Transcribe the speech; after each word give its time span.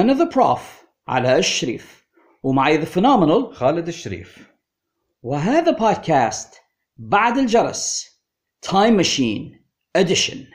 أنا 0.00 0.14
The 0.14 0.24
Prof 0.24 0.84
علاء 1.08 1.38
الشريف 1.38 2.04
ومعي 2.42 2.78
The 2.78 2.84
Phenomenal 2.84 3.54
خالد 3.54 3.88
الشريف. 3.88 4.50
وهذا 5.22 5.70
بودكاست 5.70 6.54
بعد 6.96 7.38
الجرس. 7.38 8.06
Time 8.62 8.96
Machine 8.96 9.66
edition 9.96 10.46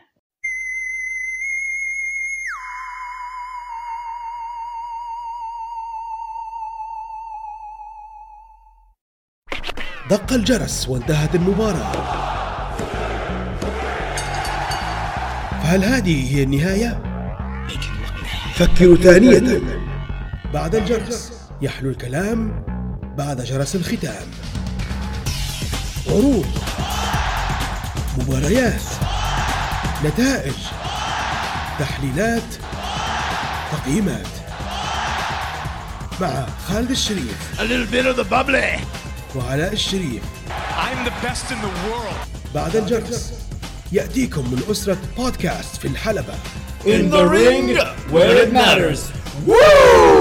دق 10.09 10.33
الجرس 10.33 10.89
وانتهت 10.89 11.35
المباراة. 11.35 11.91
فهل 15.63 15.83
هذه 15.83 16.35
هي 16.35 16.43
النهاية؟ 16.43 17.14
فكروا 18.55 18.95
ثانية. 18.95 19.61
بعد 20.53 20.75
الجرس 20.75 21.31
يحلو 21.61 21.89
الكلام 21.89 22.65
بعد 23.17 23.41
جرس 23.41 23.75
الختام. 23.75 24.27
عروض 26.07 26.45
مباريات 28.17 28.81
نتائج 30.05 30.53
تحليلات 31.79 32.43
تقييمات. 33.71 34.27
مع 36.21 36.45
خالد 36.67 36.91
الشريف. 36.91 37.59
A 37.59 37.63
little 37.63 37.93
bit 37.93 38.05
of 38.05 38.25
the 38.25 38.29
bubbly. 38.29 38.79
وعلاء 39.35 39.73
الشريف. 39.73 40.23
I'm 40.77 41.07
the 41.07 41.27
best 41.27 41.51
in 41.51 41.57
the 41.61 41.89
world. 41.89 42.27
بعد 42.55 42.75
الجرس 42.75 43.33
يأتيكم 43.91 44.41
من 44.51 44.61
أسرة 44.71 44.97
بودكاست 45.17 45.75
في 45.75 45.87
الحلبة. 45.87 46.33
In 46.85 47.09
the 47.09 47.25
ring 47.25 47.75
where 48.11 48.43
it 48.43 48.53
matters. 48.53 49.11
Mamma 49.47 50.14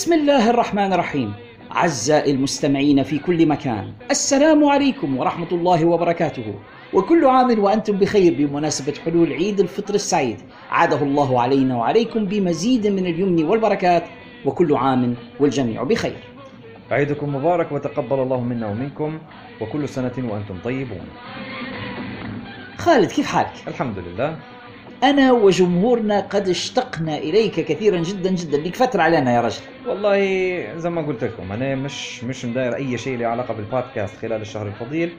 بسم 0.00 0.12
الله 0.12 0.50
الرحمن 0.50 0.92
الرحيم. 0.92 1.32
أعزائي 1.76 2.30
المستمعين 2.30 3.02
في 3.02 3.18
كل 3.18 3.46
مكان 3.46 3.92
السلام 4.10 4.64
عليكم 4.64 5.16
ورحمة 5.16 5.48
الله 5.52 5.84
وبركاته. 5.84 6.54
وكل 6.92 7.26
عام 7.26 7.58
وأنتم 7.58 7.96
بخير 7.98 8.34
بمناسبة 8.34 8.94
حلول 9.04 9.32
عيد 9.32 9.60
الفطر 9.60 9.94
السعيد. 9.94 10.36
عاده 10.70 11.02
الله 11.02 11.40
علينا 11.40 11.76
وعليكم 11.76 12.24
بمزيد 12.24 12.86
من 12.86 13.06
اليمن 13.06 13.44
والبركات. 13.44 14.04
وكل 14.44 14.76
عام 14.76 15.14
والجميع 15.40 15.82
بخير. 15.82 16.20
عيدكم 16.90 17.34
مبارك 17.36 17.72
وتقبل 17.72 18.22
الله 18.22 18.40
منا 18.40 18.66
ومنكم. 18.66 19.18
وكل 19.60 19.88
سنة 19.88 20.16
وأنتم 20.18 20.54
طيبون. 20.64 21.06
خالد 22.78 23.10
كيف 23.10 23.26
حالك؟ 23.26 23.52
الحمد 23.68 23.98
لله. 23.98 24.36
أنا 25.02 25.32
وجمهورنا 25.32 26.20
قد 26.20 26.48
اشتقنا 26.48 27.16
إليك 27.18 27.60
كثيرا 27.60 28.02
جدا 28.02 28.30
جدا. 28.30 28.58
لك 28.58 28.76
فترة 28.76 29.02
علينا 29.02 29.34
يا 29.34 29.40
رجل. 29.40 29.62
والله 29.84 30.18
زي 30.76 30.90
ما 30.90 31.06
قلت 31.06 31.24
لكم 31.24 31.52
أنا 31.52 31.74
مش 31.74 32.24
مش 32.24 32.44
مداير 32.44 32.74
أي 32.76 32.98
شيء 32.98 33.18
له 33.18 33.26
علاقة 33.26 33.54
بالبودكاست 33.54 34.16
خلال 34.16 34.40
الشهر 34.40 34.68
الفضيل. 34.68 35.10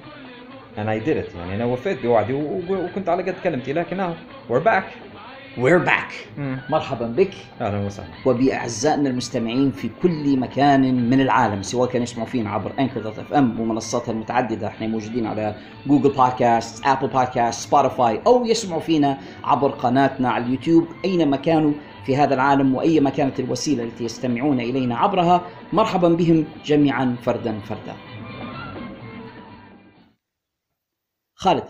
Did 0.77 1.07
it. 1.07 1.35
يعني 1.35 1.55
أنا 1.55 1.65
وفيت 1.65 2.02
بوعدي 2.02 2.33
وكنت 2.33 3.09
على 3.09 3.23
قد 3.23 3.39
كلمتي 3.39 3.73
لكن 3.73 3.99
أهو 3.99 4.15
we're 4.52 4.63
back. 4.63 5.11
We're 5.57 5.86
back. 5.86 6.37
مم. 6.37 6.61
مرحبا 6.70 7.08
بك. 7.08 7.33
أهلا 7.61 7.86
وسهلا. 7.86 8.09
وبأعزائنا 8.26 9.09
المستمعين 9.09 9.71
في 9.71 9.89
كل 10.02 10.37
مكان 10.39 11.09
من 11.09 11.21
العالم 11.21 11.61
سواء 11.64 11.89
كانوا 11.89 12.03
يسمعوا 12.03 12.27
فينا 12.27 12.49
عبر 12.49 12.71
Anchor 12.80 13.02
dot 13.02 13.20
FM 13.20 13.59
ومنصاتها 13.59 14.11
المتعدده 14.11 14.67
إحنا 14.67 14.87
موجودين 14.87 15.26
على 15.26 15.55
Google 15.87 16.09
Podcast 16.09 16.86
Apple 16.86 17.08
Podcast 17.08 17.67
Spotify 17.67 18.21
أو 18.27 18.45
يسمعوا 18.45 18.81
فينا 18.81 19.17
عبر 19.43 19.71
قناتنا 19.71 20.30
على 20.30 20.45
اليوتيوب 20.45 20.87
أينما 21.05 21.37
كانوا 21.37 21.73
في 22.05 22.15
هذا 22.15 22.33
العالم 22.33 22.76
وأي 22.76 22.99
ما 22.99 23.09
كانت 23.09 23.39
الوسيلة 23.39 23.83
التي 23.83 24.03
يستمعون 24.03 24.59
إلينا 24.59 24.97
عبرها. 24.97 25.42
مرحبا 25.73 26.09
بهم 26.09 26.45
جميعا 26.65 27.15
فردا 27.21 27.59
فردا. 27.59 27.95
خالد 31.36 31.64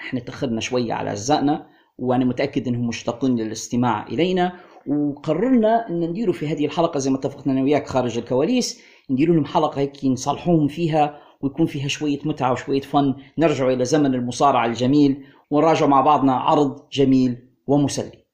إحنا 0.00 0.20
تاخرنا 0.20 0.60
شوية 0.60 0.92
على 0.94 1.08
أعزائنا. 1.10 1.77
وأنا 1.98 2.24
متأكد 2.24 2.68
أنهم 2.68 2.88
مشتاقين 2.88 3.36
للاستماع 3.36 4.06
إلينا. 4.06 4.52
وقررنا 4.86 5.88
أن 5.88 6.00
نديروا 6.00 6.34
في 6.34 6.48
هذه 6.48 6.66
الحلقة 6.66 6.98
زي 6.98 7.10
ما 7.10 7.16
اتفقنا 7.16 7.52
أنا 7.52 7.62
وياك 7.62 7.86
خارج 7.86 8.18
الكواليس 8.18 8.82
نديروا 9.10 9.34
لهم 9.34 9.44
حلقة 9.44 9.80
هيك 9.80 10.04
نصالحوهم 10.04 10.68
فيها 10.68 11.20
ويكون 11.40 11.66
فيها 11.66 11.88
شوية 11.88 12.18
متعة 12.24 12.52
وشوية 12.52 12.80
فن. 12.80 13.14
نرجعوا 13.38 13.72
إلى 13.72 13.84
زمن 13.84 14.14
المصارعة 14.14 14.66
الجميل 14.66 15.24
ونراجع 15.50 15.86
مع 15.86 16.00
بعضنا 16.00 16.32
عرض 16.32 16.88
جميل 16.92 17.36
ومسلي. 17.66 18.24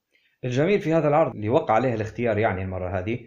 الجميل 0.44 0.81
في 0.81 0.92
هذا 0.92 1.08
العرض 1.08 1.34
اللي 1.34 1.48
وقع 1.48 1.75
عليه 1.75 1.94
الاختيار 1.94 2.38
يعني 2.38 2.62
المرة 2.62 2.98
هذه 2.98 3.19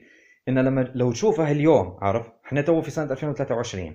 إن 0.49 0.59
لما 0.59 0.91
لو 0.95 1.11
تشوفها 1.11 1.51
اليوم 1.51 1.97
عارف؟ 2.01 2.31
إحنا 2.45 2.61
تو 2.61 2.81
في 2.81 2.91
سنة 2.91 3.11
2023 3.11 3.93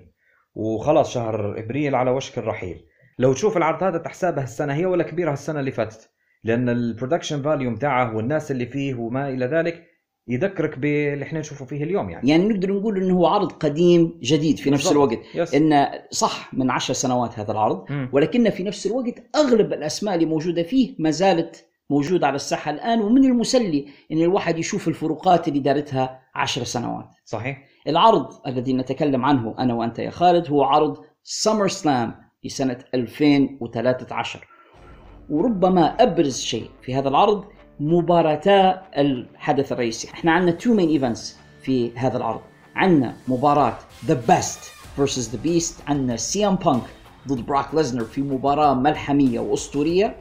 وخلاص 0.55 1.13
شهر 1.13 1.59
إبريل 1.59 1.95
على 1.95 2.11
وشك 2.11 2.37
الرحيل. 2.37 2.85
لو 3.19 3.33
تشوف 3.33 3.57
العرض 3.57 3.83
هذا 3.83 3.97
تحسابها 3.97 4.43
السنة 4.43 4.73
هي 4.73 4.85
ولا 4.85 5.03
كبيرة 5.03 5.33
السنة 5.33 5.59
اللي 5.59 5.71
فاتت. 5.71 6.12
لأن 6.43 6.69
ال 6.69 6.75
production 6.75 7.41
value 7.41 7.69
متاعه 7.69 8.15
والناس 8.15 8.51
اللي 8.51 8.65
فيه 8.65 8.95
وما 8.95 9.29
إلى 9.29 9.45
ذلك 9.45 9.83
يذكرك 10.27 10.79
باللي 10.79 11.23
إحنا 11.25 11.39
نشوفه 11.39 11.65
فيه 11.65 11.83
اليوم 11.83 12.09
يعني 12.09 12.29
يعني 12.29 12.47
نقدر 12.47 12.73
نقول 12.73 12.97
إنه 13.03 13.13
هو 13.15 13.25
عرض 13.27 13.51
قديم 13.51 14.19
جديد 14.21 14.57
في 14.59 14.69
نفس. 14.69 14.91
الوقت 14.91 15.19
يس. 15.35 15.53
إن 15.55 15.87
صح 16.11 16.53
من 16.53 16.71
عشر 16.71 16.93
سنوات 16.93 17.39
هذا 17.39 17.51
العرض 17.51 17.91
مم. 17.91 18.09
ولكن 18.11 18.49
في 18.49 18.63
نفس 18.63 18.85
الوقت 18.85 19.23
أغلب 19.35 19.73
الأسماء 19.73 20.15
اللي 20.15 20.25
موجودة 20.25 20.63
فيه 20.63 20.95
ما 20.99 21.11
زالت 21.11 21.65
موجودة 21.89 22.27
على 22.27 22.35
الساحة 22.35 22.71
الآن 22.71 23.01
ومن 23.01 23.25
المسلي 23.25 23.85
إن 24.11 24.21
الواحد 24.21 24.59
يشوف 24.59 24.87
الفروقات 24.87 25.47
اللي 25.47 25.59
دارتها 25.59 26.21
عشر 26.35 26.63
سنوات. 26.63 27.09
صحيح 27.25 27.63
العرض 27.87 28.47
الذي 28.47 28.73
نتكلم 28.73 29.25
عنه 29.25 29.55
أنا 29.59 29.73
وأنت 29.73 29.99
يا 29.99 30.09
خالد 30.09 30.49
هو 30.49 30.63
عرض 30.63 30.97
سمر 31.23 31.67
سلام 31.67 32.15
لسنه 32.43 32.77
2013 32.93 34.47
وربما 35.29 35.85
أبرز 35.99 36.39
شيء 36.39 36.69
في 36.81 36.95
هذا 36.95 37.09
العرض 37.09 37.43
مباراتا 37.79 38.81
الحدث 38.97 39.71
الرئيسي. 39.71 40.07
إحنا 40.13 40.31
عندنا 40.31 40.51
two 40.51 40.73
main 40.73 40.89
events 40.89 41.37
في 41.61 41.91
هذا 41.95 42.17
العرض. 42.17 42.41
عندنا 42.75 43.13
مباراة 43.27 43.73
The 44.05 44.21
Best 44.27 44.59
versus 44.97 45.31
The 45.31 45.39
Beast 45.43 45.75
عندنا 45.87 46.15
CM 46.17 46.55
Punk 46.55 46.81
ضد 47.27 47.45
Brock 47.45 47.75
Lesnar 47.75 48.03
في 48.03 48.21
مباراة 48.21 48.73
ملحمية 48.73 49.39
وأسطورية. 49.39 50.15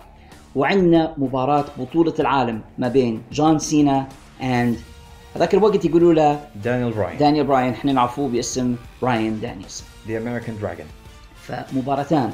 وعندنا 0.54 1.14
مباراة 1.18 1.64
بطولة 1.78 2.14
العالم 2.18 2.60
ما 2.78 2.88
بين 2.88 3.22
John 3.32 3.58
Cena 3.58 4.08
and 4.42 4.76
هذاك 5.36 5.54
الوقت 5.54 5.84
يقولوا 5.84 6.14
له 6.14 6.40
Daniel 6.64 6.92
Bryan 6.92 7.18
Daniel 7.18 7.46
Bryan 7.46 7.72
إحنا 7.72 7.92
نعرفوه 7.92 8.28
باسم 8.28 8.76
Bryan 9.02 9.40
Danielson 9.40 9.84
The 10.08 10.18
American 10.18 10.58
Dragon 10.62 10.86
فمباراتان. 11.36 12.32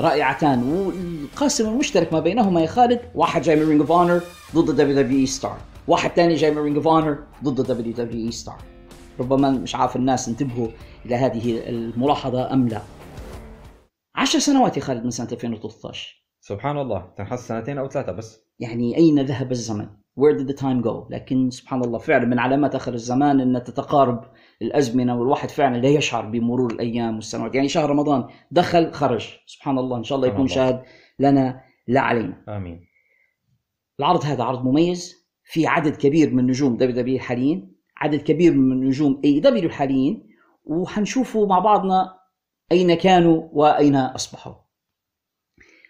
رائعتان. 0.00 0.62
والقاسم 0.62 1.68
المشترك 1.68 2.12
ما 2.12 2.20
بينهما 2.20 2.60
يا 2.60 2.66
خالد 2.66 3.00
واحد 3.14 3.42
جاي 3.42 3.56
من 3.56 3.68
Ring 3.68 3.80
of 3.80 3.92
Honor 3.92 4.20
ضد 4.54 4.70
دبليو 4.70 4.96
دبليو 4.96 5.18
اي 5.18 5.26
ستار 5.26 5.56
واحد 5.88 6.10
ثاني 6.10 6.34
جاي 6.34 6.50
من 6.50 6.58
Ring 6.62 6.76
of 6.76 6.88
Honor 6.88 7.18
ضد 7.44 7.60
دبليو 7.60 7.92
دبليو 7.92 8.26
اي 8.26 8.32
ستار 8.32 8.56
ربما 9.20 9.50
مش 9.50 9.74
عارف 9.74 9.96
الناس 9.96 10.28
انتبهوا 10.28 10.68
إلى 11.06 11.14
هذه 11.14 11.68
الملاحظة 11.68 12.52
أم 12.52 12.68
لا. 12.68 12.80
عشر 14.16 14.38
سنوات 14.38 14.76
يا 14.76 14.82
خالد 14.82 15.04
من 15.04 15.10
سنة 15.10 15.28
2013 15.32 16.24
سبحان 16.40 16.78
الله. 16.78 17.06
تنحس 17.16 17.48
سنتين 17.48 17.78
أو 17.78 17.88
ثلاثة 17.88 18.12
بس. 18.12 18.40
يعني 18.58 18.96
أين 18.96 19.20
ذهب 19.20 19.52
الزمن؟ 19.52 19.86
Where 20.20 20.38
did 20.38 20.48
the 20.48 20.60
time 20.60 20.84
go? 20.84 21.10
لكن 21.10 21.50
سبحان 21.50 21.84
الله 21.84 21.98
فعلا 21.98 22.24
من 22.24 22.38
علامات 22.38 22.74
آخر 22.74 22.94
الزمان 22.94 23.40
أن 23.40 23.62
تتقارب 23.64 24.24
الأزمنة 24.62 25.18
والواحد 25.18 25.50
فعلا 25.50 25.76
لا 25.76 25.88
يشعر 25.88 26.26
بمرور 26.26 26.72
الأيام 26.72 27.14
والسنوات. 27.14 27.54
يعني 27.54 27.68
شهر 27.68 27.90
رمضان 27.90 28.28
دخل 28.50 28.92
خرج. 28.92 29.28
سبحان 29.46 29.78
الله 29.78 29.96
إن 29.96 30.04
شاء 30.04 30.16
الله 30.16 30.28
يكون 30.28 30.40
الله. 30.40 30.54
شاهد 30.54 30.82
لنا 31.18 31.60
لا 31.88 32.00
علينا. 32.00 32.44
آمين. 32.48 32.86
العرض 34.00 34.24
هذا 34.24 34.44
عرض 34.44 34.64
مميز. 34.64 35.24
في 35.46 35.66
عدد 35.66 35.96
كبير 35.96 36.34
من 36.34 36.46
نجوم 36.46 36.76
WWE 36.76 37.16
الحاليين 37.16 37.76
عدد 37.96 38.22
كبير 38.22 38.54
من 38.54 38.86
نجوم 38.86 39.20
AEW 39.24 39.64
الحاليين 39.64 40.30
وحنشوفوا 40.64 41.46
مع 41.46 41.58
بعضنا 41.58 42.18
أين 42.72 42.94
كانوا 42.94 43.48
وأين 43.52 43.96
أصبحوا. 43.96 44.54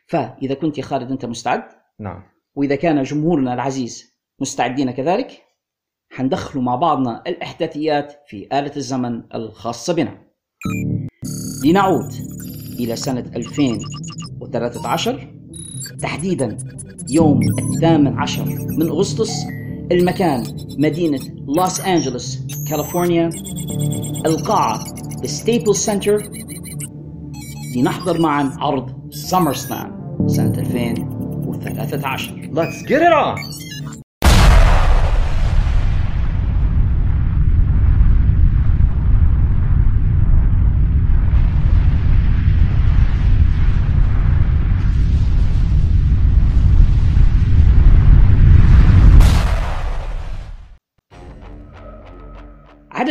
فإذا 0.07 0.55
كنت 0.55 0.79
يا 0.79 0.83
خالد 0.83 1.11
أنت 1.11 1.25
مستعد؟ 1.25 1.69
نعم. 2.01 2.23
وإذا 2.55 2.77
كان 2.77 3.03
جمهورنا 3.03 3.55
العزيز 3.55 4.19
مستعدين 4.41 4.91
كذلك 4.91 5.44
حندخلوا 6.15 6.63
مع 6.63 6.75
بعضنا 6.75 7.23
الإحداثيات 7.27 8.13
في 8.27 8.49
آلة 8.53 8.73
الزمن 8.77 9.23
الخاصة 9.35 9.95
بنا. 9.95 10.19
لنعود 11.65 12.13
إلى 12.81 12.97
سنة 12.97 13.25
2013 13.37 15.35
تحديدا 16.03 16.57
يوم 17.11 17.41
الثامن 17.59 18.19
عشر 18.19 18.45
من 18.79 18.89
أغسطس 18.89 19.33
المكان 19.93 20.45
مدينة 20.79 21.21
لوس 21.57 21.81
أنجلوس 21.81 22.39
كاليفورنيا 22.69 23.31
القاعة 24.27 24.85
Staples 25.25 25.75
Center 25.75 26.23
لنحضر 27.77 28.21
معا 28.21 28.57
عرض 28.59 29.11
SummerSlam 29.11 30.27
سنة 30.27 30.59
2013 30.59 32.51
Let's 32.55 32.83
get 32.83 33.03
it 33.03 33.13
on! 33.13 33.64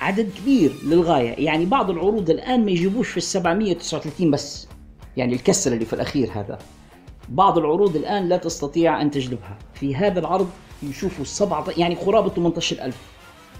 عدد 0.00 0.30
كبير 0.38 0.72
للغاية 0.84 1.44
يعني 1.44 1.66
بعض 1.66 1.90
العروض 1.90 2.30
الآن 2.30 2.64
ما 2.64 2.70
يجيبوش 2.70 3.08
في 3.08 3.16
ال 3.16 3.22
739 3.22 4.30
بس 4.30 4.68
يعني 5.16 5.34
الكسر 5.34 5.72
اللي 5.72 5.84
في 5.84 5.92
الأخير 5.92 6.30
هذا. 6.32 6.58
بعض 7.28 7.58
العروض 7.58 7.96
الآن 7.96 8.28
لا 8.28 8.36
تستطيع 8.36 9.02
أن 9.02 9.10
تجلبها. 9.10 9.58
في 9.74 9.96
هذا 9.96 10.20
العرض 10.20 10.50
يشوفوا 10.82 11.24
سبعة 11.24 11.64
يعني 11.76 11.94
قرابة 11.94 12.28
18000 12.28 12.96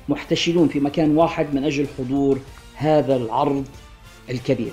محتشدون 0.08 0.68
في 0.68 0.80
مكان 0.80 1.16
واحد 1.16 1.54
من 1.54 1.64
أجل 1.64 1.86
حضور 1.98 2.38
هذا 2.74 3.16
العرض 3.16 3.64
الكبير. 4.30 4.72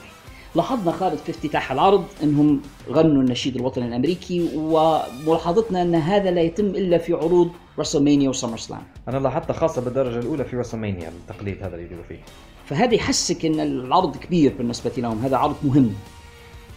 لاحظنا 0.55 0.91
خالد 0.91 1.17
في 1.17 1.29
افتتاح 1.31 1.71
العرض 1.71 2.05
إنهم 2.23 2.61
غنوا 2.89 3.21
النشيد 3.21 3.55
الوطني 3.55 3.87
الأمريكي 3.87 4.49
وملاحظتنا 4.55 5.81
أن 5.81 5.95
هذا 5.95 6.31
لا 6.31 6.41
يتم 6.41 6.65
إلا 6.65 6.97
في 6.97 7.13
عروض 7.13 7.51
راسلمانيا 7.79 8.29
وسمر 8.29 8.57
سلام 8.57 8.81
أنا 9.07 9.17
لاحظتها 9.17 9.53
خاصة 9.53 9.81
بالدرجة 9.81 10.19
الأولى 10.19 10.45
في 10.45 10.55
رسلمانيا 10.55 11.09
التقليد 11.09 11.63
هذا 11.63 11.75
اللي 11.75 11.85
يجيبوا 11.85 12.03
فيه. 12.03 12.19
فهذا 12.65 12.93
يحسك 12.93 13.45
أن 13.45 13.59
العرض 13.59 14.17
كبير 14.17 14.53
بالنسبة 14.57 14.91
لهم 14.97 15.21
هذا 15.25 15.37
عرض 15.37 15.55
مهم. 15.63 15.93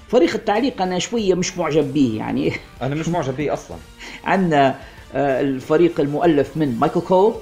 فريق 0.08 0.34
التعليق 0.34 0.82
أنا 0.82 0.98
شوية 0.98 1.34
مش 1.34 1.58
معجب 1.58 1.94
به 1.94 2.14
يعني. 2.16 2.52
أنا 2.82 2.94
مش 2.94 3.08
معجب 3.08 3.36
به 3.36 3.52
أصلا. 3.52 3.76
عندنا 4.24 4.78
آه، 5.14 5.40
الفريق 5.40 6.00
المؤلف 6.00 6.56
من 6.56 6.78
مايكل 6.78 7.00
كول 7.00 7.34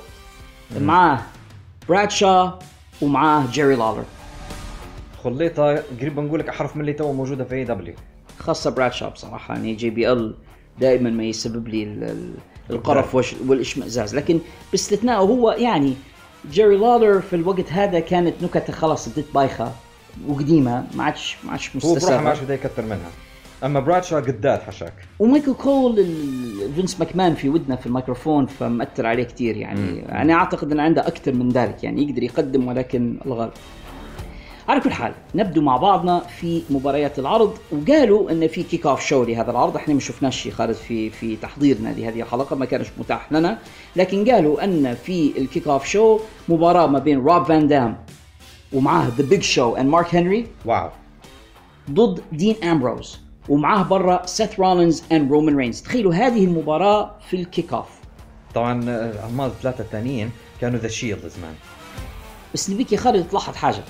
معاه 0.81 1.23
برادشا 1.89 2.59
ومعاه 3.03 3.47
جيري 3.53 3.75
لالر. 3.77 4.05
خليطه 5.25 5.83
قريب 6.01 6.21
نقول 6.21 6.41
لك 6.41 6.49
أحرف 6.49 6.77
من 6.77 6.81
اللي 6.81 6.93
تو 6.93 7.13
موجوده 7.13 7.45
في 7.45 7.55
AEW 7.55 7.95
خاصة 8.39 8.71
برادشا 8.71 9.09
بصراحه 9.09 9.55
يعني 9.55 9.75
JBL 9.75 10.35
دائما 10.81 11.11
ما 11.11 11.25
يسبب 11.25 11.69
لي 11.69 11.83
ال- 11.83 12.05
ال- 12.05 12.35
القرف 12.71 13.15
والإشمئزاز. 13.49 14.15
لكن 14.17 14.39
باستثناء 14.71 15.19
هو 15.21 15.51
يعني 15.51 15.95
جيري 16.51 16.77
لالر 16.77 17.21
في 17.21 17.37
الوقت 17.37 17.73
هذا 17.73 18.01
كانت 18.01 18.35
نكتة 18.43 18.73
خلاص 18.73 19.09
بدت 19.09 19.35
بايخة 19.35 19.73
وقديمة 20.29 20.85
ما 20.95 21.05
عادش 21.05 21.37
ما 21.45 21.51
عادش 21.53 21.69
هو 21.69 21.73
بروحه 21.81 21.89
ما 21.91 21.97
مستساغة. 21.97 22.29
عادش 22.29 22.41
يكثر 22.51 22.83
منها. 22.83 23.11
أما 23.65 23.81
برادشا 23.81 24.17
قداد 24.17 24.61
حشاك؟ 24.63 24.93
ومايكل 25.19 25.55
كول 25.55 26.07
فينس 26.77 27.01
ماكمان 27.01 27.35
في 27.35 27.49
ودنا 27.49 27.77
في 27.77 27.87
الميكروفون 27.87 28.47
فمأثر 28.47 29.07
عليه 29.07 29.25
كثير 29.25 29.57
يعني. 29.57 30.23
أنا 30.23 30.35
أعتقد 30.35 30.73
إن 30.73 30.81
عنده 30.81 31.07
أكثر 31.07 31.33
من 31.35 31.49
ذلك 31.49 31.85
يعني 31.85 32.03
يقدر 32.09 32.23
يقدم 32.23 32.69
ولكن 32.69 33.19
الغالب 33.27 33.53
على 34.69 34.81
كل 34.81 34.91
حال 34.91 35.13
نبدو 35.35 35.61
مع 35.61 35.77
بعضنا 35.77 36.21
في 36.21 36.63
مباريات 36.71 37.19
العرض 37.19 37.59
وقالوا 37.73 38.31
إن 38.31 38.49
في 38.49 38.63
kickoff 38.63 39.07
show 39.07 39.25
لهذا 39.25 39.51
العرض. 39.51 39.77
إحنا 39.77 39.95
ما 39.95 40.01
شفناش 40.01 40.43
شيء 40.43 40.53
خالد 40.53 40.73
في 40.73 41.11
في 41.11 41.37
تحضيرنا 41.37 41.89
لهذه 41.89 42.23
الحلقة 42.23 42.57
ما 42.57 42.65
كانش 42.65 42.87
متاح 42.99 43.33
لنا. 43.33 43.59
لكن 43.97 44.31
قالوا 44.31 44.65
إن 44.65 44.95
في 44.95 45.33
ال 45.39 45.69
kickoff 45.69 45.87
show 45.87 46.21
مباراة 46.49 46.87
ما 46.87 46.99
بين 46.99 47.19
روب 47.19 47.45
فان 47.45 47.69
دام 47.69 47.99
ومعاه 48.73 49.09
ذا 49.17 49.25
بيج 49.25 49.43
شو 49.43 49.77
and 49.77 49.89
مارك 49.89 50.15
هنري 50.15 50.47
واو. 50.65 50.91
ضد 51.91 52.21
دين 52.33 52.57
امبروز 52.65 53.21
ومعاه 53.49 53.83
برا 53.83 54.27
سيث 54.27 54.61
رولينز 54.61 55.03
and 55.13 55.33
رومان 55.33 55.57
رينز 55.57 55.83
تخيلوا 55.83 56.15
هذه 56.15 56.45
المباراة 56.45 57.15
في 57.29 57.37
ال 57.37 57.73
kickoff 57.73 57.89
طبعا 58.55 58.85
آه، 58.89 59.27
هم 59.27 59.41
الثلاثة 59.41 59.85
الثانيين 59.85 60.31
كانوا 60.61 60.79
ذا 60.79 60.89
شيلد 60.89 61.29
زمان. 61.29 61.55
بس 62.55 62.71
نبيك 62.71 62.93
يا 62.93 62.99
خالد 62.99 63.29
تلاحظ 63.29 63.55
حاجة. 63.55 63.83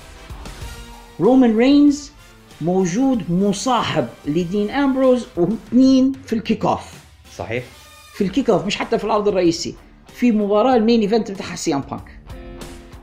رومان 1.21 1.57
رينز 1.57 2.11
موجود 2.61 3.31
مصاحب 3.31 4.07
لدين 4.25 4.69
أمبروز 4.69 5.27
واثنين 5.37 6.11
في 6.25 6.33
ال 6.33 6.65
kickoff 6.65 6.93
صحيح. 7.37 7.63
في 8.13 8.23
ال 8.23 8.49
kickoff 8.49 8.65
مش 8.65 8.75
حتى 8.75 8.97
في 8.97 9.03
العرض 9.03 9.27
الرئيسي 9.27 9.75
في 10.13 10.31
مباراة 10.31 10.75
ال 10.75 10.80
main 10.80 11.01
event 11.01 11.31
بتاعها 11.31 11.55
سي 11.55 11.73
ام 11.73 11.81
بانك. 11.81 12.19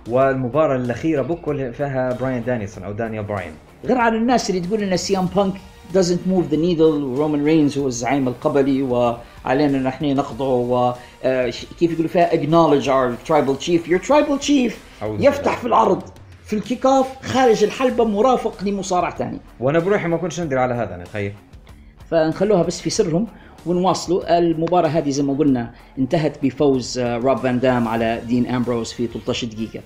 والمباراة 0.08 0.76
الأخيرة 0.76 1.22
بكل 1.22 1.72
فيها 1.72 2.16
براين 2.20 2.44
دانيلسون 2.44 2.84
أو 2.84 2.92
دانيال 2.92 3.24
براين. 3.24 3.52
غير 3.84 3.98
عن 3.98 4.14
الناس 4.14 4.50
اللي 4.50 4.60
تقول 4.60 4.82
إن 4.82 4.96
سي 4.96 5.18
ام 5.18 5.26
بانك 5.26 5.54
doesn't 5.94 6.30
move 6.30 6.52
the 6.52 6.56
needle 6.56 6.80
ورومان 6.80 7.44
رينز 7.44 7.78
هو 7.78 7.86
الزعيم 7.86 8.28
القبلي 8.28 8.82
وعلينا 8.82 9.78
نحن 9.78 10.04
نخضعه 10.04 10.56
وكيف 11.22 11.92
يقولوا 11.92 12.08
فيها 12.08 12.30
acknowledge 12.30 12.86
our 12.86 13.28
tribal 13.28 13.64
chief. 13.66 13.90
Your 13.90 14.08
tribal 14.08 14.46
chief 14.48 14.72
يفتح. 15.02 15.56
في 15.58 15.66
العرض 15.66 16.02
في 16.50 16.56
ال 16.56 16.86
kickoff 16.86 17.06
خارج 17.22 17.64
الحلبة 17.64 18.04
مرافق 18.04 18.64
لمصارع 18.64 19.10
ثاني. 19.10 19.40
وأنا 19.60 19.78
بروحي 19.78 20.08
ما 20.08 20.16
كنتش 20.16 20.40
ندري 20.40 20.60
على 20.60 20.74
هذا 20.74 20.94
أنا 20.94 21.04
تخيل. 21.04 21.32
فنخلوها 22.10 22.62
بس 22.62 22.80
في 22.80 22.90
سرهم 22.90 23.26
ونواصلوا. 23.66 24.38
المباراة 24.38 24.88
هذه 24.88 25.10
زي 25.10 25.22
ما 25.22 25.34
قلنا 25.34 25.74
انتهت 25.98 26.42
بفوز 26.42 26.98
آه، 26.98 27.16
روب 27.16 27.38
فان 27.38 27.60
دام 27.60 27.88
على 27.88 28.22
دين 28.26 28.46
أمبروز 28.46 28.92
في 28.92 29.06
13 29.06 29.46
دقيقة. 29.46 29.80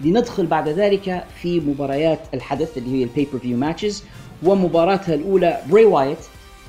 لندخل 0.00 0.46
بعد 0.46 0.68
ذلك 0.68 1.24
في 1.42 1.60
مباريات 1.60 2.20
الحدث 2.34 2.78
اللي 2.78 2.98
هي 2.98 3.02
ال 3.02 3.38
pay-per-view 3.38 3.56
matches 3.56 4.04
ومباراتها 4.42 5.14
الأولى 5.14 5.60
بري 5.70 5.84
وايت 5.84 6.18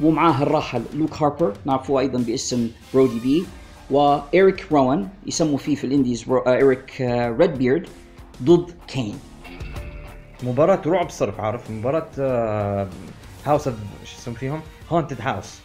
ومعاه 0.02 0.44
الراحل 0.44 0.82
لوك 0.94 1.14
هاربر 1.22 1.54
نعرفه 1.66 2.00
أيضا 2.00 2.20
باسم 2.20 2.70
برودي 2.94 3.20
بي 3.20 3.44
وإيريك 3.92 4.72
روان 4.72 5.08
يسموا 5.26 5.58
فيه 5.58 5.76
في 5.76 5.84
ال 5.84 5.90
indies 5.90 6.30
آه، 6.30 6.44
إيريك 6.48 7.02
آه، 7.02 7.30
ريد 7.30 7.54
بيرد 7.58 7.88
ضد 8.44 8.72
كين. 8.88 9.31
مباراة 10.44 10.82
رعب 10.86 11.10
صرف 11.10 11.40
عارف؟ 11.40 11.72
مباراة 11.72 12.08
house 13.46 13.68
of 13.68 13.76
شو 14.06 14.18
اسمه 14.18 14.34
فيهم؟ 14.34 14.62
haunted 14.90 15.18
house 15.22 15.60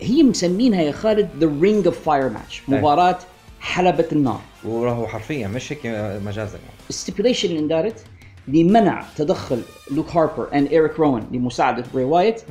هي 0.00 0.22
مسمينها 0.22 0.82
يا 0.82 0.92
خالد 0.92 1.28
the 1.38 1.52
ring 1.60 1.86
of 1.86 2.00
fire 2.04 2.28
ماتش. 2.28 2.62
مباراة 2.68 3.18
حلبة 3.60 4.06
النار. 4.12 4.40
وهو 4.64 5.06
حرفيا 5.06 5.48
مش 5.48 5.72
هيك 5.72 5.86
آه، 5.86 6.18
مجازا 6.18 6.58
يعني. 6.58 6.70
ال 6.90 6.95
stipulation 6.95 7.48
اللي 7.48 7.60
اندارت 7.60 8.04
لمنع 8.48 9.04
تدخل 9.16 9.62
لوك 9.90 10.10
هاربر 10.16 10.48
and 10.54 10.68
ايريك 10.68 10.98
روان 11.00 11.26
لمساعدة 11.32 11.84
بري 11.94 12.04
وايت 12.04 12.42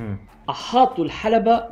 أحاطوا 0.49 1.05
الحلبة 1.05 1.63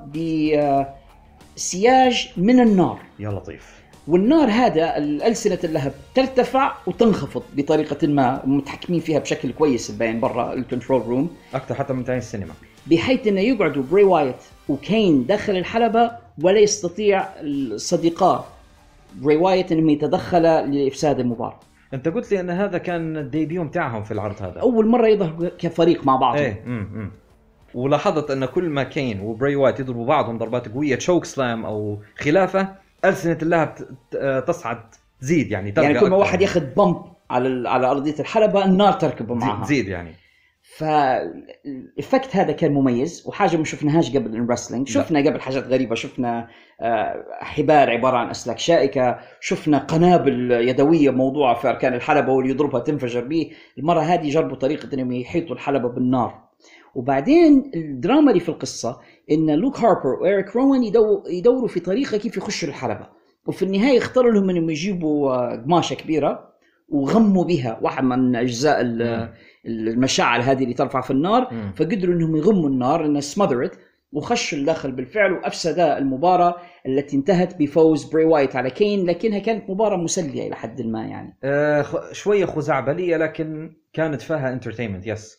بسياج 1.55 2.29
من 2.37 2.59
النار. 2.59 2.99
يا 3.19 3.29
لطيف. 3.29 3.84
والنار 4.07 4.49
هذا 4.49 4.97
الألسنة 4.97 5.59
اللهب 5.63 5.93
ترتفع 6.15 6.73
وتنخفض 6.87 7.43
بطريقة 7.55 8.07
ما 8.07 8.41
متحكمين 8.45 8.99
فيها 8.99 9.19
بشكل 9.19 9.51
كويس 9.51 9.91
باين 9.91 10.19
برا 10.19 10.53
ال 10.53 10.59
control 10.59 11.01
room 11.01 11.29
أكثر 11.53 11.75
حتى 11.75 11.93
من 11.93 12.05
تاني 12.05 12.17
السينما. 12.17 12.53
بحيث 12.87 13.27
إنه 13.27 13.41
يقعدوا 13.41 13.83
بري 13.91 14.03
وايت 14.03 14.35
وكين 14.69 15.25
داخل 15.25 15.57
الحلبة 15.57 16.11
ولا 16.43 16.59
يستطيع 16.59 17.25
أصدقاء 17.41 18.47
بري 19.15 19.35
وايت 19.35 19.71
إنهم 19.71 19.89
يتدخلا 19.89 20.65
لإفساد 20.65 21.19
المباراة. 21.19 21.59
أنت 21.93 22.07
قلت 22.07 22.31
لي 22.31 22.39
أن 22.39 22.49
هذا 22.49 22.77
كان 22.77 23.17
ال 23.17 23.25
debut 23.25 23.63
بتاعهم 23.63 24.03
في 24.03 24.11
العرض 24.11 24.35
هذا. 24.41 24.59
أول 24.59 24.87
مرة 24.87 25.07
يظهروا 25.07 25.49
كفريق 25.59 26.05
مع 26.05 26.15
بعض 26.15 26.37
إيه 26.37 26.63
امم 26.65 26.89
امم 26.93 27.11
ولاحظت 27.73 28.31
أن 28.31 28.45
كل 28.45 28.63
ما 28.63 28.83
كين 28.83 29.21
وبري 29.21 29.55
وايت 29.55 29.79
يضربوا 29.79 30.05
بعضهم 30.05 30.37
ضربات 30.37 30.69
قوية 30.69 30.95
chokeslam 30.95 31.65
أو 31.65 31.97
خلافة 32.17 32.84
ألسنة 33.09 33.37
اللهب 33.41 33.75
تصعد 34.47 34.79
تزيد 35.21 35.51
يعني 35.51 35.73
يعني 35.77 35.93
كل 35.93 35.99
ما 35.99 36.05
أكثر. 36.07 36.13
واحد 36.19 36.41
ياخذ 36.41 36.61
bump 36.77 37.01
على 37.29 37.69
على 37.69 37.87
أرضية 37.91 38.15
الحلبة 38.19 38.65
النار 38.65 38.93
تركبه 38.93 39.35
تزيد- 39.35 39.47
معها. 39.47 39.63
تزيد 39.65 39.87
يعني. 39.87 40.13
فال 40.77 41.17
effect 41.17 42.35
هذا 42.35 42.51
كان 42.51 42.71
مميز 42.73 43.23
وحاجة 43.27 43.57
ما 43.57 43.63
شفناهاش 43.63 44.15
قبل 44.15 44.35
ال 44.35 44.40
wrestling 44.40 44.87
شفنا 44.89 45.19
قبل 45.19 45.41
حاجات 45.41 45.63
غريبة 45.67 45.95
شفنا 45.95 46.47
آه، 46.81 47.25
حبال 47.41 47.89
عبارة 47.89 48.17
عن 48.17 48.29
أسلاك 48.29 48.59
شائكة 48.59 49.19
شفنا 49.39 49.77
قنابل 49.77 50.51
يدوية 50.51 51.09
موضوعة 51.09 51.55
في 51.55 51.69
أركان 51.69 51.93
الحلبة 51.93 52.31
واللي 52.31 52.51
يضربها 52.51 52.79
تنفجر 52.79 53.21
به 53.23 53.51
المرة 53.77 53.99
هذه 53.99 54.29
جربوا 54.29 54.55
طريقة 54.55 54.89
إنهم 54.93 55.11
يحيطوا 55.11 55.55
الحلبة 55.55 55.89
بالنار. 55.89 56.44
وبعدين 56.95 57.71
الدراما 57.75 58.29
اللي 58.31 58.39
في 58.39 58.49
القصة 58.49 58.99
إن 59.31 59.51
لوك 59.51 59.79
هاربر 59.79 60.13
وإيريك 60.21 60.55
روان 60.55 60.83
يدو 60.83 61.23
يدوروا 61.29 61.67
في 61.67 61.79
طريقة 61.79 62.17
كيف 62.17 62.37
يخشوا 62.37 62.69
الحلبه 62.69 63.07
وفي 63.47 63.65
النهاية 63.65 63.97
اختاروا 63.97 64.31
لهم 64.31 64.49
إنهم 64.49 64.69
يجيبوا 64.69 65.31
آه، 65.33 65.55
قماشة 65.55 65.93
كبيرة 65.93 66.49
وغموا 66.89 67.43
بها 67.43 67.79
واحد 67.81 68.03
من 68.03 68.35
أجزاء 68.35 68.81
ال- 68.81 69.29
المشاعل 69.65 70.41
هذه 70.41 70.63
اللي 70.63 70.73
ترفع 70.73 71.01
في 71.01 71.11
النار. 71.11 71.47
فقدروا 71.75 72.15
إنهم 72.15 72.35
يغموا 72.35 72.69
النار 72.69 73.05
إنها 73.05 73.21
smothered 73.21 73.79
وخشوا 74.11 74.57
الداخل 74.57 74.91
بالفعل 74.91 75.31
وافسد 75.33 75.79
المباراة 75.79 76.55
التي 76.87 77.17
انتهت 77.17 77.59
بفوز 77.59 78.03
بري 78.03 78.25
وايت 78.25 78.55
على 78.55 78.69
كين. 78.69 79.05
لكنها 79.05 79.39
كانت 79.39 79.69
مباراة 79.69 79.97
مسلية 79.97 80.47
إلى 80.47 80.55
حد 80.55 80.81
ما 80.81 81.05
يعني. 81.05 81.37
آه 81.43 81.85
شوية 82.11 82.45
خزعبلية 82.45 83.17
لكن 83.17 83.71
كانت 83.93 84.21
فيها 84.21 84.53
entertainment 84.53 85.07
yes 85.07 85.37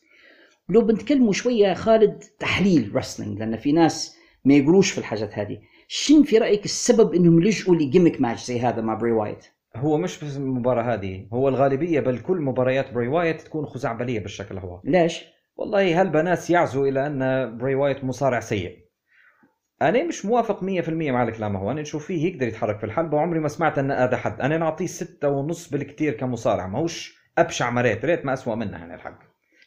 لو 0.68 0.80
بنتكلموا 0.80 1.32
شوية 1.32 1.74
خالد 1.74 2.24
تحليل 2.38 2.96
wrestling 2.96 3.38
لأن 3.38 3.56
في 3.56 3.72
ناس 3.72 4.16
ما 4.44 4.54
يقولوش 4.54 4.90
في 4.90 4.98
الحاجات 4.98 5.38
هذه. 5.38 5.58
شن 5.88 6.22
في 6.22 6.38
رأيك 6.38 6.64
السبب 6.64 7.14
إنهم 7.14 7.42
لجؤوا 7.42 7.76
ل 7.76 7.82
gimmick 7.82 8.20
match 8.20 8.44
زي 8.44 8.60
هذا 8.60 8.82
مع 8.82 8.94
بري 8.94 9.12
وايت؟ 9.12 9.46
هو 9.76 9.98
مش 9.98 10.24
بس 10.24 10.36
المباراة 10.36 10.94
هذه 10.94 11.26
هو 11.32 11.48
الغالبية 11.48 12.00
بل 12.00 12.18
كل 12.18 12.40
مباريات 12.40 12.92
بري 12.92 13.08
وايت 13.08 13.40
تكون 13.40 13.66
خزعبلية 13.66 14.20
بالشكل 14.20 14.58
هو. 14.58 14.80
ليش؟ 14.84 15.24
والله 15.56 16.00
هالبناس 16.00 16.50
يعزوا 16.50 16.86
إلى 16.86 17.06
أن 17.06 17.50
بري 17.58 17.74
وايت 17.74 18.04
مصارع 18.04 18.40
سيء؟ 18.40 18.86
أنا 19.82 20.04
مش 20.04 20.24
موافق 20.26 20.60
100% 20.60 20.88
مع 20.88 21.22
الكلام 21.22 21.56
هو. 21.56 21.70
أنا 21.70 21.80
نشوف 21.80 22.06
فيه 22.06 22.32
يقدر 22.32 22.48
يتحرك 22.48 22.78
في 22.78 22.86
الحلبة 22.86 23.16
وعمري 23.16 23.40
ما 23.40 23.48
سمعت 23.48 23.78
أن 23.78 23.90
اذى 23.90 24.16
حد. 24.16 24.40
أنا 24.40 24.58
نعطيه 24.58 24.86
ستة 24.86 25.28
ونص 25.28 25.70
بالكثير 25.70 26.12
كمصارع 26.12 26.66
ما 26.66 26.78
هوش 26.78 27.18
أبشع 27.38 27.70
مريت 27.70 28.04
ريت 28.04 28.26
ما 28.26 28.32
أسوأ 28.32 28.54
منها 28.54 28.78
يعني 28.78 28.94
الحق. 28.94 29.18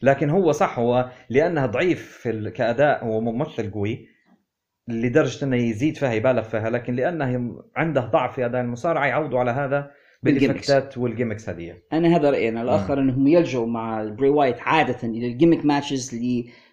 لكن 0.02 0.30
هو 0.30 0.52
صح 0.52 0.78
هو 0.78 1.10
لأنه 1.30 1.66
ضعيف 1.66 2.18
في 2.22 2.50
كأداء 2.50 3.04
هو 3.04 3.20
ممثل 3.20 3.70
قوي 3.70 4.08
لدرجة 4.88 5.44
إنه 5.44 5.56
يزيد 5.56 5.96
فيها 5.96 6.12
يبالغ 6.12 6.42
فيها 6.42 6.70
لكن 6.70 6.94
لأنه 6.94 7.58
عنده 7.76 8.00
ضعف 8.00 8.34
في 8.34 8.46
أداء 8.46 8.60
المصارعة 8.60 9.06
يعودوا 9.06 9.38
على 9.40 9.50
هذا 9.50 9.90
بالجيمكس. 10.22 10.70
بالإفكتات 10.70 10.98
والجيمكس 10.98 11.48
هذه. 11.48 11.74
أنا 11.92 12.16
هذا 12.16 12.30
راينا 12.30 12.62
الآخر 12.62 13.00
إنهم 13.00 13.26
يلجؤوا 13.26 13.66
مع 13.66 14.04
بري 14.04 14.28
وايت 14.28 14.60
عادة 14.60 15.08
إلى 15.08 15.26
ال 15.26 15.31
gimmick 15.31 15.64
matches 15.64 16.20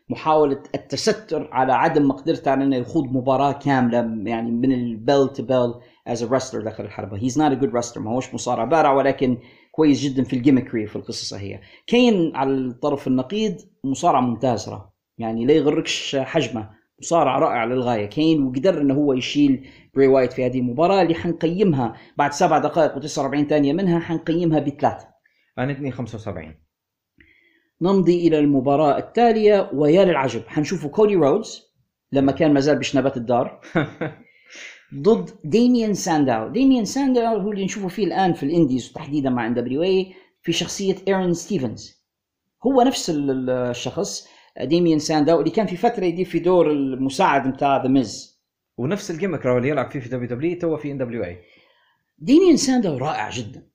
لمحاولة 0.10 0.64
التستر 0.76 1.50
على 1.52 1.74
عدم 1.74 2.08
مقدرته 2.08 2.52
على 2.52 2.64
إنه 2.64 2.76
يخوض 2.76 3.14
مباراة 3.14 3.52
كاملة 3.52 3.98
يعني 4.30 4.52
من 4.52 4.72
ال 4.72 4.83
bell 4.83 5.28
to 5.28 5.44
bell 5.44 5.74
as 6.08 6.24
a 6.24 6.28
wrestler 6.28 6.64
داخل 6.64 6.86
الحلبه 6.86 7.18
he's 7.18 7.40
not 7.40 7.52
a 7.52 7.56
good 7.56 7.72
wrestler 7.72 7.98
ما 7.98 8.12
هوش 8.12 8.34
مصارع 8.34 8.64
بارع 8.64 8.92
ولكن 8.92 9.38
كويس 9.78 10.02
جدا 10.02 10.24
في 10.24 10.36
ال 10.36 10.41
gimmickry 10.41 10.88
في 10.88 10.96
القصص 10.96 11.34
هي. 11.34 11.60
كين 11.88 12.36
على 12.36 12.52
الطرف 12.52 13.08
النقيض 13.08 13.58
مصارع 13.84 14.22
ممتاز 14.22 14.66
ترى 14.66 14.90
يعني 15.18 15.46
لا 15.46 15.54
يغركش 15.54 16.16
حجمه. 16.16 16.70
مصارع 17.00 17.40
رائع 17.40 17.66
للغاية. 17.66 18.06
كين 18.06 18.44
وقدر 18.44 18.82
إنه 18.82 18.94
هو 18.94 19.14
يشيل 19.14 19.68
بري 19.96 20.08
وايت 20.08 20.34
في 20.34 20.46
هذه 20.46 20.60
المباراة 20.60 21.02
اللي 21.02 21.16
حنقيمها 21.16 21.96
بعد 22.18 22.34
سبع 22.34 22.58
دقائق 22.58 23.00
و49 23.00 23.50
ثانية 23.50 23.74
منها 23.74 24.00
حنقيمها 24.00 24.60
بثلاثة. 24.60 25.08
أنا 25.58 25.72
ادني 25.72 25.92
75 25.92 26.56
نمضي 27.82 28.28
إلى 28.28 28.40
المباراة 28.40 28.98
التالية 28.98 29.70
ويا 29.74 30.06
للعجب 30.06 30.42
حنشوفوا 30.48 30.90
كودي 30.90 31.16
رودز 31.16 31.74
لما 32.12 32.32
كان 32.32 32.54
مازال 32.54 32.80
بشنبات 32.80 33.18
الدار. 33.18 33.62
ضد 34.96 35.30
ديميان 35.44 35.94
سانداو. 35.94 36.50
ديميان 36.50 36.86
سانداو 36.86 37.38
هو 37.38 37.52
اللي 37.52 37.66
نشوفه 37.66 37.88
فيه 37.88 38.06
الآن 38.06 38.34
في 38.34 38.44
ال 38.44 38.50
indies 38.50 38.90
وتحديدا 38.92 39.30
مع 39.30 39.48
NWA 39.48 40.14
في 40.42 40.52
شخصية 40.52 40.96
آرون 41.08 41.34
ستيفنز. 41.34 41.98
هو 42.66 42.82
نفس 42.82 43.10
ال- 43.10 43.32
ال- 43.32 43.50
الشخص 43.50 44.28
ديميان 44.62 45.00
سانداو 45.00 45.40
اللي 45.40 45.50
كان 45.52 45.66
في 45.68 45.78
فترة 45.78 46.06
يدير 46.06 46.26
في 46.26 46.40
دور 46.40 46.72
المساعد 46.72 47.54
بتاع 47.54 47.84
The 47.84 47.88
Miz 47.90 48.42
ونفس 48.78 49.12
ال 49.12 49.16
gimmick 49.16 49.46
راهو 49.46 49.58
اللي 49.58 49.70
يلعب 49.70 49.92
فيه 49.92 50.00
في 50.00 50.10
دبليو 50.10 50.28
دبليو 50.30 50.60
تو 50.60 50.78
في 50.78 50.92
إن 50.92 50.98
دبليو 50.98 51.24
إي. 51.24 51.38
ديميان 52.20 52.58
سانداو 52.58 52.98
رائع 52.98 53.30
جدا. 53.30 53.68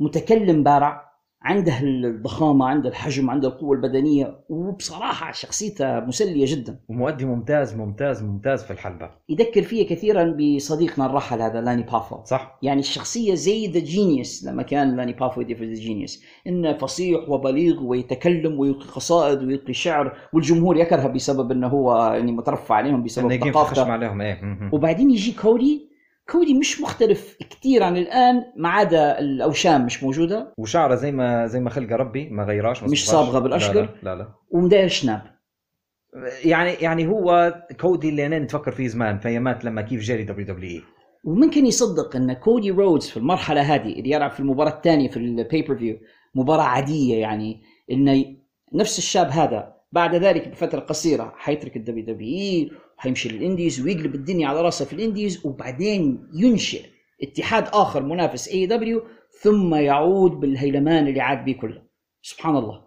متكلم 0.00 0.62
بارع 0.62 1.13
عنده 1.44 1.80
الضخامة 1.82 2.66
عنده 2.66 2.88
الحجم 2.88 3.30
عنده 3.30 3.48
القوة 3.48 3.76
البدنية 3.76 4.36
وبصراحة 4.48 5.32
شخصيته 5.32 6.00
مسلية 6.00 6.44
جدا. 6.48 6.80
ومؤدي 6.88 7.24
ممتاز 7.24 7.76
ممتاز 7.76 8.22
ممتاز 8.22 8.64
في 8.64 8.70
الحلبة. 8.70 9.10
يذكر 9.28 9.62
فيا 9.62 9.84
كثيرا 9.84 10.36
بصديقنا 10.38 11.06
الراحل 11.06 11.42
هذا 11.42 11.60
لاني 11.60 11.82
بوفو. 11.82 12.24
صح. 12.24 12.58
يعني 12.62 12.80
الشخصية 12.80 13.34
زي 13.34 13.66
The 13.66 13.80
Genius 13.80 14.44
لما 14.44 14.62
كان 14.62 14.96
لاني 14.96 15.12
بوفو 15.12 15.40
يدي 15.40 15.54
في 15.54 15.66
The 15.66 15.74
Genius 15.74 16.24
إنه 16.46 16.72
فصيح 16.72 17.28
وبليغ 17.28 17.82
ويتكلم 17.82 18.60
ويلقي 18.60 18.86
قصائد 18.86 19.42
ويلقي 19.42 19.72
شعر 19.72 20.16
والجمهور 20.32 20.76
يكرهه 20.76 21.08
بسبب 21.08 21.52
إنه 21.52 21.66
هو 21.66 22.12
يعني 22.14 22.32
مترفع 22.32 22.74
عليهم 22.74 23.02
بسبب 23.02 23.30
إنه 23.30 23.52
ثقافته. 23.52 23.92
عليهم 23.92 24.20
إيه. 24.20 24.70
وبعدين 24.72 25.10
يجي 25.10 25.32
كودي 25.32 25.93
كودي 26.30 26.54
مش 26.54 26.80
مختلف 26.80 27.36
كثير 27.50 27.82
عن 27.82 27.96
الآن 27.96 28.44
ما 28.56 28.68
عدا 28.68 29.18
الأوشام 29.18 29.86
مش 29.86 30.02
موجودة 30.02 30.54
وشعره 30.58 30.94
زي 30.94 31.12
ما 31.12 31.46
زي 31.46 31.60
ما 31.60 31.70
خلق 31.70 31.92
ربي 31.92 32.28
ما 32.30 32.44
غيراش 32.44 32.82
ما 32.82 32.88
مش 32.88 33.06
صبغاش. 33.06 33.24
صابغة 33.26 33.38
بالأشقر. 33.38 33.74
لا 33.74 33.80
لا, 34.02 34.14
لا, 34.14 34.14
لا. 34.14 34.28
ومداير 34.50 34.88
شناب 34.88 35.22
يعني 36.44 36.70
يعني 36.70 37.06
هو 37.06 37.54
كودي 37.80 38.08
اللي 38.08 38.26
أنا 38.26 38.38
نتفكر 38.38 38.72
فيه 38.72 38.88
زمان 38.88 39.18
في 39.18 39.28
ايامات 39.28 39.64
لما 39.64 39.82
كيف 39.82 40.00
جاري 40.00 40.24
دبليو 40.24 40.46
دبليو 40.46 40.70
إي 40.70 40.82
وممكن 41.24 41.66
يصدق 41.66 42.16
إن 42.16 42.32
كودي 42.32 42.70
رودز 42.70 43.08
في 43.08 43.16
المرحلة 43.16 43.60
هذه 43.60 43.92
اللي 43.92 44.10
يلعب 44.10 44.30
في 44.30 44.40
المباراة 44.40 44.70
الثانية 44.70 45.08
في 45.10 45.16
ال 45.16 45.76
pay-per-view 45.76 45.98
مباراة 46.34 46.62
عادية 46.62 47.20
يعني 47.20 47.62
إنه 47.90 48.24
نفس 48.74 48.98
الشاب 48.98 49.28
هذا 49.30 49.74
بعد 49.92 50.14
ذلك 50.14 50.48
بفترة 50.48 50.80
قصيرة 50.80 51.32
حيترك 51.36 51.76
ال 51.76 52.04
WWE 52.04 52.70
وحيمشي 52.98 53.28
لل 53.28 53.41
indies 53.41 53.80
ويقلب 53.80 54.14
الدنيا 54.14 54.48
على 54.48 54.62
راسه 54.62 54.84
في 54.84 54.92
ال 54.92 55.00
indies 55.00 55.46
وبعدين 55.46 56.28
ينشئ 56.34 56.82
اتحاد 57.22 57.68
آخر 57.72 58.02
منافس 58.02 58.48
AEW 58.48 59.02
ثم 59.42 59.74
يعود 59.74 60.30
بالهيلمان 60.30 61.06
اللي 61.06 61.20
عاد 61.20 61.44
به 61.44 61.52
كله. 61.52 61.82
سبحان 62.22 62.56
الله. 62.56 62.84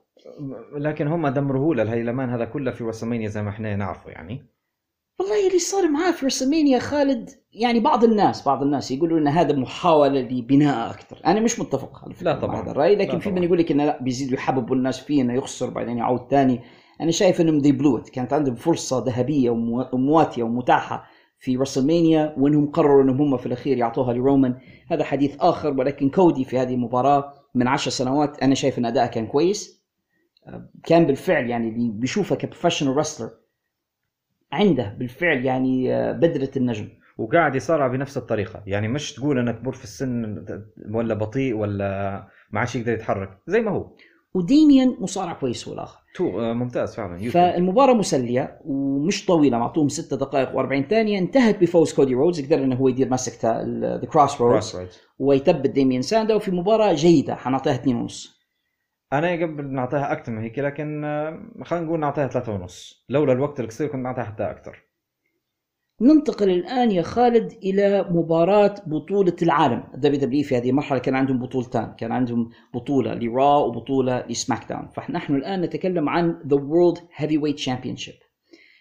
لكن 0.77 1.07
هم 1.07 1.27
دمروه 1.27 1.75
له 1.75 1.83
الهيلمان 1.83 2.29
هذا 2.29 2.45
كله 2.45 2.71
في 2.71 2.83
وسمينيا 2.83 3.27
زي 3.27 3.41
ما 3.41 3.49
إحنا 3.49 3.75
نعرفه 3.75 4.09
يعني. 4.11 4.45
والله 5.19 5.47
اللي 5.47 5.59
صار 5.59 5.89
معاه 5.89 6.11
في 6.11 6.25
رسلمانيا 6.25 6.79
خالد 6.79 7.29
يعني 7.53 7.79
بعض 7.79 8.03
الناس 8.03 8.45
بعض 8.45 8.63
الناس 8.63 8.91
يقولوا 8.91 9.19
إن 9.19 9.27
هذا 9.27 9.55
محاولة 9.55 10.21
لبناء 10.21 10.89
أكثر 10.91 11.21
أنا 11.25 11.39
مش 11.39 11.59
متفق 11.59 12.03
على 12.03 12.13
لا 12.21 12.39
طبعاً. 12.39 12.63
هذا 12.63 12.71
الرأي 12.71 12.95
لكن 12.95 13.19
في. 13.19 13.31
من 13.31 13.43
يقول 13.43 13.57
لك 13.57 13.71
انه 13.71 13.85
لا 13.85 14.01
بيزيدوا 14.01 14.33
يحببوا 14.33 14.75
الناس 14.75 14.99
فيه 14.99 15.21
إنه 15.21 15.33
يخسر 15.33 15.69
بعدين 15.69 15.97
يعود 15.97 16.27
ثاني. 16.29 16.61
أنا 17.01 17.11
شايف 17.11 17.41
إنهم 17.41 17.57
they 17.57 17.71
blew 17.71 17.96
it 17.96 18.09
كانت 18.09 18.33
عندهم 18.33 18.55
فرصة 18.55 19.03
ذهبية 19.05 19.49
ومو- 19.49 19.89
ومواتية 19.93 20.43
ومتاحة 20.43 21.05
في 21.39 21.57
رسلمانيا 21.57 22.33
وإنهم 22.37 22.71
قرروا 22.71 23.03
إنهم 23.03 23.21
هم 23.21 23.37
في 23.37 23.45
الأخير 23.45 23.77
يعطوها 23.77 24.13
لرومان. 24.13 24.55
هذا 24.91 25.03
حديث 25.03 25.35
آخر 25.39 25.73
ولكن 25.79 26.09
كودي 26.09 26.45
في 26.45 26.59
هذه 26.59 26.73
المباراة 26.73 27.33
من 27.55 27.67
عشر 27.67 27.91
سنوات 27.91 28.43
أنا 28.43 28.55
شايف 28.55 28.77
إن 28.79 28.85
أداءه 28.85 29.07
كان 29.07 29.27
كويس. 29.27 29.83
كان 30.83 31.05
بالفعل 31.05 31.49
يعني 31.49 31.69
اللي 31.69 31.91
بيشوفه 31.91 32.35
ك 32.35 32.40
professional 32.40 32.97
wrestler 32.97 33.29
عنده 34.51 34.95
بالفعل 34.99 35.45
يعني 35.45 35.93
آه، 35.95 36.11
بذرة 36.11 36.51
النجم. 36.57 36.87
وقاعد 37.17 37.55
يصارع 37.55 37.87
بنفس 37.87 38.17
الطريقة. 38.17 38.63
يعني 38.67 38.87
مش 38.87 39.13
تقول 39.13 39.39
إنك 39.39 39.59
كبر 39.59 39.71
في 39.71 39.83
السن 39.83 40.45
ولا 40.91 41.13
بطيء 41.13 41.55
ولا 41.55 42.27
ما 42.51 42.59
عادش 42.59 42.75
يقدر 42.75 42.93
يتحرك. 42.93 43.37
زي 43.47 43.61
ما 43.61 43.71
هو. 43.71 43.91
وديميان 44.33 44.97
مصارع 44.99 45.33
كويس 45.33 45.67
هو 45.67 45.73
الآخر. 45.73 45.99
تو 46.15 46.39
آه، 46.39 46.53
ممتاز 46.53 46.95
فعلا 46.95 47.13
يوتيوب. 47.13 47.33
فالمباراة 47.33 47.93
مسلية 47.93 48.59
ومش 48.65 49.25
طويلة 49.25 49.57
معطوهم 49.57 49.89
6 49.89 50.17
دقائق 50.17 50.51
و40 50.51 50.89
ثانية. 50.89 51.19
انتهت 51.19 51.61
بفوز 51.61 51.93
كودي 51.93 52.13
رودز 52.13 52.45
قدر 52.45 52.63
إنه 52.63 52.75
هو 52.75 52.87
يدير 52.87 53.09
مسكته 53.09 53.61
the 53.61 54.05
Cross 54.11 54.41
Rhodes. 54.41 54.75
ويثبت 55.19 55.69
ديميان 55.69 56.01
سانداو 56.01 56.39
في 56.39 56.51
مباراة 56.51 56.93
جيدة 56.93 57.35
حنعطيها 57.35 57.75
2 57.75 57.95
ونص. 57.95 58.37
أنا 59.13 59.31
قبل 59.31 59.65
نعطيها 59.73 60.11
أكثر 60.11 60.31
من 60.31 60.41
هيك 60.41 60.59
لكن 60.59 61.03
آه، 61.05 61.39
خلينا 61.63 61.85
نقول 61.85 61.99
نعطيها 61.99 62.27
ثلاثة 62.27 62.53
ونص. 62.53 63.05
لولا 63.09 63.33
الوقت 63.33 63.59
القصير 63.59 63.87
كنت 63.87 64.03
نعطيها 64.03 64.23
حتى 64.23 64.43
أكثر 64.43 64.86
ننتقل 66.01 66.49
الآن 66.49 66.91
يا 66.91 67.01
خالد 67.01 67.51
إلى 67.63 68.07
مباراة 68.09 68.75
بطولة 68.87 69.35
العالم. 69.41 69.83
WWE 69.93 70.43
في 70.43 70.57
هذه 70.57 70.69
المرحلة 70.69 70.99
كان 70.99 71.15
عندهم 71.15 71.39
بطولتان 71.39 71.93
كان 71.97 72.11
عندهم 72.11 72.49
بطولة 72.73 73.13
للرو 73.13 73.57
وبطولة 73.57 74.25
لسماك 74.29 74.69
داون 74.69 74.87
فنحن 74.87 75.35
الآن 75.35 75.61
نتكلم 75.61 76.09
عن 76.09 76.39
World 76.51 76.97
Heavyweight 77.15 77.55
Championship 77.55 78.13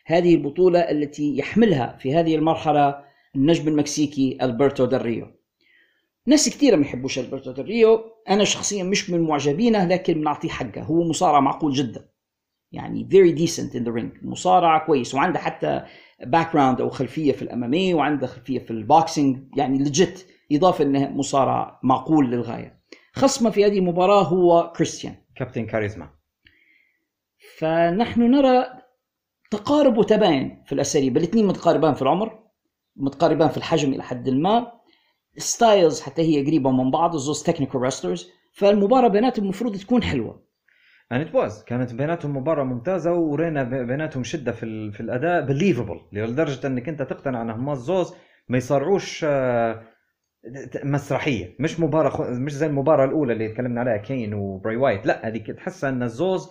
هذه 0.06 0.34
البطولة 0.34 0.78
التي 0.78 1.36
يحملها 1.38 1.96
في 2.00 2.14
هذه 2.14 2.34
المرحلة 2.34 3.04
النجم 3.36 3.68
المكسيكي 3.68 4.38
ألبرتو 4.42 4.84
دريو 4.84 5.26
ناس 6.26 6.48
كثيرة 6.48 6.76
ما 6.76 6.82
يحبوش 6.82 7.18
ألبرتو 7.18 7.52
دريو 7.52 8.00
أنا 8.28 8.44
شخصيا 8.44 8.84
مش 8.84 9.10
من 9.10 9.20
معجبينه 9.20 9.84
لكن 9.84 10.14
بنعطيه 10.14 10.48
حقه. 10.48 10.82
هو 10.82 11.08
مصارع 11.08 11.40
معقول 11.40 11.72
جدا. 11.72 12.08
يعني 12.72 13.08
very 13.12 13.38
decent 13.38 13.72
in 13.72 13.84
the 13.84 14.00
ring. 14.00 14.24
مصارع 14.24 14.86
كويس 14.86 15.14
وعنده 15.14 15.38
حتى 15.38 15.84
background 16.20 16.80
أو 16.80 16.90
خلفية 16.90 17.32
في 17.32 17.42
ال 17.42 17.55
MMA 17.55 17.94
وعنده 17.94 18.26
خلفية 18.26 18.58
في 18.58 18.70
ال 18.70 18.83
boxing 18.83 19.58
يعني 19.58 19.78
legit 19.78 20.26
إضافة 20.52 20.84
إنه 20.84 21.08
مصارع 21.08 21.80
معقول 21.82 22.30
للغاية. 22.30 22.80
خصمه 23.12 23.50
في 23.50 23.66
هذه 23.66 23.78
المباراة 23.78 24.22
هو 24.22 24.72
كريستيان 24.76 25.14
Captain 25.36 25.66
Charisma 25.66 26.10
فنحن 27.58 28.22
نرى 28.22 28.66
تقارب 29.50 29.98
وتباين 29.98 30.62
في 30.66 30.72
الأساليب 30.72 31.16
الاثنين 31.16 31.46
متقاربان 31.46 31.94
في 31.94 32.02
العمر 32.02 32.38
متقاربان 32.96 33.48
في 33.48 33.56
الحجم 33.56 33.92
إلى 33.92 34.02
حد 34.02 34.28
ما. 34.28 34.72
styles 35.38 36.00
حتى 36.00 36.22
هي 36.22 36.46
قريبة 36.46 36.70
من 36.70 36.90
بعض 36.90 37.14
الزوز 37.14 37.42
technical 37.42 37.80
wrestlers 37.82 38.30
فالمباراة 38.52 39.08
بيناتهم 39.08 39.44
المفروض 39.44 39.76
تكون 39.76 40.02
حلوة. 40.02 40.45
And 41.14 41.18
it 41.28 41.32
was. 41.34 41.64
كانت 41.64 41.94
بيناتهم 41.94 42.36
مباراة 42.36 42.64
ممتازة 42.64 43.12
ورينا 43.14 43.62
بيناتهم 43.62 44.24
شدة 44.24 44.52
في 44.52 44.62
ال- 44.62 44.92
في 44.92 45.00
الأداء. 45.00 45.40
believable 45.46 46.00
لدرجة 46.12 46.66
إنك 46.66 46.88
أنت 46.88 47.02
تقتنع 47.02 47.42
ان 47.42 47.50
هم 47.50 47.70
الزوز 47.70 48.14
ما 48.48 48.56
يصارعوش 48.58 49.24
آه، 49.28 49.82
مسرحية. 50.84 51.56
مش 51.60 51.80
مباراة 51.80 52.08
خ- 52.10 52.20
مش 52.30 52.52
زي 52.54 52.66
المباراة 52.66 53.04
الأولى 53.04 53.32
اللي 53.32 53.48
تكلمنا 53.48 53.80
عليها 53.80 53.96
كين 53.96 54.34
وبراي 54.34 54.76
وايت 54.76 55.06
لا 55.06 55.28
هذيك 55.28 55.46
تحس 55.50 55.84
أن 55.84 56.02
الزوز 56.02 56.50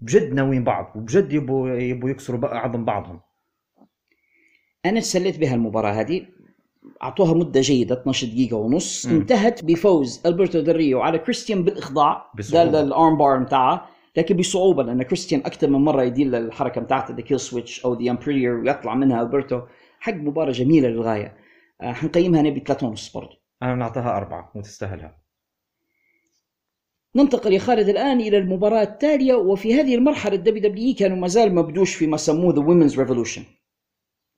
بجد 0.00 0.32
ناويين 0.34 0.64
بعض 0.64 0.92
وبجد 0.96 1.32
يبوا 1.32 1.68
يبوا 1.70 2.10
يكسروا 2.10 2.48
عظم 2.48 2.84
بعضهم. 2.84 3.20
أنا 4.86 5.00
تسليت 5.00 5.38
بها 5.38 5.54
المباراة 5.54 5.92
هذه. 5.92 6.26
أعطوها 7.02 7.34
مدة 7.34 7.60
جيدة 7.60 7.94
12 8.02 8.26
دقيقة 8.26 8.56
ونص. 8.56 9.06
انتهت 9.06 9.64
بفوز 9.64 10.22
ألبرتو 10.26 10.60
دريو 10.60 11.00
على 11.00 11.18
كريستيان 11.18 11.62
بالإخضاع. 11.64 12.30
ده 12.72 12.80
ال 12.80 13.18
armbar 13.18 13.38
بتاعه 13.38 13.88
لكن 14.16 14.36
بصعوبة 14.36 14.82
لأن 14.82 15.02
كريستيان 15.02 15.40
أكثر 15.40 15.70
من 15.70 15.78
مرة 15.78 16.02
يدير 16.02 16.38
الحركة 16.38 16.80
بتاعته 16.80 17.14
the 17.14 17.20
Killswitch 17.20 17.84
أو 17.84 17.94
the 17.94 18.10
Unprettier 18.10 18.54
ويطلع 18.54 18.94
منها 18.94 19.22
ألبرتو 19.22 19.60
حق 20.00 20.14
مباراة 20.14 20.52
جميلة 20.52 20.88
للغاية. 20.88 21.36
آه، 21.80 21.92
حنقيمها 21.92 22.42
نبي 22.42 22.60
3 22.60 22.86
ونص 22.86 23.16
برضه 23.16 23.36
أنا 23.62 23.74
نعطيها 23.74 24.16
أربعة 24.16 24.52
وتستاهلها 24.54 25.18
ننتقل 27.16 27.52
يا 27.52 27.58
خالد 27.58 27.88
الآن 27.88 28.20
إلى 28.20 28.38
المباراة 28.38 28.82
التالية 28.82 29.34
وفي 29.34 29.74
هذه 29.74 29.94
المرحلة 29.94 30.34
ال 30.34 30.62
WWE 30.62 30.94
كانوا 30.94 31.16
ما 31.16 31.28
زال 31.28 31.54
مبدوش 31.54 31.94
في 31.94 32.06
ما 32.06 32.16
سموه 32.16 32.54
the 32.54 32.60
women's 32.60 33.00
revolution 33.00 33.42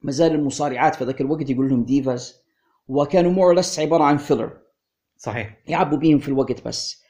ما 0.03 0.11
زال 0.11 0.33
المصارعات 0.33 0.95
في 0.95 1.05
ذاك 1.05 1.21
الوقت 1.21 1.51
يقول 1.51 1.69
لهم 1.69 1.85
Divas 1.85 2.43
وكانوا 2.89 3.31
more 3.31 3.63
عبارة 3.79 4.05
عن 4.05 4.17
filler 4.17 4.59
صحيح. 5.17 5.57
يعبوا 5.67 5.99
بيهم 5.99 6.19
في 6.19 6.29
الوقت 6.29 6.65
بس. 6.67 7.05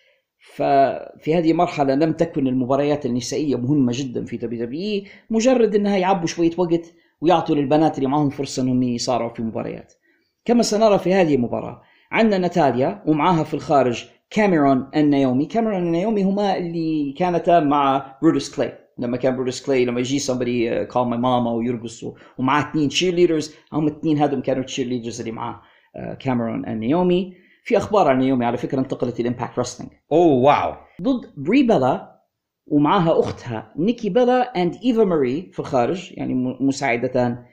ففي 0.55 1.35
هذه 1.35 1.50
المرحله 1.50 1.95
لم 1.95 2.12
تكن 2.12 2.47
المباريات 2.47 3.07
النسائية 3.07 3.57
مهمة 3.57 3.93
جدا 3.95 4.25
في 4.25 4.37
WWE 4.37 5.02
مجرد 5.31 5.75
إنها 5.75 5.97
يعبوا 5.97 6.26
شوية 6.26 6.50
وقت 6.59 6.95
ويعطوا 7.21 7.57
للبنات 7.57 7.99
اللي 7.99 8.09
معهم 8.09 8.31
فرصة 8.31 8.62
إنهم 8.62 8.83
يصارعوا 8.83 9.35
في 9.35 9.43
مباريات. 9.43 9.93
كما 10.45 10.62
سنرى 10.62 10.99
في 10.99 11.14
هذه 11.14 11.35
المباراة 11.35 11.83
عندنا 12.12 12.38
ناتاليا 12.38 13.02
ومعها 13.07 13.45
في 13.45 13.55
الخارج 13.55 14.05
كاميرون 14.31 14.90
النايومي 14.97 15.47
كاميرون 15.47 15.83
النايومي 15.83 16.25
هما 16.25 16.57
اللي 16.57 17.14
كانتا 17.19 17.61
مع 17.61 18.17
برودوس 18.23 18.57
كلاي. 18.57 18.73
لما 18.99 19.17
كان 19.17 19.37
برودوس 19.37 19.67
كلاي 19.67 19.85
لما 19.85 20.00
يجي 20.00 20.19
somebody 20.19 20.88
uh, 20.88 20.93
call 20.93 21.07
my 21.07 21.17
mama 21.17 21.49
ويرقصوا 21.49 22.12
ومعاه 22.38 22.71
اثنين 22.71 22.88
cheerleaders 22.88 23.54
هم 23.73 23.87
الاثنين 23.87 24.19
هذول 24.19 24.43
كانوا 24.43 24.62
cheerleaders 24.62 25.21
اللي 25.21 25.33
معاه 25.33 25.62
آه، 25.97 26.14
كاميرون 26.14 26.69
النايومي 26.69 27.35
في 27.68 27.76
أخبار 27.76 28.08
عن 28.08 28.18
نايومي 28.18 28.44
على 28.44 28.56
فكرة 28.56 28.78
انتقلت 28.80 29.20
إلى 29.20 29.28
Impact 29.28 29.59
Wrestling 29.59 29.92
أوه 30.12 30.34
wow. 30.45 30.75
ضد 31.02 31.32
بري 31.37 31.62
بيلا 31.62 32.20
ومعها 32.66 33.20
أختها 33.20 33.72
نيكي 33.76 34.10
بيلا 34.10 34.62
and 34.62 34.75
ايفا 34.84 35.04
ماري 35.04 35.50
في 35.52 35.58
الخارج 35.60 36.12
يعني 36.16 36.34
مساعدتان 36.60 37.44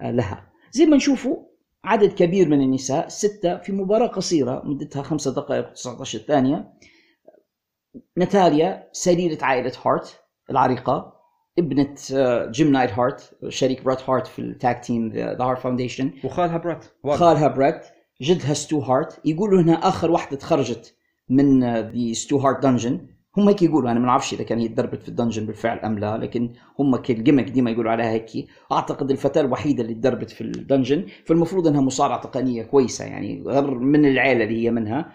آه، 0.00 0.10
لها. 0.10 0.46
زي 0.72 0.86
ما 0.86 0.96
نشوفوا 0.96 1.36
عدد 1.84 2.12
كبير 2.12 2.48
من 2.48 2.60
النساء 2.62 3.08
ستة 3.08 3.56
في 3.56 3.72
مباراة 3.72 4.06
قصيرة 4.06 4.62
مدتها 4.64 5.02
خمسة 5.02 5.34
دقائق 5.34 5.68
و19 5.74 6.04
ثانية 6.04 6.72
ناتاليا 8.16 8.88
سليلة 8.92 9.44
عائلة 9.44 9.72
هارت 9.84 10.20
العريقة 10.50 11.14
ابنة 11.58 11.94
آه، 12.14 12.46
جيم 12.46 12.72
نايدهارت 12.72 13.36
شريك 13.48 13.84
بريت 13.84 14.10
هارت 14.10 14.26
في 14.26 14.38
ال 14.38 14.50
tag 14.50 14.84
team 14.84 15.08
The 15.08 15.36
Hart 15.44 15.58
Foundation 15.58 16.10
وخالها 16.24 16.58
بريت. 16.58 16.84
خالها 17.06 17.48
بريت 17.48 17.93
جدها 18.22 18.54
ستو 18.54 18.78
هارت 18.78 19.20
يقولوا 19.24 19.60
انها 19.60 19.74
آخر 19.74 20.10
واحدة 20.10 20.36
تخرجت 20.36 20.96
من 21.28 21.64
the 21.64 22.12
Stu 22.12 22.38
Hart 22.38 22.62
Dungeon 22.62 23.06
هم 23.36 23.48
هيك 23.48 23.62
يقولوا. 23.62 23.90
أنا 23.90 24.00
ما 24.00 24.06
نعرفش 24.06 24.34
إذا 24.34 24.44
كان 24.44 24.58
هي 24.58 24.68
تدربت 24.68 25.02
في 25.02 25.08
ال 25.08 25.13
Dungeon 25.13 25.46
بالفعل 25.46 25.78
أم 25.78 25.98
لا 25.98 26.16
لكن 26.16 26.52
هم 26.78 26.96
كال 26.96 27.07
gimmick 27.07 27.44
ديما 27.44 27.70
يقولوا 27.70 27.92
عليها 27.92 28.10
هيك. 28.10 28.30
أعتقد 28.72 29.10
الفتاة 29.10 29.40
الوحيدة 29.40 29.82
اللي 29.82 29.94
تدربت 29.94 30.30
في 30.30 30.40
ال 30.40 30.48
Dungeon 30.48 31.06
فالمفروض 31.24 31.66
إنها 31.66 31.80
مصارعة 31.80 32.20
تقنية 32.20 32.62
كويسة 32.62 33.04
يعني 33.04 33.42
غير 33.46 33.74
من 33.74 34.04
العيلة 34.06 34.44
اللي 34.44 34.64
هي 34.64 34.70
منها. 34.70 35.12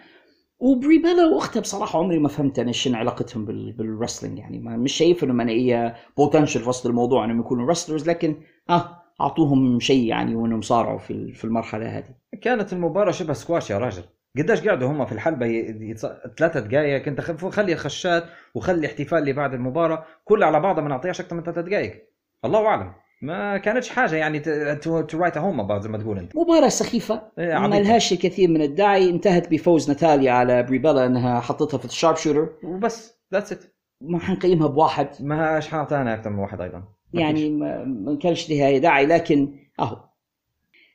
وبري 0.59 0.97
بيلا 0.97 1.25
واختها 1.25 1.59
بصراحة 1.59 1.99
عمري 1.99 2.19
ما 2.19 2.27
فهمت 2.29 2.59
أنا 2.59 2.71
شنو 2.71 2.97
علاقتهم 2.97 3.45
بال... 3.45 3.71
بال 3.71 3.83
wrestling 3.83 4.37
يعني 4.37 4.59
ما 4.59 4.77
مش 4.77 4.93
شايف 4.93 5.23
انهم 5.23 5.41
أنا 5.41 5.51
هي 5.51 5.95
potential 6.17 6.59
في 6.59 6.69
وسط 6.69 6.85
الموضوع 6.85 7.25
إنهم 7.25 7.39
يكونوا 7.39 7.69
wrestlers 7.69 8.09
لكن 8.09 8.35
آه 8.69 8.98
أعطوهم 9.21 9.79
شيء 9.79 10.03
يعني 10.07 10.35
وإنهم 10.35 10.61
صارعوا 10.61 10.97
في 10.97 11.33
في 11.33 11.45
المرحلة 11.45 11.97
هذه. 11.97 12.15
كانت 12.41 12.73
المباراة 12.73 13.11
شبه 13.11 13.33
سكواش 13.33 13.69
يا 13.69 13.77
راجل. 13.77 14.03
قديش 14.37 14.67
قعدوا 14.67 14.89
هم 14.91 15.05
في 15.05 15.11
الحلبة 15.11 15.45
ي- 15.45 15.89
يتص... 15.89 16.05
ثلاثة 16.37 16.59
دقائق 16.59 17.07
أنت 17.07 17.21
خلي 17.21 17.73
الخشات 17.73 18.23
وخلي 18.55 18.87
احتفال 18.87 19.17
اللي 19.19 19.33
بعد 19.33 19.53
المباراة. 19.53 20.05
كلها 20.25 20.47
على 20.47 20.59
بعضها 20.59 20.83
ما 20.83 20.89
نعطيهاش 20.89 21.21
أكثر 21.21 21.35
من 21.35 21.43
ثلاثة 21.43 21.61
دقائق 21.61 22.03
الله 22.45 22.67
أعلم. 22.67 22.93
ما 23.21 23.57
كانتش 23.57 23.89
حاجة 23.89 24.15
يعني 24.15 24.39
to 24.75 25.03
write 25.13 25.37
home 25.37 25.59
about 25.59 25.81
زي 25.81 25.89
ما 25.89 25.97
تقول 25.97 26.17
أنت. 26.17 26.35
مباراة 26.35 26.69
سخيفة. 26.69 27.21
إيه، 27.39 27.59
ما. 27.59 27.75
لهاش 27.75 28.13
الكثير 28.13 28.49
من 28.49 28.61
الداعي. 28.61 29.09
انتهت 29.09 29.51
بفوز 29.51 29.89
ناتاليا 29.89 30.31
على 30.31 30.63
بري 30.63 30.84
بيلا 30.84 31.05
إنها 31.05 31.39
حطتها 31.39 31.77
في 31.77 31.85
ال 31.85 32.15
sharpshooter. 32.15 32.49
وبس. 32.63 33.19
that's 33.33 33.51
it 33.51 33.63
ما 34.01 34.19
حنقيمها 34.19 34.67
بواحد. 34.67 35.07
ما 35.19 35.59
حاطها 35.59 36.01
أنا 36.01 36.13
أكثر 36.13 36.29
من 36.29 36.39
واحد 36.39 36.61
أيضا. 36.61 36.83
يعني. 37.13 37.49
ما 37.85 38.17
كانش 38.21 38.49
لها 38.49 38.77
داعي 38.77 39.05
لكن 39.05 39.59
أهو. 39.79 40.09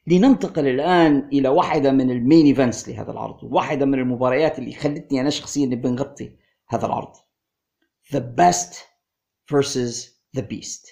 لننتقل 0.07 0.67
الآن 0.67 1.29
إلى 1.33 1.49
واحدة 1.49 1.93
من 1.93 2.11
ال 2.11 2.18
main 2.18 2.47
events 2.47 2.89
لهذا 2.89 3.13
العرض 3.13 3.43
واحدة 3.43 3.87
من 3.87 3.99
المباريات 3.99 4.59
اللي 4.59 4.73
خلتني 4.73 5.21
أنا 5.21 5.31
شخصيا 5.31 5.67
نبي 5.67 5.89
نغطي 5.89 6.37
هذا 6.69 6.87
العرض. 6.87 7.13
The 8.15 8.21
best 8.21 8.75
versus 9.53 9.95
the 10.37 10.43
beast. 10.43 10.89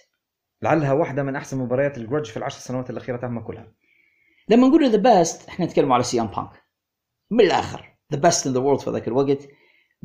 لعلها 0.62 0.92
واحدة 0.92 1.22
من 1.22 1.37
أحسن 1.37 1.58
مباريات 1.58 1.98
ال 1.98 2.03
grudge 2.03 2.31
في 2.30 2.37
العشر 2.37 2.58
سنوات 2.58 2.90
الأخيرة 2.90 3.16
تهمها 3.16 3.42
كلها. 3.42 3.72
لما 4.48 4.68
نقول 4.68 4.90
the 4.90 5.18
best 5.18 5.48
إحنا 5.48 5.66
نتكلم 5.66 5.92
على 5.92 6.02
سي 6.02 6.20
أم 6.20 6.26
بانك. 6.26 6.62
من 7.30 7.40
الآخر 7.40 7.96
the 8.12 8.18
best 8.18 8.46
in 8.46 8.52
the 8.52 8.61
world 8.61 8.81
في 8.80 8.90
ذاك 8.90 9.08
الوقت. 9.08 9.48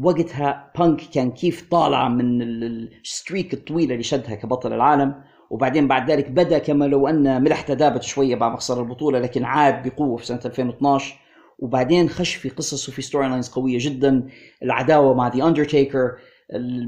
وقتها 0.01 0.71
بانك 0.79 1.01
كان 1.13 1.31
كيف 1.31 1.67
طالع 1.71 2.09
من 2.09 2.41
ال- 2.41 2.63
ال- 2.63 2.89
ال 3.03 3.11
streak 3.11 3.53
الطويله 3.53 3.91
اللي 3.91 4.03
شدها 4.03 4.35
كبطل 4.35 4.73
العالم 4.73 5.15
وبعدين 5.49 5.87
بعد 5.87 6.11
ذلك 6.11 6.29
بدأ 6.31 6.57
كما 6.57 6.85
لو 6.85 7.07
أن 7.07 7.43
ملحته 7.43 7.73
دابت 7.73 8.03
شوية 8.03 8.35
بعد 8.35 8.51
ما 8.51 8.57
خسر 8.57 8.81
البطولة 8.81 9.19
لكن 9.19 9.43
عاد 9.45 9.87
بقوة 9.87 10.17
في 10.17 10.25
سنة 10.25 10.39
2012 10.45 11.15
وبعدين 11.59 12.09
خش 12.09 12.35
في 12.35 12.49
قصص 12.49 12.89
وفي 12.89 13.01
storylines 13.01 13.49
قوية 13.49 13.77
جدا 13.81 14.27
العداوة 14.63 15.13
مع 15.13 15.27
ذا 15.27 15.47
اندرتيكر 15.47 16.11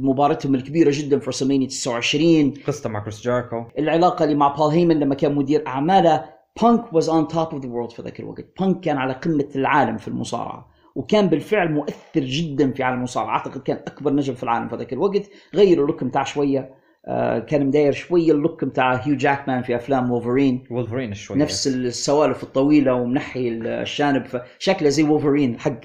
مباراتهم 0.01 0.55
الكبيرة 0.55 0.91
جدا 0.93 1.19
في 1.19 1.29
رسلمانيا 1.29 1.67
29 1.67 2.53
قصته 2.67 2.89
مع 2.89 2.99
كريس 2.99 3.21
جيريكو 3.21 3.63
العلاقة 3.79 4.23
اللي 4.25 4.35
مع 4.35 4.47
بول 4.55 4.71
هيمن 4.71 4.99
لما 4.99 5.15
كان 5.15 5.35
مدير 5.35 5.67
أعماله 5.67 6.25
بانك 6.61 6.93
was 6.93 7.09
on 7.09 7.27
top 7.27 7.47
of 7.53 7.63
the 7.65 7.69
world 7.69 7.91
في 7.91 8.01
ذاك 8.01 8.19
الوقت. 8.19 8.45
بانك 8.59 8.79
كان 8.79 8.97
على 8.97 9.13
قمة 9.13 9.47
العالم 9.55 9.97
في 9.97 10.07
المصارعة. 10.07 10.69
وكان 10.99 11.27
بالفعل 11.27 11.71
مؤثر 11.71 12.19
جدا 12.19 12.71
في 12.71 12.83
عالم 12.83 12.97
المصارعة. 12.97 13.38
أعتقد 13.38 13.62
كان 13.62 13.77
أكبر 13.77 14.13
نجم 14.13 14.33
في 14.33 14.43
العالم 14.43 14.69
في 14.69 14.75
ذاك 14.75 14.93
الوقت. 14.93 15.29
غيروا 15.55 15.85
ال 15.85 15.89
look 15.89 16.03
بتاعه 16.03 16.25
شوية 16.25 16.75
آه 17.05 17.39
كان 17.39 17.65
مداير 17.67 17.91
شوية 17.91 18.31
ال 18.31 18.38
look 18.38 18.65
بتاع 18.65 18.93
هيو 18.93 19.15
جاكمان 19.15 19.62
في 19.62 19.75
أفلام 19.75 20.12
وولفرين. 20.12 20.63
وولفرين 20.71 21.13
شوي 21.13 21.38
نفس 21.38 21.67
السوالف 21.67 22.43
الطويلة 22.43 22.93
ومنحي 22.93 23.49
الشانب. 23.49 24.25
فشكله 24.25 24.89
زي 24.89 25.03
وولفرين 25.03 25.59
حق. 25.59 25.79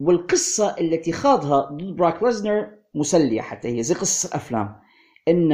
والقصة 0.00 0.76
التي 0.80 1.12
خاضها 1.12 1.60
ضد 1.72 1.96
براك 1.96 2.22
ليزنر 2.22 2.66
مسلية 2.94 3.40
حتى 3.40 3.68
هي. 3.68 3.82
زي 3.82 3.94
قصة 3.94 4.28
الافلام 4.28 4.76
إن 5.28 5.48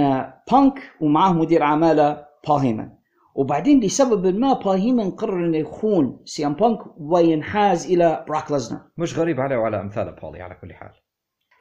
بانك 0.53 0.81
ومعه 1.01 1.33
مدير 1.33 1.63
أعماله 1.63 2.25
بول 2.49 2.59
هيمن. 2.59 2.89
وبعدين 3.35 3.81
لسبب 3.81 4.27
ما 4.27 4.53
بول 4.53 4.77
هيمن 4.77 5.11
قرر 5.11 5.47
إنه 5.47 5.59
يخون 5.59 6.21
سي 6.25 6.47
ام 6.47 6.55
بانك 6.55 6.79
وينحاز 6.97 7.87
إلى 7.87 8.25
براك 8.29 8.51
ليزنر 8.53 8.81
مش 8.99 9.19
غريب 9.19 9.41
عليه 9.41 9.57
وعلى 9.57 9.81
أمثاله 9.81 10.11
بولي 10.11 10.43
على 10.43 10.55
كل 10.55 10.75
حال. 10.75 10.91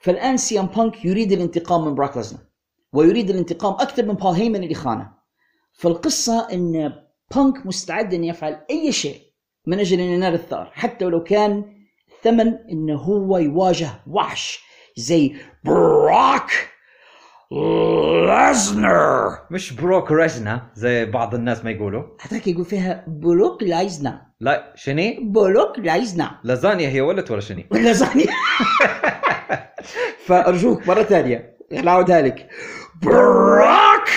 فالآن 0.01 0.37
سي 0.37 0.59
ام 0.59 0.65
بانك 0.65 1.05
يريد 1.05 1.31
الانتقام 1.31 1.85
من 1.85 1.95
براك 1.95 2.17
ليزنر 2.17 2.39
ويريد 2.93 3.29
الانتقام 3.29 3.73
أكثر 3.73 4.05
من 4.05 4.13
بول 4.13 4.33
هيمن 4.33 4.63
اللي 4.63 4.73
خانه. 4.75 5.11
فالقصة 5.73 6.47
إن 6.53 6.93
بانك 7.35 7.65
مستعد 7.65 8.13
إن 8.13 8.23
يفعل 8.23 8.61
أي 8.69 8.91
شيء 8.91 9.21
من 9.67 9.79
أجل 9.79 9.99
أن 9.99 10.05
ينال 10.05 10.33
الثأر 10.33 10.71
حتى 10.73 11.05
ولو 11.05 11.23
كان 11.23 11.63
ثمن 12.23 12.47
إنه 12.71 12.95
هو 12.95 13.37
يواجه 13.37 13.89
وحش 14.07 14.59
زي 14.97 15.35
براك 15.65 16.51
ليزنر 17.51 19.29
مش 19.51 19.73
بروك 19.73 20.11
ريزنا 20.11 20.71
زي 20.75 21.05
بعض 21.05 21.35
الناس 21.35 21.63
ما 21.65 21.71
يقولوا. 21.71 22.03
هذاك 22.21 22.47
يقول 22.47 22.65
فيها 22.65 23.03
بلوك 23.07 23.63
لايزنا 23.63 24.31
لا 24.39 24.73
شني؟ 24.75 25.19
بلوك 25.21 25.79
لايزنا 25.79 26.39
لازانيا 26.43 26.89
هي 26.89 27.01
ولت 27.01 27.31
ولا 27.31 27.41
شني؟ 27.41 27.67
لازانيا. 27.85 28.27
فأرجوك 30.25 30.87
مرة 30.87 31.03
ثانية 31.03 31.57
نعاودها 31.71 32.21
لك 32.21 32.49
براك 33.03 34.09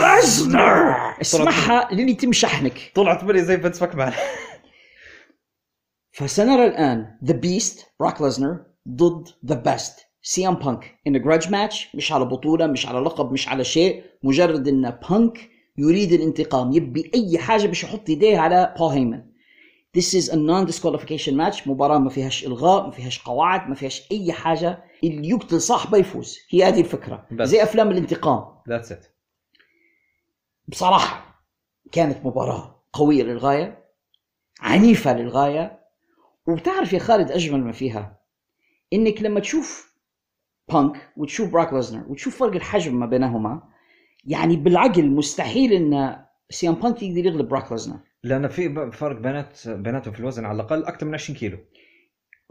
لازنر 0.00 0.94
اسمعها 1.20 1.88
لين 1.92 2.08
يتم 2.08 2.32
شحنك. 2.32 2.92
طلعت 2.94 3.24
بالي 3.24 3.42
زي 3.42 3.58
فينس 3.58 3.82
ماكمان 3.82 4.12
فسنرى 6.12 6.66
الآن 6.66 7.18
the 7.24 7.34
beast 7.34 7.86
براك 8.00 8.22
ليزنر 8.22 8.64
ضد 8.88 9.28
the 9.46 9.54
best 9.54 10.07
سي 10.28 10.48
ام 10.48 10.54
بانك 10.54 10.98
in 11.06 11.22
grudge 11.22 11.50
match 11.50 11.96
مش 11.96 12.12
على 12.12 12.24
بطولة 12.24 12.66
مش 12.66 12.86
على 12.86 12.98
لقب 12.98 13.32
مش 13.32 13.48
على 13.48 13.64
شيء. 13.64 14.04
مجرد 14.22 14.68
إن 14.68 14.90
بانك 15.10 15.50
يريد 15.78 16.12
الانتقام 16.12 16.72
يبي 16.72 17.10
أي 17.14 17.38
حاجة 17.38 17.66
باش 17.66 17.84
يحط 17.84 18.08
إيديه 18.08 18.38
على 18.38 18.74
بول 18.78 18.88
هيمن 18.92 19.22
This 19.98 20.14
is 20.14 20.28
a 20.30 20.34
non-disqualification 20.36 21.32
match. 21.32 21.68
مباراة 21.68 21.98
ما 21.98 22.10
فيهاش 22.10 22.46
إلغاء 22.46 22.86
ما 22.86 22.90
فيهاش 22.90 23.22
قواعد 23.22 23.68
ما 23.68 23.74
فيهاش 23.74 24.08
أي 24.12 24.32
حاجة. 24.32 24.84
اللي 25.04 25.28
يقتل 25.28 25.60
صاحبه 25.60 25.98
يفوز. 25.98 26.38
هي 26.50 26.64
هذه 26.64 26.80
الفكرة. 26.80 27.26
بس. 27.32 27.48
زي 27.48 27.62
أفلام 27.62 27.90
الانتقام. 27.90 28.44
that's 28.68 28.92
it 28.92 29.06
بصراحة 30.68 31.42
كانت 31.92 32.26
مباراة 32.26 32.82
قوية 32.92 33.22
للغاية 33.22 33.84
عنيفة 34.60 35.16
للغاية. 35.16 35.80
وبتعرف 36.46 36.92
يا 36.92 36.98
خالد 36.98 37.30
أجمل 37.30 37.64
ما 37.64 37.72
فيها 37.72 38.18
إنك 38.92 39.22
لما 39.22 39.40
تشوف 39.40 39.87
بانك 40.72 40.92
وتشوف 41.16 41.52
براك 41.52 41.72
ليزنر 41.72 42.04
وتشوف 42.08 42.36
فرق 42.38 42.54
الحجم 42.54 43.00
ما 43.00 43.06
بينهما 43.06 43.62
يعني 44.24 44.56
بالعقل 44.56 45.06
مستحيل 45.10 45.72
إن 45.72 46.16
سي 46.50 46.66
ام 46.66 46.74
بانك 46.74 47.02
يقدر 47.02 47.26
يغلب 47.26 47.48
براك 47.48 47.72
ليزنر. 47.72 47.98
لأن 48.24 48.48
في 48.48 48.90
فرق 48.92 49.20
بينات 49.20 49.68
بيناتهم 49.68 50.14
في 50.14 50.20
الوزن 50.20 50.44
على 50.44 50.56
الأقل 50.56 50.84
أكثر 50.84 51.06
من 51.06 51.14
20 51.14 51.38
كيلو. 51.38 51.58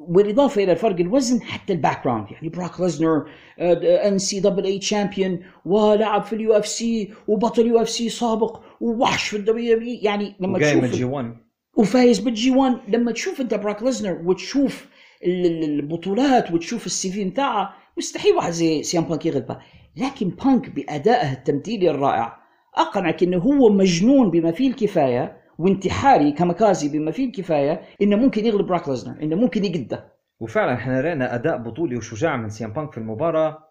بالاضافه 0.10 0.63
إلى 0.63 0.75
فرق 0.75 0.99
الوزن 0.99 1.41
حتى 1.41 1.73
ال 1.73 2.04
background 2.04 2.32
يعني 2.32 2.49
براك 2.49 2.80
ليزنر 2.80 3.30
NCAA 3.60 4.39
champion 4.39 5.39
ولعب 5.65 6.23
في 6.23 6.34
ال 6.34 6.54
UFC 6.54 7.13
وبطل 7.27 7.67
UFC 7.67 8.10
سابق 8.10 8.60
ووحش 8.82 9.30
في 9.30 9.38
الدبليو 9.38 9.75
دبليو 9.75 9.99
يعني 10.01 10.36
لما 10.39 10.58
وجاي 10.58 10.75
من 10.75 10.82
تشوف 10.82 10.95
G1 10.95 11.38
وفايز 11.77 12.19
بال 12.19 12.52
G1 12.52 12.78
لما 12.88 13.12
تشوف 13.12 13.41
أنت 13.41 13.53
براك 13.53 13.84
ليزنر 13.84 14.21
وتشوف 14.25 14.88
ال- 15.25 15.45
ال- 15.45 15.63
البطولات 15.80 16.51
وتشوف 16.51 16.86
ال 16.86 17.12
CV 17.12 17.23
بتاعه 17.25 17.73
مستحيل 17.97 18.36
واحد 18.36 18.51
زي 18.51 18.83
سي 18.84 18.97
ام 18.97 19.04
بانك 19.03 19.25
يغلبه 19.25 19.57
لكن 19.95 20.29
بانك 20.29 20.69
بأدائه 20.69 21.31
التمثيلي 21.31 21.89
الرائع 21.91 22.38
أقنعك 22.75 23.23
إنه 23.23 23.38
هو 23.38 23.69
مجنون 23.69 24.31
بما 24.31 24.51
فيه 24.51 24.69
الكفاية 24.69 25.38
وانتحاري 25.60 26.31
كاميكازي 26.32 26.89
بما 26.89 27.12
فيه 27.12 27.25
الكفاية 27.25 27.81
إنه 28.01 28.15
ممكن 28.15 28.45
يغلب 28.45 28.67
براك 28.67 28.89
ليزنر 28.89 29.21
إنه 29.21 29.36
ممكن 29.36 29.65
يقده. 29.65 30.13
وفعلا 30.39 30.73
إحنا 30.73 31.01
رأينا 31.01 31.36
أداء 31.36 31.57
بطولي 31.57 31.97
وشجاع 31.97 32.38
من 32.38 32.49
سي 32.50 32.65
ام 32.65 32.73
بانك 32.73 32.91
في 32.91 32.97
المباراة 32.97 33.63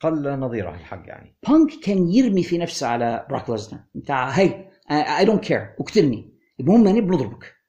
قل 0.00 0.38
نظيره 0.38 0.70
الحق 0.74 1.02
يعني. 1.06 1.36
بانك 1.48 1.70
كان 1.84 2.08
يرمي 2.08 2.42
في 2.42 2.58
نفسه 2.58 2.86
على 2.86 3.26
براك 3.30 3.50
ليزنر 3.50 3.80
بتاع 3.94 4.28
hey 4.28 4.64
I 4.90 5.24
don't 5.24 5.44
care 5.44 5.74
اقتلني. 5.80 6.32
المهم 6.60 6.86
اني 6.86 7.00
بنضربك. 7.00 7.61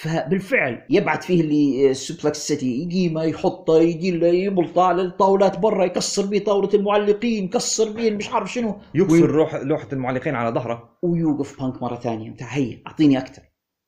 فبالفعل 0.00 0.82
يبعث 0.90 1.26
فيه 1.26 1.40
اللي 1.40 1.94
suplex 1.94 2.46
city 2.48 2.66
يجي 2.82 3.08
ما 3.08 3.24
يحطه 3.24 3.78
يجي 3.78 4.10
له 4.10 4.26
يبلطه 4.26 4.82
على 4.82 5.02
الطاولات 5.02 5.58
برا 5.58 5.84
يكسر 5.84 6.26
بيه 6.26 6.44
طاولة 6.44 6.68
المعلقين 6.74 7.44
يكسر 7.44 7.92
بيه 7.92 8.10
مش 8.10 8.28
عارف 8.30 8.52
شنو. 8.52 8.78
يكسر 8.94 9.30
روح 9.30 9.54
لوحة 9.54 9.88
المعلقين 9.92 10.34
على 10.34 10.54
ظهره. 10.54 10.98
ويوقف 11.02 11.60
بانك 11.62 11.82
مرة 11.82 11.96
ثانية. 11.96 12.30
بتاع 12.30 12.46
hey 12.46 12.78
أعطيني 12.86 13.18
أكثر 13.18 13.42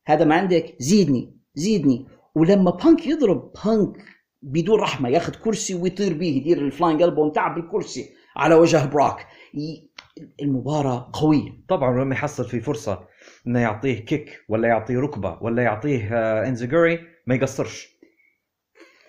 هذا 0.06 0.24
ما 0.24 0.34
عندك؟ 0.34 0.76
زيدني 0.78 1.36
زيدني. 1.54 2.06
ولما 2.34 2.70
بانك 2.70 3.06
يضرب 3.06 3.52
بانك 3.64 3.92
بدون 4.42 4.80
رحمة 4.80 5.08
ياخذ 5.08 5.32
كرسي 5.34 5.74
ويطير 5.74 6.14
به 6.18 6.26
يدير 6.26 6.58
ال 6.58 6.65
flying 6.65 7.02
elbow 7.02 7.30
بتاعه 7.30 7.54
بالكرسي 7.54 8.08
على 8.36 8.54
وجه 8.54 8.84
براك. 8.86 9.26
ي- 9.54 9.88
المباراة 10.42 11.10
قوية. 11.12 11.50
طبعا 11.68 12.04
لما 12.04 12.14
يحصل 12.14 12.44
في 12.44 12.60
فرصة. 12.60 13.04
إنه 13.46 13.60
يعطيه 13.60 13.98
kick 14.04 14.44
ولا 14.48 14.68
يعطيه 14.68 14.98
ركبة 14.98 15.38
ولا 15.40 15.62
يعطيه 15.62 16.08
آه، 16.12 16.48
enzuigiri 16.48 16.98
ما 17.26 17.34
يقصرش. 17.34 17.88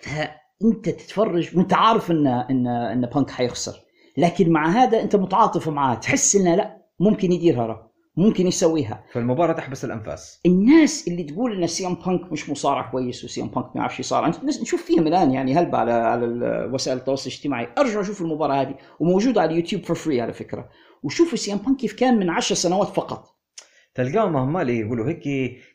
فانت 0.02 0.88
تتفرج 0.88 1.56
وأنت 1.56 1.72
عارف 1.74 2.10
إن 2.10 2.26
إن 2.26 2.66
إن 2.66 3.00
بانك 3.00 3.30
حيخسر. 3.30 3.80
لكن 4.16 4.50
مع 4.50 4.68
هذا 4.68 5.02
أنت 5.02 5.16
متعاطف 5.16 5.68
معاه 5.68 5.94
تحس 5.94 6.36
إنه 6.36 6.54
لا 6.54 6.76
ممكن 7.00 7.32
يديرها 7.32 7.90
ممكن 8.16 8.46
يسويها. 8.46 9.04
فالمباراه 9.12 9.52
تحبس 9.52 9.84
الأنفاس. 9.84 10.40
الناس 10.46 11.08
اللي 11.08 11.22
تقول 11.22 11.56
إن 11.62 11.66
سي 11.66 11.85
ام 11.85 11.94
بانك 11.94 12.32
مش 12.32 12.50
مصارع 12.50 12.90
كويس 12.90 13.24
وسي 13.24 13.42
ام 13.42 13.48
بانك 13.48 13.66
ما 13.66 13.80
يعرفش 13.80 14.00
يصارع 14.00 14.26
أنت 14.26 14.44
نشوف 14.44 14.82
فيهم 14.82 15.06
الان 15.06 15.30
يعني 15.30 15.54
هلبة 15.54 15.78
على 15.78 15.92
على 15.92 16.26
وسائل 16.72 16.98
التواصل 16.98 17.30
الاجتماعي. 17.30 17.68
ارجعوا 17.78 18.02
شوفوا 18.02 18.26
المباراة 18.26 18.62
هذه 18.62 18.74
وموجوده 19.00 19.40
على 19.40 19.50
اليوتيوب 19.50 19.82
for 19.82 19.96
free 19.96 20.20
على 20.20 20.32
فكرة. 20.32 20.68
وشوفوا 21.02 21.38
سي 21.38 21.51
ام 21.51 21.58
بانك 21.58 21.76
كيف 21.76 21.92
كان 21.92 22.18
من 22.18 22.30
عشر 22.30 22.54
سنوات 22.54 22.88
فقط. 22.88 23.39
تلقاهم 23.94 24.36
هم 24.36 24.56
اللي 24.56 24.78
يقولوا 24.78 25.08
هيك 25.08 25.22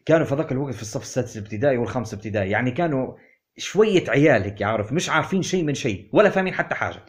كانوا 0.06 0.26
في 0.26 0.36
ذاك 0.36 0.52
الوقت 0.52 0.74
في 0.74 0.82
الصف 0.82 1.02
السادس 1.02 1.38
الابتدائي 1.38 1.78
والخامس 1.78 2.14
ابتدائي. 2.14 2.50
يعني 2.50 2.72
كانوا 2.72 3.14
شوية 3.58 4.04
عيال 4.10 4.44
هيك 4.44 4.64
عارف؟ 4.64 4.94
مش 4.94 5.10
عارفين 5.10 5.42
شيء 5.42 5.64
من 5.64 5.74
شيء 5.74 6.10
ولا 6.14 6.30
فاهمين 6.30 6.54
حتى 6.54 6.76
حاجة. 6.76 7.06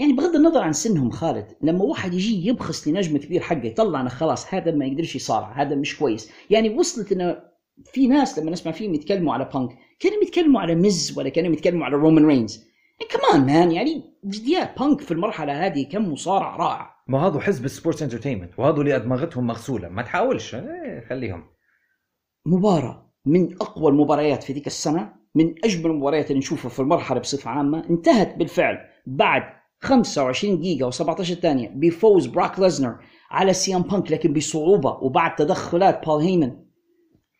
يعني 0.00 0.12
بغض 0.12 0.36
النظر 0.36 0.62
عن 0.62 0.72
سنهم 0.72 1.10
خالد 1.10 1.46
لما 1.62 1.84
واحد 1.84 2.14
يجي 2.14 2.48
يبخس 2.48 2.88
لنجم 2.88 3.16
كبير 3.18 3.40
حقه 3.40 3.66
يطلع 3.66 4.00
انه 4.00 4.08
خلاص 4.08 4.54
هذا 4.54 4.70
ما 4.70 4.86
يقدرش 4.86 5.16
يصارع 5.16 5.62
هذا 5.62 5.74
مش 5.74 5.98
كويس. 5.98 6.32
يعني 6.50 6.70
وصلت 6.70 7.12
إنه 7.12 7.36
في 7.84 8.08
ناس 8.08 8.38
لما 8.38 8.50
نسمع 8.50 8.72
فيهم 8.72 8.94
يتكلموا 8.94 9.34
على 9.34 9.44
بانك 9.54 9.70
كانوا 10.00 10.22
يتكلموا 10.22 10.60
على 10.60 10.74
ميز 10.74 11.18
ولا 11.18 11.28
كانوا 11.28 11.52
يتكلموا 11.52 11.86
على 11.86 11.96
رومان 11.96 12.26
رينز 12.26 12.71
كمان 13.10 13.46
مان 13.46 13.72
يعني 13.72 14.14
جديات 14.24 14.78
بانك 14.78 15.00
في 15.00 15.10
المرحلة 15.10 15.66
هذه 15.66 15.88
كم 15.92 16.12
مصارع 16.12 16.56
رائع. 16.56 16.94
ما 17.08 17.26
هذا 17.26 17.40
حزب 17.40 17.64
ال 17.64 17.69
sports 17.69 18.02
entertainment 18.02 18.58
وهذا 18.58 18.80
اللي 18.80 18.98
دماغاتهم 18.98 19.46
مغسولة. 19.46 19.88
ما 19.88 20.02
تحاولش. 20.02 20.54
إيه 20.54 21.06
خليهم. 21.08 21.44
مباراة 22.46 23.12
من 23.26 23.54
أقوى 23.60 23.90
المباريات 23.90 24.42
في 24.42 24.52
ذيك 24.52 24.66
السنة 24.66 25.12
من 25.34 25.54
أجمل 25.64 25.90
المباريات 25.90 26.26
اللي 26.30 26.38
نشوفها 26.38 26.68
في 26.68 26.80
المرحلة 26.80 27.20
بصفة 27.20 27.50
عامة 27.50 27.90
انتهت 27.90 28.34
بالفعل 28.36 28.78
بعد 29.06 29.42
25 29.80 30.60
دقيقة 30.60 30.90
و17 30.90 31.22
ثانية 31.22 31.68
بفوز 31.74 32.26
براك 32.26 32.60
ليزنر 32.60 32.98
على 33.30 33.52
سي 33.52 33.72
ام 33.72 33.82
بانك 33.82 34.12
لكن 34.12 34.32
بصعوبة 34.32 34.90
وبعد 34.90 35.34
تدخلات 35.34 36.04
بول 36.06 36.22
هيمن 36.22 36.56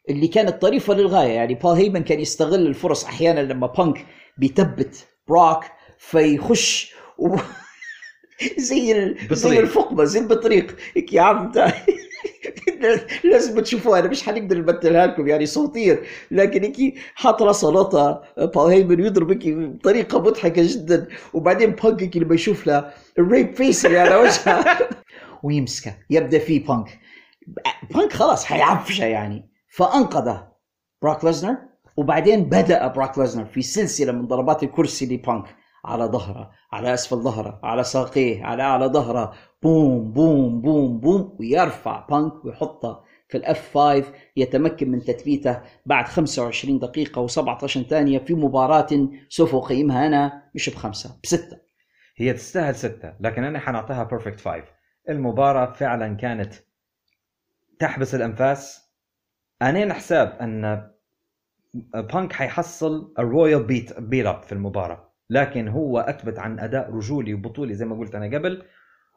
اللي 0.08 0.28
كانت 0.28 0.62
طريفة 0.62 0.94
للغاية. 0.94 1.32
يعني 1.32 1.54
بول 1.54 1.72
هيمن 1.72 2.02
كان 2.02 2.20
يستغل 2.20 2.66
الفرص 2.66 3.04
أحيانا 3.04 3.40
لما 3.40 3.66
بانك 3.66 4.06
بيثبت 4.38 5.08
براك 5.28 5.72
فيخش 5.98 6.94
و... 7.18 7.36
زي 8.58 8.92
ال... 8.92 9.16
زي. 9.32 9.60
الفقمة 9.60 10.04
زي 10.04 10.20
البطريق 10.20 10.76
هيك 10.96 11.12
يا 11.12 11.22
عم. 11.22 11.52
لازم 13.24 13.60
تشوفوها. 13.60 14.00
أنا 14.00 14.08
مش 14.08 14.22
حنقدر 14.22 14.58
نمثلها 14.58 15.06
لكم 15.06 15.28
يعني 15.28 15.46
صوتيا 15.46 16.02
لكن 16.30 16.62
هيك 16.62 16.94
حاط 17.14 17.42
راسه 17.42 17.68
لطه 17.68 18.22
بول 18.38 18.70
هيمن 18.70 19.04
يضرب 19.04 19.30
هيك 19.30 19.48
بطريقة 19.48 20.18
مضحكة 20.20 20.62
جدا. 20.64 21.08
وبعدين 21.32 21.70
بانك 21.70 22.02
هيك 22.02 22.16
لما 22.16 22.34
يشوف 22.34 22.66
له 22.66 22.90
ال 23.18 23.26
rape 23.26 23.56
face 23.56 23.86
اللي 23.86 23.98
على 23.98 24.16
وجهه. 24.16 24.78
ويمسكه. 25.44 25.94
يبدأ 26.10 26.38
فيه 26.38 26.66
بانك 26.66 27.00
بانك 27.90 28.12
خلاص 28.12 28.44
حيعفسه 28.44 29.04
يعني. 29.04 29.50
فأنقذه. 29.68 30.52
براك 31.02 31.24
ليزنر؟ 31.24 31.71
وبعدين 31.96 32.44
بدأ 32.44 32.86
براك 32.86 33.18
ليزنر 33.18 33.44
في 33.44 33.62
سلسلة 33.62 34.12
من 34.12 34.26
ضربات 34.26 34.62
الكرسي 34.62 35.14
لبانك 35.14 35.56
على 35.84 36.04
ظهره 36.04 36.50
على 36.72 36.94
أسفل 36.94 37.16
ظهره 37.16 37.60
على 37.62 37.84
ساقيه 37.84 38.44
على 38.44 38.62
أعلى 38.62 38.86
ظهره. 38.86 39.32
بوم 39.62 40.12
بوم 40.12 40.60
بوم 40.60 41.00
بوم 41.00 41.36
ويرفع 41.40 42.06
بانك 42.06 42.44
ويحطه 42.44 43.04
في 43.28 43.38
ال 43.38 43.74
F5 43.74 44.12
يتمكن 44.36 44.90
من 44.90 45.04
تثبيته 45.04 45.60
بعد 45.86 46.08
25 46.08 46.78
دقيقة 46.78 47.26
و17 47.26 47.66
ثانية 47.66 48.18
في 48.18 48.34
مباراة 48.34 49.08
سوف 49.28 49.54
أقيمها 49.54 50.06
أنا 50.06 50.42
مش 50.54 50.70
بخمسة 50.70 51.18
بستة. 51.24 51.56
هي 52.16 52.32
تستاهل 52.32 52.74
ستة 52.74 53.14
لكن 53.20 53.44
أنا 53.44 53.58
حنعطيها 53.58 54.04
perfect 54.04 54.40
five 54.40 54.64
المباراة 55.08 55.72
فعلا 55.72 56.16
كانت 56.16 56.54
تحبس 57.78 58.14
الأنفاس. 58.14 58.92
أنا 59.62 59.94
حساب 59.94 60.38
أن 60.40 60.91
بانك 61.74 62.32
حيحصل 62.32 63.12
ال 63.18 63.26
royal 63.26 63.62
beat 63.62 64.00
beat 64.00 64.26
up 64.26 64.42
في 64.42 64.52
المباراة. 64.52 65.12
لكن 65.30 65.68
هو 65.68 65.98
أثبت 65.98 66.38
عن 66.38 66.58
أداء 66.58 66.90
رجولي 66.90 67.34
وبطولي 67.34 67.74
زي 67.74 67.84
ما 67.84 67.98
قلت 67.98 68.14
أنا 68.14 68.38
قبل. 68.38 68.62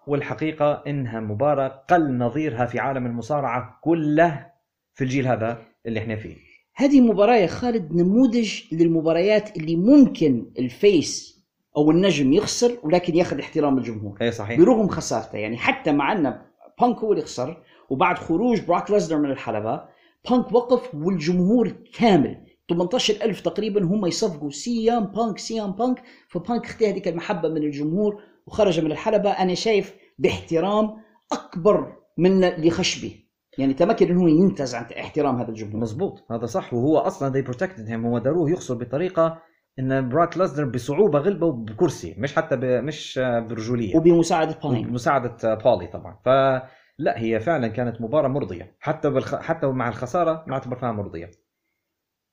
والحقيقة 0.07 0.83
إنها 0.87 1.19
مباراة 1.19 1.67
قل 1.67 2.17
نظيرها 2.17 2.65
في 2.65 2.79
عالم 2.79 3.05
المصارعة 3.05 3.79
كله 3.81 4.45
في 4.93 5.03
الجيل 5.03 5.27
هذا 5.27 5.61
اللي 5.85 5.99
إحنا 5.99 6.15
فيه. 6.15 6.35
هذه 6.75 7.01
مباراة 7.01 7.35
يا 7.35 7.47
خالد 7.47 7.91
نموذج 7.95 8.61
للمباريات 8.71 9.57
اللي 9.57 9.75
ممكن 9.75 10.51
ال 10.59 10.74
face 10.74 11.35
أو 11.77 11.91
النجم 11.91 12.33
يخسر 12.33 12.77
ولكن 12.83 13.15
ياخذ 13.15 13.39
احترام 13.39 13.77
الجمهور. 13.77 14.17
أي 14.21 14.31
صحيح. 14.31 14.59
برغم 14.59 14.87
خسارته. 14.87 15.37
يعني 15.37 15.57
حتى 15.57 15.91
مع 15.91 16.11
أن 16.11 16.41
بانك 16.81 16.97
هو 16.97 17.11
اللي 17.11 17.23
خسر 17.23 17.63
وبعد 17.89 18.17
خروج 18.17 18.61
براك 18.61 18.91
ليزنر 18.91 19.19
من 19.19 19.31
الحلبة 19.31 19.81
بانك 20.29 20.51
وقف 20.51 20.95
والجمهور 20.95 21.69
كامل. 21.99 22.44
18000 22.69 23.41
تقريبا 23.41 23.83
هم 23.83 24.05
يصفقوا 24.05 24.49
سي 24.49 24.86
ام 24.86 25.05
بانك 25.05 25.37
سي 25.39 25.60
ام 25.60 25.71
بانك. 25.71 26.03
فبانك 26.29 26.65
خذي 26.65 26.91
هذيك 26.91 27.07
المحبة 27.07 27.49
من 27.49 27.63
الجمهور 27.63 28.21
وخرج 28.47 28.79
من 28.79 28.91
الحلبة. 28.91 29.29
أنا 29.29 29.53
شايف 29.53 29.95
باحترام 30.19 30.97
أكبر 31.31 31.95
من 32.17 32.43
اللي 32.43 32.69
خش 32.69 33.01
به. 33.01 33.15
يعني 33.57 33.73
تمكن 33.73 34.09
إنه 34.09 34.29
ينتزع 34.29 34.87
احترام 34.99 35.39
هذا 35.41 35.49
الجمهور. 35.49 35.81
مزبوط. 35.81 36.25
هذا 36.31 36.45
صح. 36.45 36.73
وهو 36.73 36.97
أصلا 36.97 37.33
they 37.41 37.45
protected 37.45 37.89
him. 37.89 38.05
هو 38.05 38.17
داروه 38.17 38.51
يخسر 38.51 38.75
بطريقة 38.75 39.41
إن 39.79 40.09
براك 40.09 40.37
لازنر 40.37 40.69
بصعوبة 40.69 41.19
غلبه 41.19 41.51
بكرسي 41.51 42.15
مش 42.17 42.35
حتى 42.35 42.55
ب... 42.55 42.65
مش 42.65 43.19
برجولية. 43.23 43.97
وبمساعدة 43.97 44.57
باين 44.63 44.87
بمساعده 44.87 45.55
بول 45.55 45.69
هيمن 45.69 45.87
طبعا. 45.87 46.19
فلا 46.25 47.19
هي 47.19 47.39
فعلا 47.39 47.67
كانت 47.67 48.01
مباراة 48.01 48.27
مرضية. 48.27 48.75
حتى 48.79 49.09
بالخ... 49.09 49.35
حتى 49.35 49.67
مع 49.67 49.89
الخسارة 49.89 50.45
نعتبر 50.47 50.75
فيها 50.75 50.91
مرضية. 50.91 51.31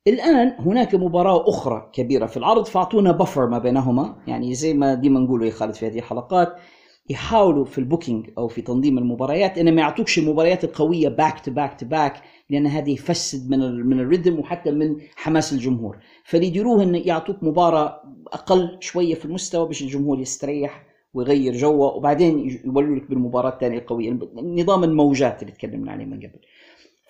الآن 0.07 0.55
هناك 0.59 0.95
مباراة 0.95 1.49
أخرى 1.49 1.91
كبيرة 1.93 2.27
في 2.27 2.37
العرض. 2.37 2.67
فأعطونا 2.67 3.13
buffer 3.13 3.47
ما 3.47 3.59
بينهما. 3.59 4.17
يعني 4.27 4.55
زي 4.55 4.75
ما 4.75 4.95
ديما 4.95 5.21
نقوله 5.21 5.47
يا 5.47 5.51
خالد 5.51 5.75
في 5.75 5.87
هذه 5.87 5.99
الحلقات 5.99 6.57
يحاولوا 7.11 7.65
في 7.65 7.79
ال 7.79 7.85
booking 7.85 8.31
أو 8.39 8.49
في 8.49 8.63
تنظيم 8.63 8.99
المباريات 8.99 9.59
ان 9.59 9.75
ما 9.75 9.81
يعطوكش 9.81 10.19
المباريات 10.19 10.65
القوية 10.65 11.09
back 11.09 11.41
to 11.41 11.51
back 11.51 11.81
to 11.81 11.87
back 11.87 12.23
لأن 12.51 12.67
هذا 12.67 12.91
يفسد 12.91 13.51
من 13.51 13.63
ال 13.63 13.89
من 13.89 14.01
ال 14.01 14.06
rhythm 14.06 14.39
وحتى 14.39 14.71
من 14.71 14.97
حماس 15.17 15.53
الجمهور. 15.53 15.99
فاللي 16.25 16.47
يديروه 16.47 16.83
إن 16.83 16.95
يعطوك 16.95 17.43
مباراة 17.43 18.03
أقل 18.33 18.77
شوية 18.81 19.15
في 19.15 19.25
المستوى 19.25 19.67
باش 19.67 19.83
الجمهور 19.83 20.21
يستريح 20.21 20.83
ويغير 21.15 21.53
جوه 21.53 21.97
وبعدين 21.97 22.61
يولوا 22.65 22.97
لك 22.97 23.11
بالمباراة 23.11 23.51
الثانية 23.51 23.79
القوية. 23.79 24.19
نظام 24.37 24.85
الموجات 24.85 25.43
اللي 25.43 25.53
تكلمنا 25.53 25.93
عليه 25.93 26.05
من 26.05 26.17
قبل. 26.17 26.39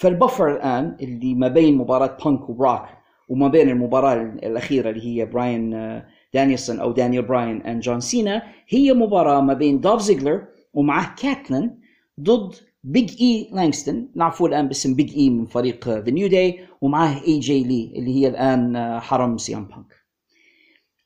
فال 0.03 0.16
buffer 0.16 0.57
الآن 0.57 0.97
اللي 1.01 1.35
ما 1.35 1.49
بين 1.49 1.77
مباراة 1.77 2.19
بانك 2.25 2.49
وبراك 2.49 2.89
وما 3.29 3.49
بين 3.49 3.69
المباراة 3.69 4.15
الأخيرة 4.23 4.91
اللي 4.91 5.07
هي 5.07 5.27
براين 5.27 5.75
آه، 5.75 6.07
دانيلسون 6.37 6.81
أو 6.81 6.93
دانيال 6.93 7.23
براين 7.23 7.63
and 7.63 7.81
جون 7.81 8.01
سينا 8.01 8.43
هي 8.69 8.93
مباراة 8.93 9.41
ما 9.41 9.55
بين 9.55 9.81
دولف 9.81 10.01
زيجلر 10.01 10.45
ومعه 10.75 11.15
كايتلين 11.15 11.81
ضد 12.21 12.55
بيج 12.85 13.23
اي 13.23 13.51
لانغستون 13.53 14.09
نعرفوه 14.15 14.49
الآن 14.49 14.69
باسم 14.69 14.95
بيج 14.95 15.17
اي 15.17 15.31
من 15.31 15.45
فريق 15.45 15.89
ذا 15.89 16.11
نيو 16.11 16.29
داي 16.29 16.61
ومعه 16.81 17.23
اي 17.27 17.39
جي 17.39 17.65
لي 17.65 17.93
اللي 17.97 18.15
هي 18.15 18.29
الآن 18.29 18.77
آه، 18.77 18.99
حرم 18.99 19.39
سي 19.39 19.56
ام 19.56 19.65
بانك 19.65 20.03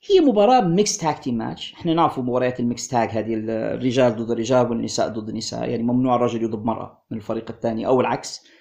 هي 0.09 0.19
مباراة 0.19 0.61
mixed 0.61 0.97
tag 0.97 1.15
team 1.15 1.37
match، 1.37 1.73
إحنا 1.73 1.93
نعرف 1.93 2.19
مباريات 2.19 2.59
ال 2.59 2.64
mixed 2.64 2.87
tag 2.87 3.09
هذه 3.09 3.33
الرجال 3.33 4.15
ضد 4.15 4.31
الرجال 4.31 4.69
والنساء 4.69 5.07
ضد 5.07 5.29
النساء، 5.29 5.69
يعني 5.69 5.83
ممنوع 5.83 6.15
الرجل 6.15 6.43
يضرب 6.43 6.65
مرأة 6.65 7.03
من 7.11 7.17
الفريق 7.17 7.51
الثاني 7.51 7.87
أو 7.87 8.01
العكس. 8.01 8.56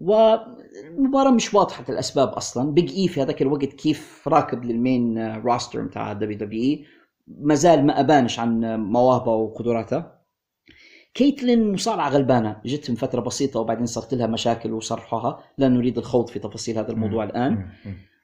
والمباراة 0.00 1.30
مش 1.30 1.54
واضحة 1.54 1.84
الأسباب 1.88 2.28
أصلا، 2.28 2.70
بيج 2.70 2.92
اي 2.92 3.08
في 3.08 3.22
هذاك 3.22 3.42
الوقت 3.42 3.72
كيف 3.72 4.28
راكب 4.28 4.64
لل 4.64 4.82
main 4.82 5.18
roster 5.36 5.82
بتاع 5.82 6.12
دبليو 6.12 6.38
دبليو 6.38 6.62
اي 6.62 6.84
ما 7.28 7.54
زال 7.54 7.86
ما 7.86 8.00
أبانش 8.00 8.38
عن 8.38 8.80
مواهبه 8.80 9.32
وقدراته. 9.32 10.04
كايتلين 11.14 11.72
مصارعة 11.72 12.08
غلبانة. 12.08 12.60
جت 12.64 12.90
من 12.90 12.96
فترة 12.96 13.20
بسيطة 13.20 13.60
وبعدين 13.60 13.86
صارت 13.86 14.14
لها 14.14 14.26
مشاكل 14.26 14.72
وصرحوها. 14.72 15.38
لا 15.58 15.68
نريد 15.68 15.98
الخوض 15.98 16.28
في 16.28 16.38
تفاصيل 16.38 16.78
هذا 16.78 16.92
الموضوع 16.92 17.24
الآن. 17.24 17.68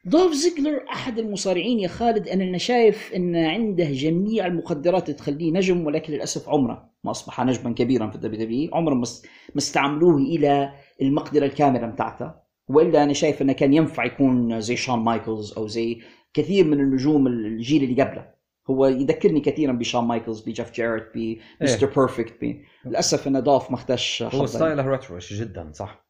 دولف 0.07 0.33
زيجلر 0.33 0.85
أحد 0.93 1.19
المصارعين 1.19 1.79
يا 1.81 1.89
خالد 1.89 2.29
أنا 2.29 2.59
شايف 2.59 3.13
أن 3.17 3.37
عنده 3.37 3.85
جميع 3.85 4.47
المقدرات 4.47 5.11
تخليه 5.11 5.53
نجم 5.53 5.87
ولكن 5.87 6.13
للأسف 6.13 6.49
عمره 6.49 6.91
ما 7.05 7.11
أصبح 7.11 7.41
نجما 7.45 7.73
كبيرا 7.75 8.11
في 8.11 8.17
الدبليو 8.17 8.45
دبليو 8.45 8.71
عمره 8.75 8.95
ما 8.95 9.03
است- 9.03 9.27
ما 9.55 9.59
استعملوه 9.59 10.17
إلى 10.17 10.73
المقدرة 11.03 11.47
الكاملة 11.47 11.87
بتاعته. 11.87 12.33
وإلا 12.69 13.03
أنا 13.03 13.13
شايف 13.13 13.43
أنه 13.43 13.53
كان 13.53 13.73
ينفع 13.75 14.05
يكون 14.05 14.61
زي 14.61 14.77
شون 14.77 14.99
مايكلز 14.99 15.53
أو 15.53 15.67
زي 15.67 16.01
كثير 16.35 16.65
من 16.65 16.81
النجوم 16.81 17.27
الجيل 17.27 17.85
اللي 17.85 18.03
قبله. 18.03 18.29
هو 18.71 18.87
يذكرني 18.87 19.41
كثيرا 19.41 19.73
بشون 19.73 20.05
مايكلز 20.05 20.41
بجيف 20.41 20.73
جاريت 20.73 21.09
بمستر 21.15 21.87
بيرفكت 21.87 22.57
للأسف 22.87 23.29
ان 23.29 23.43
دولف 23.43 23.71
ما 23.71 23.77
اخذش 23.77 24.23
هو. 24.23 24.29
style 24.47 24.82
ه 24.82 24.89
retro 24.89 25.20
ش 25.20 25.33
جدا 25.33 25.71
صح؟ 25.75 26.06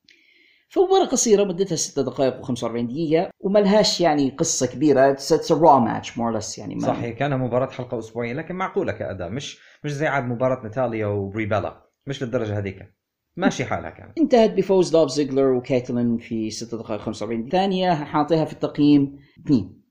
فمباراة 0.68 1.06
قصيرة 1.06 1.44
مدتها 1.44 1.76
6 1.76 2.02
دقائق 2.02 2.46
و45 2.46 2.64
دقيقة 2.64 3.30
وما 3.40 3.58
لهاش 3.58 4.00
يعني 4.00 4.30
قصة 4.30 4.66
كبيرة. 4.66 5.10
it's 5.10 5.52
a 5.52 5.59
Raw 5.59 5.78
match 5.78 6.18
more 6.18 6.36
or 6.36 6.44
less 6.44 6.58
يعني 6.58 6.74
ما 6.74 6.80
صح 6.80 6.98
هي 6.98 7.12
كان 7.12 7.38
مباراة 7.38 7.70
حلقة 7.70 7.98
أسبوعية 7.98 8.32
لكن 8.32 8.54
معقولة 8.54 8.92
كأداء. 8.92 9.28
مش 9.30 9.60
مش 9.84 9.92
زي 9.92 10.06
عاد 10.06 10.24
مباراة 10.24 10.62
ناتاليا 10.62 11.06
وبري 11.06 11.46
بيلا. 11.46 11.86
مش 12.06 12.22
للدرجة 12.22 12.58
هذيك. 12.58 12.94
ماشي 13.36 13.64
حالها 13.64 13.90
كانت. 13.90 14.18
انتهت 14.22 14.50
بفوز 14.50 14.90
دولف 14.90 15.10
زيجلر 15.10 15.52
وكايتلين 15.52 16.18
في 16.18 16.50
6 16.50 16.78
دقائق 16.78 17.00
45 17.00 17.48
ثانية 17.48 17.94
حاعطيها 17.94 18.44
في 18.44 18.52
التقييم 18.52 19.18
2 19.46 19.82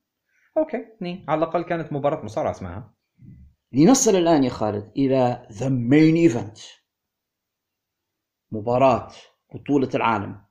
okay 0.57 0.85
اثنين. 0.97 1.25
على 1.27 1.37
الأقل 1.37 1.61
كانت 1.61 1.93
مباراة 1.93 2.25
مصارعة 2.25 2.51
اسمها. 2.51 2.93
لنصل 3.73 4.15
الآن 4.15 4.43
يا 4.43 4.49
خالد 4.49 4.91
إلى 4.97 5.47
the 5.51 5.69
main 5.69 6.15
event 6.15 6.57
مباراة 8.51 9.11
بطولة 9.53 9.89
العالم. 9.95 10.44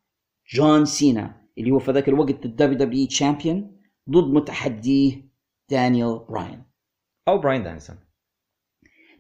جون 0.53 0.85
سينا 0.85 1.45
اللي 1.59 1.71
هو 1.71 1.79
في 1.79 1.93
ذاك 1.93 2.09
الوقت 2.09 2.45
الدبليو 2.45 2.79
دبليو 2.79 3.07
champion 3.07 3.81
ضد 4.11 4.35
متحديه 4.35 5.23
دانيال 5.71 6.19
براين. 6.29 6.63
أو 7.29 7.39
براين 7.39 7.63
دانيلسون 7.63 7.97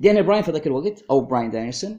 دانيال 0.00 0.24
براين 0.24 0.42
في 0.42 0.50
ذاك 0.50 0.66
الوقت 0.66 1.04
أو 1.10 1.20
براين 1.20 1.50
دانيلسون 1.50 1.98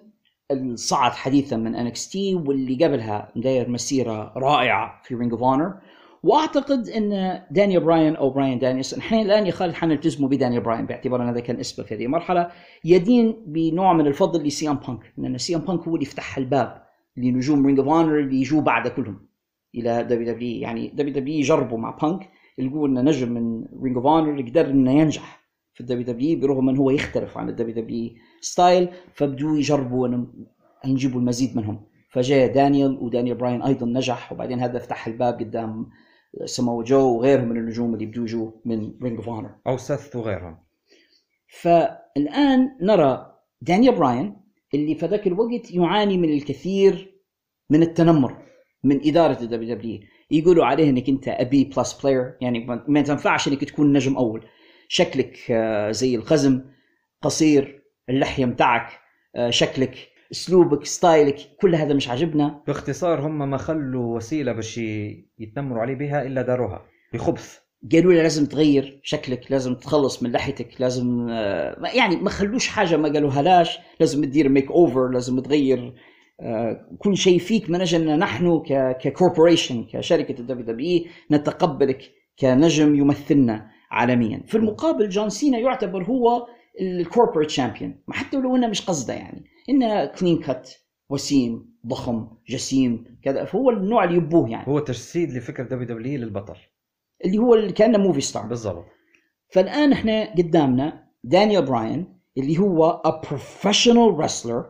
صعد 0.75 1.11
حديثا 1.11 1.57
من 1.57 1.75
ان 1.75 1.86
اكس 1.86 2.09
تي 2.09 2.35
واللي 2.35 2.85
قبلها 2.85 3.31
داير 3.35 3.69
مسيرة 3.69 4.33
رائعة 4.37 5.01
في 5.03 5.15
رينج 5.15 5.31
اوف 5.31 5.43
اونر 5.43 5.81
وأعتقد 6.23 6.89
إن 6.89 7.41
دانيال 7.51 7.83
براين 7.83 8.15
أو 8.15 8.29
براين 8.29 8.59
دانيسون 8.59 8.99
إحنا 8.99 9.21
الآن 9.21 9.45
يا 9.45 9.51
خالد 9.51 9.73
حنلتزموا 9.73 10.29
بدانيال 10.29 10.61
براين 10.63 10.85
باعتبار 10.85 11.21
إن 11.21 11.27
هذا 11.27 11.39
كان 11.39 11.59
اسمه 11.59 11.85
في 11.85 11.95
هذه 11.95 12.05
المرحله 12.05 12.51
يدين 12.85 13.43
بنوع 13.47 13.93
من 13.93 14.07
الفضل 14.07 14.43
لسي 14.43 14.67
ام 14.67 14.75
بانك 14.75 15.13
لأن 15.17 15.37
سي 15.37 15.53
ام 15.53 15.61
بانك 15.61 15.87
هو 15.87 15.95
اللي 15.95 16.05
فتح 16.05 16.37
الباب 16.37 16.84
لنجوم 17.17 17.65
رينج 17.65 17.79
اوف 17.79 17.87
اونر 17.87 18.19
إنهم 18.19 18.41
يجوا 18.41 18.61
بعد 18.61 18.87
كلهم 18.87 19.27
إلى 19.75 20.03
دبليو 20.03 20.33
دبليو 20.33 20.61
يعني 20.61 20.87
دبليو 20.87 21.13
دبليو 21.13 21.41
جربوا 21.41 21.77
مع 21.77 21.97
بانك 22.01 22.29
يلقوا 22.57 22.87
إنه 22.87 23.01
نجم 23.01 23.31
من 23.31 23.65
رينج 23.83 23.95
اوف 23.97 24.05
اونر 24.05 24.41
قدر 24.41 24.65
إنه 24.65 24.91
ينجح 24.91 25.45
في 25.73 25.81
الدبليو 25.81 26.05
دبليو 26.05 26.39
برغم 26.39 26.69
انه 26.69 26.81
هو 26.81 26.89
يختلف 26.89 27.37
عن 27.37 27.49
الدبليو 27.49 27.75
دبليو 27.75 28.09
style 28.41 28.89
فبدوا 29.13 29.57
يجربوا 29.57 30.07
إنهم 30.07 30.47
يجيبوا 30.85 31.19
المزيد 31.19 31.57
منهم. 31.57 31.85
فجاء 32.09 32.53
دانيال 32.53 32.97
ودانيال 33.01 33.37
براين 33.37 33.61
أيضا 33.61 33.85
نجح 33.85 34.31
وبعدين 34.31 34.59
هذا 34.59 34.79
فتح 34.79 35.07
الباب 35.07 35.33
قدام 35.33 35.89
سمو 36.45 36.83
جو 36.83 37.17
وغيرهم 37.17 37.49
من 37.49 37.57
النجوم 37.57 37.93
اللي 37.93 38.05
بدوا 38.05 38.23
يجوا 38.23 38.51
من 38.65 38.93
رينج 39.03 39.17
اوف 39.17 39.29
اونر 39.29 39.55
أو 39.67 39.77
سيث 39.77 40.15
وغيرهم. 40.15 40.57
فالآن 41.61 42.77
نرى 42.81 43.35
دانيال 43.61 43.95
براين 43.95 44.44
اللي 44.75 44.95
في 44.95 45.05
ذاك 45.05 45.27
الوقت 45.27 45.71
يعاني 45.71 46.17
من 46.17 46.29
الكثير 46.33 47.15
من 47.69 47.81
التنمر 47.83 48.37
من 48.83 49.07
إدارة 49.07 49.41
الدبليو 49.43 49.75
دبليو 49.75 49.99
يقولوا 50.31 50.65
عليه 50.65 50.89
إنك 50.89 51.09
أنت 51.09 51.27
a 51.27 51.45
B 51.45 51.63
plus 51.63 51.93
player 52.01 52.33
يعني 52.41 52.65
ما- 52.87 53.01
تنفعش 53.01 53.47
إنك 53.47 53.63
تكون 53.63 53.93
نجم 53.93 54.17
أول. 54.17 54.45
شكلك 54.87 55.37
آه، 55.51 55.91
زي 55.91 56.15
القزم 56.15 56.61
قصير 57.21 57.81
اللحية 58.09 58.45
متاعك 58.45 58.99
آه، 59.35 59.49
شكلك 59.49 60.07
أسلوبك 60.31 60.85
style 60.85 61.27
ك 61.27 61.35
كل 61.61 61.75
هذا 61.75 61.93
مش 61.93 62.09
عاجبنا. 62.09 62.63
باختصار 62.67 63.27
هم 63.27 63.49
ما 63.49 63.57
خلوا 63.57 64.15
وسيلة 64.15 64.51
باش 64.51 64.77
يتنمروا 65.39 65.81
عليه 65.81 65.95
بها 65.95 66.21
إلا 66.25 66.41
داروها 66.41 66.85
بخبث. 67.13 67.59
قالوا 67.91 68.13
له 68.13 68.21
لازم 68.21 68.45
تغير 68.45 68.99
شكلك 69.03 69.51
لازم 69.51 69.75
تخلص 69.75 70.23
من 70.23 70.31
لحيتك 70.31 70.81
لازم 70.81 71.27
آه، 71.29 71.87
يعني 71.93 72.15
ما 72.15 72.29
خلوش 72.29 72.67
حاجة 72.67 72.97
ما 72.97 73.09
قالوها 73.13 73.41
لاش 73.41 73.79
لازم 73.99 74.25
تدير 74.25 74.49
makeover 74.49 75.07
لازم 75.07 75.39
تغير 75.39 75.93
آه، 76.39 76.89
كل 76.99 77.17
شيء 77.17 77.39
فيك 77.39 77.69
من 77.69 77.81
أجل 77.81 78.19
نحن 78.19 78.63
ك 79.01 79.08
corporation 79.08 79.83
كشركة 79.83 80.39
الدبليو 80.39 80.65
دبليو 80.65 81.05
نتقبلك 81.31 82.11
كنجم 82.39 82.95
يمثلنا 82.95 83.71
عالميا. 83.91 84.43
في 84.47 84.55
المقابل 84.55 85.09
جون 85.09 85.29
سينا 85.29 85.57
يعتبر 85.57 86.03
هو 86.03 86.47
ال 86.81 86.88
corporate 86.88 87.49
champion 87.49 87.95
حتى 88.09 88.37
لو 88.37 88.55
إنه 88.55 88.67
مش 88.67 88.81
قصده 88.81 89.13
يعني 89.13 89.45
إنه 89.69 90.05
clean 90.05 90.37
cut 90.37 90.71
وسيم 91.09 91.75
ضخم 91.87 92.27
جسيم 92.49 93.19
كذا 93.23 93.45
فهو 93.45 93.69
النوع 93.69 94.03
اللي 94.03 94.15
يبوه 94.15 94.49
يعني. 94.49 94.67
هو 94.67 94.79
تجسيد 94.79 95.31
لفكرة 95.31 95.63
دبليو 95.63 95.87
دبليو 95.87 96.19
للبطل. 96.19 96.55
اللي 97.25 97.37
هو 97.37 97.53
اللي 97.53 97.73
كأنه 97.73 97.97
movie 97.97 98.21
star 98.21 98.43
بالضبط. 98.43 98.85
فالآن 99.49 99.91
إحنا 99.91 100.33
قدامنا 100.37 101.05
دانيال 101.23 101.65
براين 101.65 102.19
اللي 102.37 102.59
هو 102.59 103.01
a 103.07 103.27
professional 103.27 104.21
wrestler 104.21 104.63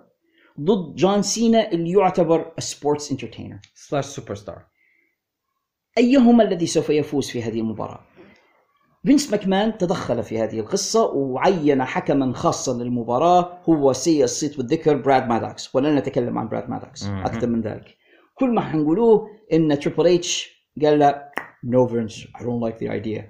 ضد 0.59 0.95
جون 0.95 1.21
سينا 1.21 1.71
اللي 1.71 1.91
يعتبر 1.91 2.53
sports 2.61 3.11
entertainer. 3.13 3.69
slash 3.73 4.05
superstar 4.05 4.65
أيهما 5.97 6.43
الذي 6.43 6.67
سوف 6.67 6.89
يفوز 6.89 7.29
في 7.29 7.43
هذه 7.43 7.59
المباراة؟ 7.59 7.99
فينس 9.05 9.31
ماكمان 9.31 9.77
تدخل 9.77 10.23
في 10.23 10.39
هذه 10.39 10.59
القصة 10.59 11.05
وعين 11.05 11.83
حكما 11.83 12.33
خاصا 12.33 12.73
للمباراة 12.73 13.61
هو 13.69 13.93
سيء 13.93 14.23
الصيت 14.23 14.57
والذكر 14.57 14.97
براد 14.97 15.27
مادوكس 15.27 15.75
ولن 15.75 15.95
نتكلم 15.95 16.37
عن 16.37 16.47
براد 16.47 16.69
مادوكس. 16.69 17.05
أكثر 17.05 17.47
من 17.47 17.61
ذلك. 17.61 17.97
كل 18.35 18.49
ما 18.53 18.61
حنقولوه 18.61 19.29
إن 19.53 19.79
تريبل 19.79 20.07
اتش 20.07 20.65
قال 20.81 20.99
له 20.99 21.21
no 21.65 21.87
فينس 21.87 22.27
I 22.37 22.39
don't 22.39 22.61
like 22.69 22.79
the 22.79 22.89
idea. 22.89 23.21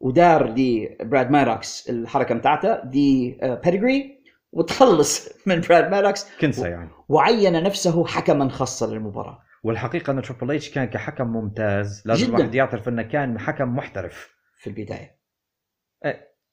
ودار 0.00 0.50
دي 0.50 0.96
براد 1.00 1.30
مادوكس 1.30 1.90
الحركة 1.90 2.34
بتاعته 2.34 2.84
دي 2.84 3.38
بيدجري 3.64 4.24
وتخلص 4.52 5.28
من 5.46 5.60
براد 5.60 5.90
مادوكس 5.90 6.26
كنسة 6.40 6.68
يعني. 6.68 6.90
وعين 7.08 7.62
نفسه 7.62 8.06
حكما 8.06 8.48
خاصا 8.48 8.86
للمباراة. 8.86 9.38
والحقيقة 9.64 10.10
أن 10.10 10.22
تريبل 10.22 10.54
اتش 10.54 10.70
كان 10.70 10.84
كحكم 10.84 11.26
ممتاز 11.26 12.02
لازم. 12.06 12.34
الواحد 12.34 12.54
يعترف 12.54 12.88
أنه 12.88 13.02
كان 13.02 13.38
حكم 13.38 13.76
محترف. 13.76 14.34
في 14.56 14.66
البداية. 14.70 15.18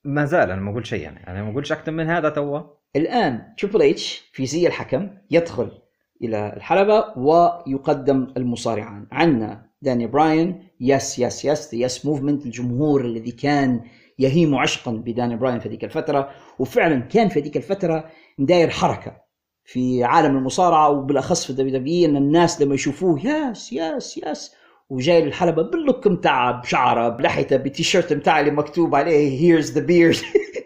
ما 0.04 0.26
زال 0.26 0.52
أنا 0.52 0.62
ما 0.62 0.72
أقول 0.72 0.88
شيء 0.88 1.02
يعني. 1.02 1.28
أنا 1.28 1.44
ما 1.44 1.52
أقولش 1.52 1.72
أكثر 1.72 1.92
من 1.92 2.08
هذا 2.10 2.30
توا. 2.30 2.62
الآن 2.96 3.56
تريبل 3.58 3.82
اتش 3.82 4.30
في 4.34 4.46
زي 4.46 4.68
الحكم 4.68 5.10
يدخل 5.32 5.81
إلى 6.24 6.54
الحلبة 6.58 7.06
ويقدم 7.18 8.28
المصارعان. 8.38 9.08
عندنا 9.12 9.66
دانيال 9.82 10.08
براين 10.08 10.64
yes 10.80 11.20
yes 11.20 11.46
yes 11.46 11.74
yes 11.74 12.06
movement 12.06 12.46
الجمهور 12.46 13.06
الذي 13.06 13.32
كان 13.32 13.82
يهيم 14.20 14.56
عشقا 14.56 14.92
بدانيال 14.92 15.36
براين 15.36 15.60
في 15.60 15.70
ذيك 15.70 15.84
الفترة 15.84 16.30
وفعلا 16.60 17.00
كان 17.00 17.30
في 17.30 17.40
ذيك 17.40 17.58
الفترة 17.58 18.06
داير 18.40 18.70
حركة 18.70 19.22
في 19.66 20.04
عالم 20.04 20.38
المصارعة 20.38 20.90
وبالأخص 20.90 21.44
في 21.44 21.50
الدبليو 21.50 21.80
دبليو 21.80 22.10
إن 22.10 22.16
الناس 22.16 22.62
لما 22.62 22.76
يشوفوه 22.76 23.26
yes 23.26 23.74
yes 23.74 24.18
yes 24.26 24.56
وجاي 24.90 25.22
للحلبة 25.26 25.64
بال 25.64 25.78
look 25.78 26.08
متاعه 26.08 26.62
بشعره 26.62 27.10
بلحيته 27.10 27.58
بالتيشيرت 27.58 28.14
متاعه 28.14 28.40
اللي 28.40 28.52
مكتوب 28.52 28.96
عليه 28.96 29.42
here's 29.42 29.72
the 29.72 29.82
beard 29.86 30.18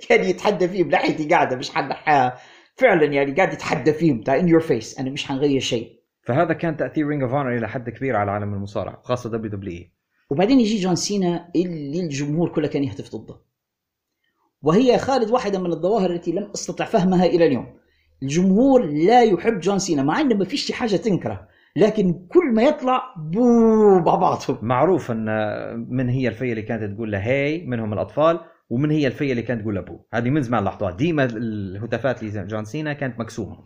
كان 0.10 0.24
يتحدى 0.24 0.68
فيه 0.68 0.84
بلحيتي 0.84 1.28
قاعدة 1.28 1.56
مش 1.56 1.72
حنحاها 1.72 2.38
فعلا 2.76 3.06
يعني 3.06 3.32
قاعد 3.32 3.54
يتحدى 3.54 3.94
فيه 3.94 4.14
بتاع 4.14 4.40
in 4.40 4.48
your 4.48 4.60
face 4.60 5.00
أنا 5.00 5.10
مش 5.10 5.26
حنغير 5.26 5.60
شيء. 5.60 5.96
فهذا 6.22 6.54
كان 6.54 6.78
تأثير 6.78 7.08
رينج 7.08 7.24
اوف 7.24 7.34
اونر 7.34 7.58
إلى 7.58 7.68
حد 7.68 7.90
كبير 7.90 8.16
على 8.16 8.32
عالم 8.32 8.54
المصارعه 8.54 9.02
خاصة 9.02 9.30
دبليو 9.30 9.52
دبليو 9.52 9.74
اي 9.74 9.92
وبعدين 10.30 10.60
يجي 10.60 10.78
جون 10.80 10.96
سينا 10.96 11.52
اللي 11.56 12.00
الجمهور 12.00 12.50
كله 12.50 12.68
كان 12.68 12.84
يهتف 12.84 13.16
ضده. 13.16 13.36
وهي 14.62 14.98
خالد 14.98 15.32
واحدة 15.32 15.60
من 15.60 15.72
الظواهر 15.72 16.12
التي 16.12 16.32
لم 16.32 16.52
أستطع 16.56 16.86
فهمها 16.86 17.26
إلى 17.26 17.46
اليوم. 17.46 17.68
الجمهور 18.24 18.86
لا 18.86 19.24
يحب 19.24 19.60
جون 19.60 19.80
سينا 19.80 20.04
مع 20.04 20.22
إنه 20.22 20.36
ما 20.36 20.46
فيش 20.46 20.72
حاجة 20.72 20.96
تنكره 20.96 21.48
لكن 21.76 22.28
كل 22.28 22.54
ما 22.54 22.64
يطلع 22.64 23.14
boo 23.18 24.00
بعضهم 24.00 24.58
معروف 24.62 25.12
إن 25.12 25.26
من 25.90 26.10
هي 26.10 26.28
الفئة 26.28 26.52
اللي 26.52 26.62
كانت 26.62 26.96
تقول 26.96 27.12
له 27.12 27.18
هاي 27.18 27.66
منهم 27.66 27.94
الأطفال. 27.94 28.40
ومن 28.70 28.92
هي 28.92 29.08
الفئة 29.08 29.32
اللي 29.32 29.42
كانت 29.42 29.62
تقول 29.62 29.78
boo 29.78 30.06
هذه 30.14 30.30
من 30.30 30.42
زمان 30.42 30.64
لاحظوها 30.64 30.92
ديما 30.92 31.24
الهتافات 31.24 32.24
لجون 32.24 32.66
سينا 32.66 32.94
كانت 32.94 33.20
مقسومه 33.20 33.58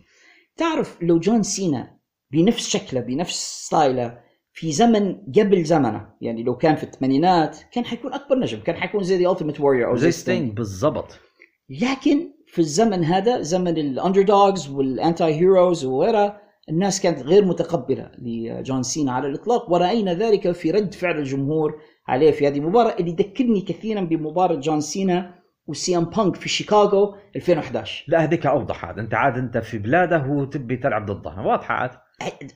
تعرف 0.56 1.02
لو 1.02 1.18
جون 1.18 1.42
سينا 1.42 1.98
بنفس 2.30 2.68
شكله 2.68 3.00
بنفس 3.00 3.66
style 3.66 4.11
ه 4.11 4.20
في 4.52 4.72
زمن 4.72 5.16
قبل 5.38 5.64
زمنه 5.64 6.08
يعني 6.20 6.42
لو 6.42 6.56
كان 6.56 6.76
في 6.76 6.82
الثمانينات 6.82 7.58
كان 7.72 7.84
حيكون 7.84 8.12
أكبر 8.12 8.38
نجم 8.38 8.60
كان 8.60 8.76
حيكون 8.76 9.02
زي 9.02 9.24
ذا 9.24 9.30
ألتيمت 9.30 9.60
وورير 9.60 9.88
أو 9.90 9.96
زي 9.96 10.10
ستينج 10.10 10.52
بالضبط. 10.56 11.18
لكن 11.68 12.32
في 12.46 12.58
الزمن 12.58 13.04
هذا 13.04 13.42
زمن 13.42 13.78
ال 13.78 14.22
underdogs 14.22 14.68
وال 14.68 15.24
anti-heroes 15.24 15.84
وغيرها 15.84 16.40
الناس 16.68 17.00
كانت 17.00 17.22
غير 17.22 17.44
متقبلة 17.44 18.10
لجون 18.18 18.82
سينا 18.82 19.12
على 19.12 19.28
الإطلاق 19.28 19.72
ورأينا 19.72 20.14
ذلك 20.14 20.52
في 20.52 20.70
رد 20.70 20.94
فعل 20.94 21.18
الجمهور 21.18 21.80
عليه 22.10 22.30
في 22.30 22.48
هذه 22.48 22.58
المباراة 22.58 22.96
اللي 23.00 23.12
ذكرني 23.12 23.60
كثيرا 23.60 24.00
بمباراة 24.00 24.54
جون 24.54 24.80
سينا 24.80 25.34
وسي 25.66 25.96
ام 25.96 26.04
بانك 26.04 26.36
في 26.36 26.48
شيكاغو 26.48 27.16
2011 27.36 28.04
لا 28.08 28.24
هذيك 28.24 28.46
أوضح 28.46 28.84
عاد. 28.84 28.98
أنت 28.98 29.14
عاد 29.14 29.38
أنت 29.38 29.58
في 29.58 29.78
بلاده 29.78 30.26
وتبي 30.28 30.76
تلعب 30.76 31.06
ضده 31.06 31.42
واضحة 31.42 31.74
عاد. 31.74 31.90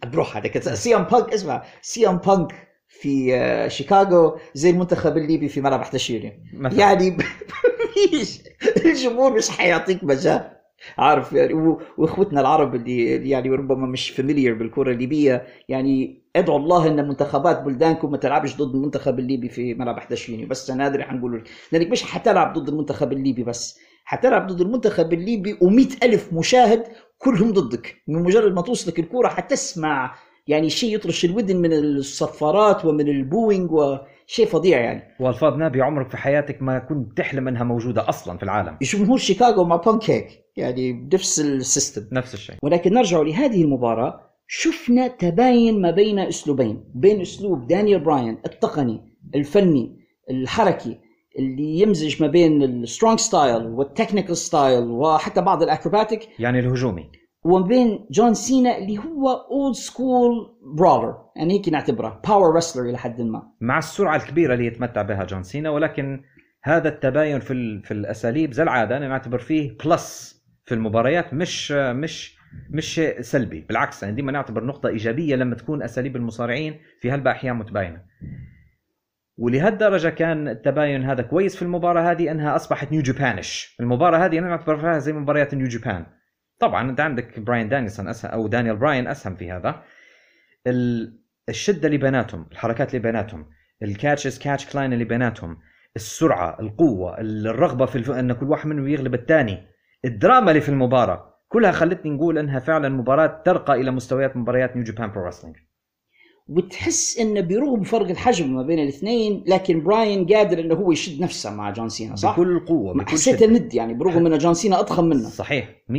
بروح 0.06 0.36
هذا 0.36 0.74
سي 0.74 0.96
ام 0.96 1.02
بانك 1.02 1.32
اسمع. 1.32 1.62
سي 1.82 2.08
ام 2.08 2.16
بانك 2.16 2.68
في 2.88 3.36
آه، 3.36 3.68
شيكاغو 3.68 4.38
زي 4.54 4.70
المنتخب 4.70 5.16
الليبي 5.16 5.48
في 5.48 5.60
ملعب 5.60 5.80
11 5.80 6.14
يونيو 6.14 6.32
يعني 6.78 7.16
الجمهور 8.86 9.36
مش 9.36 9.50
حيعطيك 9.50 10.04
مجال. 10.04 10.53
عارف 10.98 11.32
يعني 11.32 11.54
و- 11.54 11.80
واخوتنا 11.98 12.40
العرب 12.40 12.74
اللي 12.74 13.30
يعني 13.30 13.48
ربما 13.50 13.86
مش 13.86 14.10
familiar 14.10 14.54
بالكرة 14.54 14.92
الليبية 14.92 15.46
يعني 15.68 16.22
ادعوا 16.36 16.58
الله 16.58 16.88
إن 16.88 17.08
منتخبات 17.08 17.62
بلدانكم 17.62 18.10
ما 18.10 18.16
تلعبش 18.16 18.56
ضد 18.56 18.74
المنتخب 18.74 19.18
الليبي 19.18 19.48
في 19.48 19.74
ملعب 19.74 19.98
11 19.98 20.32
يونيو 20.32 20.48
بس 20.48 20.70
أنا 20.70 20.86
هذا 20.86 20.94
اللي 20.94 21.04
حنقوله. 21.04 21.36
لك. 21.38 21.48
لأنك 21.72 21.90
مش 21.90 22.02
حتلعب 22.02 22.52
ضد 22.58 22.68
المنتخب 22.68 23.12
الليبي 23.12 23.42
بس. 23.44 23.78
حتلعب 24.04 24.46
ضد 24.46 24.60
المنتخب 24.60 25.12
الليبي 25.12 25.52
و 25.62 25.68
ألف 26.02 26.32
مشاهد 26.32 26.84
كلهم 27.18 27.52
ضدك. 27.52 27.96
من 28.08 28.22
مجرد 28.22 28.52
ما 28.54 28.62
توصلك 28.62 28.98
الكرة 28.98 29.28
حتسمع 29.28 30.14
يعني 30.46 30.70
شيء 30.70 30.94
يطرش 30.94 31.24
الودن 31.24 31.56
من 31.56 31.72
الصفارات 31.72 32.84
ومن 32.84 33.08
ال 33.08 33.17
booing 33.17 33.70
وشيء 34.28 34.46
فظيع 34.46 34.80
يعني. 34.80 35.02
والفاظ 35.20 35.56
نابي 35.56 35.82
عمرك 35.82 36.08
في 36.08 36.16
حياتك 36.16 36.62
ما 36.62 36.78
كنت 36.78 37.18
تحلم 37.18 37.48
أنها 37.48 37.64
موجودة 37.64 38.08
أصلا 38.08 38.36
في 38.36 38.42
العالم. 38.42 38.78
جمهور 38.82 39.18
شيكاغو 39.18 39.64
مع 39.64 39.76
بانك 39.76 40.10
هيك 40.10 40.44
يعني 40.56 40.92
بنفس 40.92 41.40
ال 41.40 41.48
system. 41.48 42.02
نفس 42.12 42.34
الشيء. 42.34 42.56
ولكن 42.62 42.94
نرجع 42.94 43.20
لهذه 43.22 43.62
المباراة 43.62 44.20
شفنا 44.46 45.08
تباين 45.08 45.80
ما 45.80 45.90
بين 45.90 46.18
أسلوبين. 46.18 46.84
بين 46.94 47.20
أسلوب 47.20 47.66
دانيال 47.66 48.00
براين 48.00 48.38
التقني 48.46 49.00
الفني 49.34 49.96
الحركي 50.30 50.98
اللي 51.38 51.80
يمزج 51.80 52.22
ما 52.22 52.28
بين 52.28 52.62
ال 52.62 52.70
strong 52.70 53.18
style 53.18 53.66
وال 53.66 53.79
technical 53.79 54.36
style 54.36 54.90
وحتى 54.90 55.40
بعض 55.40 55.62
ال 55.62 55.69
acrobatic 55.69 56.28
يعني 56.38 56.58
الهجومي. 56.58 57.10
وما 57.44 57.66
بين 57.66 58.06
جون 58.10 58.34
سينا 58.34 58.78
اللي 58.78 58.98
هو 58.98 59.30
old 59.30 59.74
school 59.74 60.56
brawler 60.76 61.16
يعني 61.36 61.54
هيك 61.54 61.68
نعتبره. 61.68 62.20
power 62.28 62.56
wrestler 62.56 62.84
إلى 62.90 62.98
حد 62.98 63.20
ما. 63.20 63.42
مع 63.60 63.78
السرعة 63.78 64.16
الكبيرة 64.16 64.54
اللي 64.54 64.66
يتمتع 64.66 65.02
بها 65.02 65.24
جون 65.24 65.42
سينا 65.42 65.70
ولكن 65.70 66.22
هذا 66.62 66.88
التباين 66.88 67.40
في 67.40 67.82
في 67.84 67.90
الأساليب 67.90 68.52
زي 68.52 68.62
العاده 68.62 68.96
أنا 68.96 69.08
نعتبر 69.08 69.38
فيه 69.38 69.76
plus 69.84 70.34
في 70.64 70.74
المباريات 70.74 71.34
مش 71.34 71.72
مش 71.72 72.36
مش 72.70 73.00
سلبي. 73.20 73.60
بالعكس 73.60 74.02
يعني 74.02 74.14
ديما 74.16 74.32
نعتبر 74.32 74.64
نقطة 74.64 74.88
إيجابية 74.88 75.36
لما 75.36 75.54
تكون 75.54 75.82
أساليب 75.82 76.16
المصارعين 76.16 76.80
في 77.00 77.10
هالباحيان 77.10 77.56
متباينة. 77.56 78.02
ولهالدرجة 79.38 80.08
كان 80.08 80.48
التباين 80.48 81.04
هذا 81.04 81.22
كويس 81.22 81.56
في 81.56 81.62
المباراة 81.62 82.10
هذه 82.12 82.30
أنها 82.30 82.56
أصبحت 82.56 82.92
New 82.92 83.02
Japan-ish 83.02 83.76
المباراة 83.80 84.26
هذه 84.26 84.38
أنا 84.38 84.48
نعتبر 84.48 84.76
فيها 84.76 84.98
زي 84.98 85.12
مباريات 85.12 85.54
New 85.54 85.66
Japan 85.66 86.06
طبعا 86.58 86.90
أنت 86.90 87.00
عندك 87.00 87.40
براين 87.40 87.68
دانيلسون 87.68 88.08
اسمه 88.08 88.30
أو 88.30 88.46
دانيال 88.48 88.76
براين 88.76 89.06
اسمه 89.06 89.36
في 89.36 89.52
هذا. 89.52 89.82
ال- 90.66 91.20
الشدة 91.48 91.86
اللي 91.86 91.98
بيناتهم 91.98 92.46
الحركات 92.52 92.88
اللي 92.88 92.98
بيناتهم 92.98 93.50
ال 93.82 93.89
catches 93.89 94.38
كاتش 94.38 94.66
كلاين 94.72 94.92
اللي 94.92 95.04
بيناتهم 95.04 95.58
السرعة 95.96 96.60
القوة 96.60 97.20
الرغبة 97.20 97.86
في 97.86 97.96
الف... 97.96 98.10
إن 98.10 98.32
كل 98.32 98.46
واحد 98.46 98.66
منهم 98.66 98.88
يغلب 98.88 99.14
الثاني 99.14 99.66
الدراما 100.04 100.50
اللي 100.50 100.60
في 100.60 100.68
المباراة 100.68 101.34
كلها 101.48 101.72
خلتني 101.72 102.10
نقول 102.10 102.38
إنها 102.38 102.58
فعلا 102.58 102.88
مباراة 102.88 103.42
ترقى 103.44 103.74
إلى 103.74 103.90
مستويات 103.90 104.36
مباريات 104.36 104.76
New 104.76 104.84
Japan 104.84 105.10
Pro 105.10 105.26
Wrestling 105.26 105.56
وتحس 106.48 107.18
إنه 107.18 107.40
برغم 107.40 107.82
فرق 107.82 108.10
الحجم 108.10 108.54
ما 108.54 108.62
بين 108.62 108.78
الاثنين 108.78 109.44
لكن 109.46 109.84
براين 109.84 110.26
قادر 110.26 110.60
إنه 110.60 110.74
هو 110.74 110.92
يشد 110.92 111.20
نفسه 111.20 111.54
مع 111.54 111.70
جون 111.70 111.88
سينا 111.88 112.16
صح؟ 112.16 112.32
بكل 112.32 112.60
قوة 112.66 112.94
بكل 112.94 113.06
حسيته 113.06 113.42
الند 113.42 113.74
يعني 113.74 113.94
برغم 113.94 114.26
ان 114.26 114.38
جون 114.38 114.54
سينا 114.54 114.80
أضخم 114.80 115.04
منه. 115.04 115.28
صحيح 115.28 115.68
100% 115.88 115.94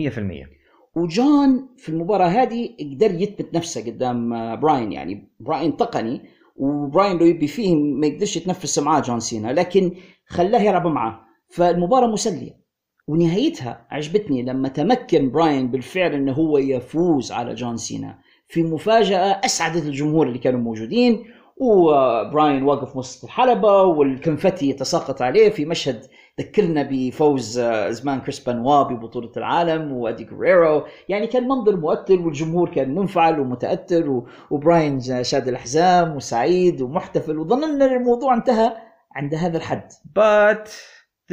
وجون 0.95 1.67
في 1.77 1.89
المباراة 1.89 2.27
هذه 2.27 2.69
قدر 2.79 3.21
يثبت 3.21 3.53
نفسه 3.53 3.85
قدام 3.85 4.33
آه، 4.33 4.55
براين 4.55 4.91
يعني 4.91 5.31
براين 5.39 5.77
تقني 5.77 6.21
وبراين 6.55 7.17
لو 7.17 7.25
يبي 7.25 7.47
فيه 7.47 7.75
ما 7.75 8.07
يقدرش 8.07 8.37
يتنفس 8.37 8.79
معاه 8.79 9.01
جون 9.01 9.19
سينا 9.19 9.53
لكن 9.53 9.91
خلاه 10.27 10.61
يلعب 10.61 10.87
معاه. 10.87 11.19
فالمباراة 11.49 12.07
مسلية. 12.07 12.65
ونهايتها 13.07 13.87
عجبتني 13.91 14.43
لما 14.43 14.67
تمكن 14.67 15.31
براين 15.31 15.71
بالفعل 15.71 16.13
إنه 16.13 16.33
هو 16.33 16.57
يفوز 16.57 17.31
على 17.31 17.53
جون 17.53 17.77
سينا. 17.77 18.19
في 18.47 18.63
مفاجأة 18.63 19.41
أسعدت 19.45 19.83
الجمهور 19.85 20.27
اللي 20.27 20.39
كانوا 20.39 20.59
موجودين 20.59 21.25
وبراين 21.57 22.63
واقف 22.63 22.95
وسط 22.95 23.23
الحلبة 23.23 23.81
وال 23.83 24.01
confetti 24.01 24.69
يتساقط 24.69 25.21
عليه. 25.21 25.49
في 25.49 25.65
مشهد 25.65 26.01
ذكرنا 26.39 26.87
بفوز 26.91 27.59
آه، 27.59 27.89
زمان 27.89 28.19
كريس 28.21 28.39
بانوا 28.39 28.83
ببطولة 28.83 29.31
العالم 29.37 29.91
وأدي 29.91 30.23
جريرو 30.23 30.83
يعني 31.09 31.27
كان 31.27 31.47
منظر 31.47 31.77
مؤثر 31.77 32.21
والجمهور 32.21 32.69
كان 32.69 32.95
منفعل 32.95 33.39
ومتأثر 33.39 34.09
و- 34.09 34.27
وبراين 34.51 34.99
شاد 35.23 35.47
الأحزام 35.47 36.15
وسعيد 36.15 36.81
ومحتفل. 36.81 37.37
وظننا 37.39 37.85
الموضوع 37.85 38.33
انتهى 38.33 38.77
عند 39.15 39.35
هذا 39.35 39.57
الحد. 39.57 39.91
But 40.19 40.67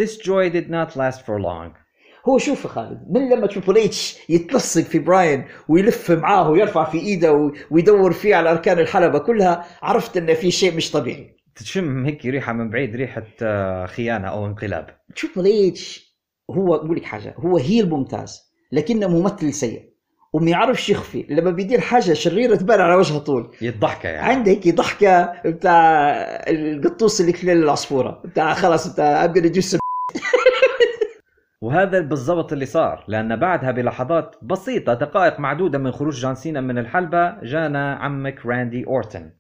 this 0.01 0.17
joy 0.17 0.51
did 0.51 0.69
not 0.71 0.97
last 0.97 1.21
for 1.27 1.41
long. 1.41 1.82
هو 2.29 2.39
شوف 2.39 2.67
خالد 2.67 3.07
من 3.11 3.29
لما 3.29 3.47
تريبل 3.47 3.79
اتش 3.79 4.19
يتلصق 4.29 4.83
في 4.83 4.99
براين 4.99 5.45
ويلف 5.69 6.11
معاه 6.11 6.51
ويرفع 6.51 6.85
في 6.85 6.99
إيده 6.99 7.53
ويدور 7.71 8.13
فيه 8.13 8.35
على 8.35 8.51
أركان 8.51 8.79
الحلبة 8.79 9.19
كلها 9.19 9.65
عرفت 9.83 10.17
إن 10.17 10.35
في 10.35 10.51
شيء 10.51 10.77
مش 10.77 10.91
طبيعي. 10.91 11.37
تشم 11.57 12.05
هيك 12.07 12.27
ريحة 12.27 12.53
من 12.53 12.71
بعيد 12.71 12.97
ريحة 12.97 13.27
آه، 13.43 13.87
خيانة 13.87 14.29
أو 14.29 14.47
انقلاب. 14.47 14.87
تريبل 15.17 15.69
اتش 15.69 16.13
هو 16.51 16.75
أقول 16.75 16.97
لك 16.97 17.05
حاجة 17.05 17.35
هو 17.39 17.57
heel 17.59 17.89
ممتاز 17.91 18.41
لكنه 18.73 19.09
ممثل 19.09 19.53
سيء. 19.53 19.93
وما 20.33 20.51
يعرفش 20.51 20.91
يخفي 20.91 21.27
لما 21.29 21.51
بيدير 21.51 21.81
حاجة 21.81 22.13
شريرة 22.13 22.57
تبان 22.57 22.81
على 22.81 22.95
وجهه 22.95 23.19
طول. 23.19 23.51
يضحكه 23.63 24.09
يعني. 24.09 24.33
عندك 24.33 24.69
ضحكة 24.75 25.33
بتاع 25.45 26.11
القطوس 26.49 27.21
اللي 27.21 27.33
كلى 27.33 27.57
العصفورة 27.63 28.23
بتاع 28.25 28.55
خلاص 28.55 28.89
بتاع 28.93 29.27
some 29.35 29.82
وهذا 31.73 32.01
بالضبط 32.01 32.53
اللي 32.53 32.67
صار 32.67 33.05
لأن 33.09 33.37
بعدها 33.37 33.71
بلحظات 33.71 34.37
بسيطة 34.43 34.95
دقائق 34.95 35.41
معدودة 35.41 35.79
من 35.79 35.91
خروج 35.93 36.21
جون 36.21 36.35
سينا 36.35 36.61
من 36.61 36.79
الحلبة 36.79 37.41
جانا 37.43 37.95
عمك 37.95 38.47
راندي 38.47 38.87
أورتن. 38.87 39.33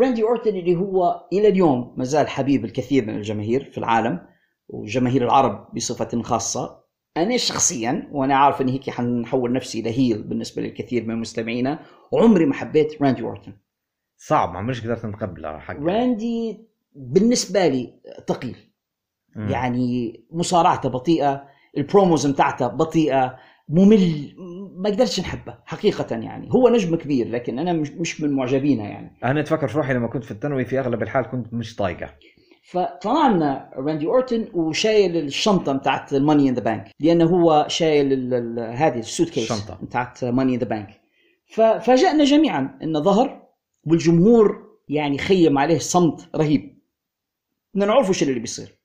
راندي 0.00 0.22
أورتن 0.22 0.56
اللي 0.56 0.76
هو 0.76 1.26
إلى 1.32 1.48
اليوم 1.48 1.94
ما 1.96 2.04
زال 2.04 2.28
حبيب 2.28 2.64
الكثير 2.64 3.06
من 3.06 3.16
الجماهير 3.16 3.64
في 3.64 3.78
العالم 3.78 4.20
وجماهير 4.68 5.24
العرب 5.24 5.74
بصفة 5.74 6.22
خاصة. 6.22 6.84
أنا 7.16 7.36
شخصيا 7.36 8.08
وأنا 8.12 8.36
عارف 8.36 8.60
إن 8.60 8.68
هيك 8.68 8.90
حنحول 8.90 9.52
نفسي 9.52 9.80
إلى 9.80 9.98
heel 9.98 10.22
بالنسبة 10.22 10.62
للكثير 10.62 11.04
من 11.04 11.16
مستمعينا 11.16 11.78
وعمري 12.12 12.46
ما 12.46 12.54
حبيت 12.54 13.02
راندي 13.02 13.22
أورتن. 13.22 13.52
صعب 14.16 14.52
ما 14.52 14.58
عمرش 14.58 14.84
قدرت 14.84 15.06
نتقبله 15.06 15.58
حق 15.58 15.76
راندي 15.80 16.66
بالنسبة 16.94 17.68
لي 17.68 17.94
ثقيل 18.28 18.71
يعني 19.36 20.20
مصارعته 20.30 20.88
بطيئة 20.88 21.44
ال 21.76 21.83
promos 21.83 22.26
بتاعته 22.26 22.66
بطيئة 22.66 23.36
ممل 23.68 24.34
ما 24.76 24.90
قدرتش 24.90 25.20
نحبه 25.20 25.54
حقيقة 25.66 26.16
يعني. 26.16 26.48
هو 26.52 26.68
نجم 26.68 26.96
كبير 26.96 27.28
لكن 27.28 27.58
أنا 27.58 27.72
مش 27.72 27.90
مش 27.90 28.20
من 28.20 28.32
معجبينها 28.32 28.88
يعني. 28.88 29.16
أنا 29.24 29.40
أتفكر 29.40 29.68
في 29.68 29.76
روحي 29.78 29.94
لما 29.94 30.08
كنت 30.08 30.24
في 30.24 30.30
الثانوي 30.30 30.64
في 30.64 30.80
أغلب 30.80 31.02
الحال 31.02 31.24
كنت 31.24 31.54
مش 31.54 31.76
طايقه. 31.76 32.14
فطلع 32.64 33.28
لنا 33.28 33.70
راندي 33.76 34.06
أورتن 34.06 34.48
وشايل 34.54 35.16
الشنطة 35.16 35.72
بتاعت 35.72 36.12
ال 36.12 36.18
Money 36.18 36.48
in 36.48 36.54
the 36.54 36.60
Bank 36.62 36.90
لأنه 37.00 37.24
هو 37.24 37.66
شايل 37.68 38.34
هذه 38.58 38.98
ال 38.98 39.30
suitcase 39.30 39.52
الشنطة. 39.52 39.78
بتاعت 39.82 40.24
Money 40.24 40.54
in 40.54 40.58
the 40.58 40.64
Bank 40.64 41.00
ففاجأنا 41.46 42.24
جميعا 42.24 42.78
انه 42.82 43.00
ظهر 43.00 43.42
والجمهور 43.86 44.72
يعني 44.88 45.18
خيم 45.18 45.58
عليه 45.58 45.78
صمت 45.78 46.28
رهيب. 46.36 46.78
بدنا 47.74 47.86
نعرف 47.86 48.10
وش 48.10 48.22
اللي 48.22 48.40
بيصير. 48.40 48.81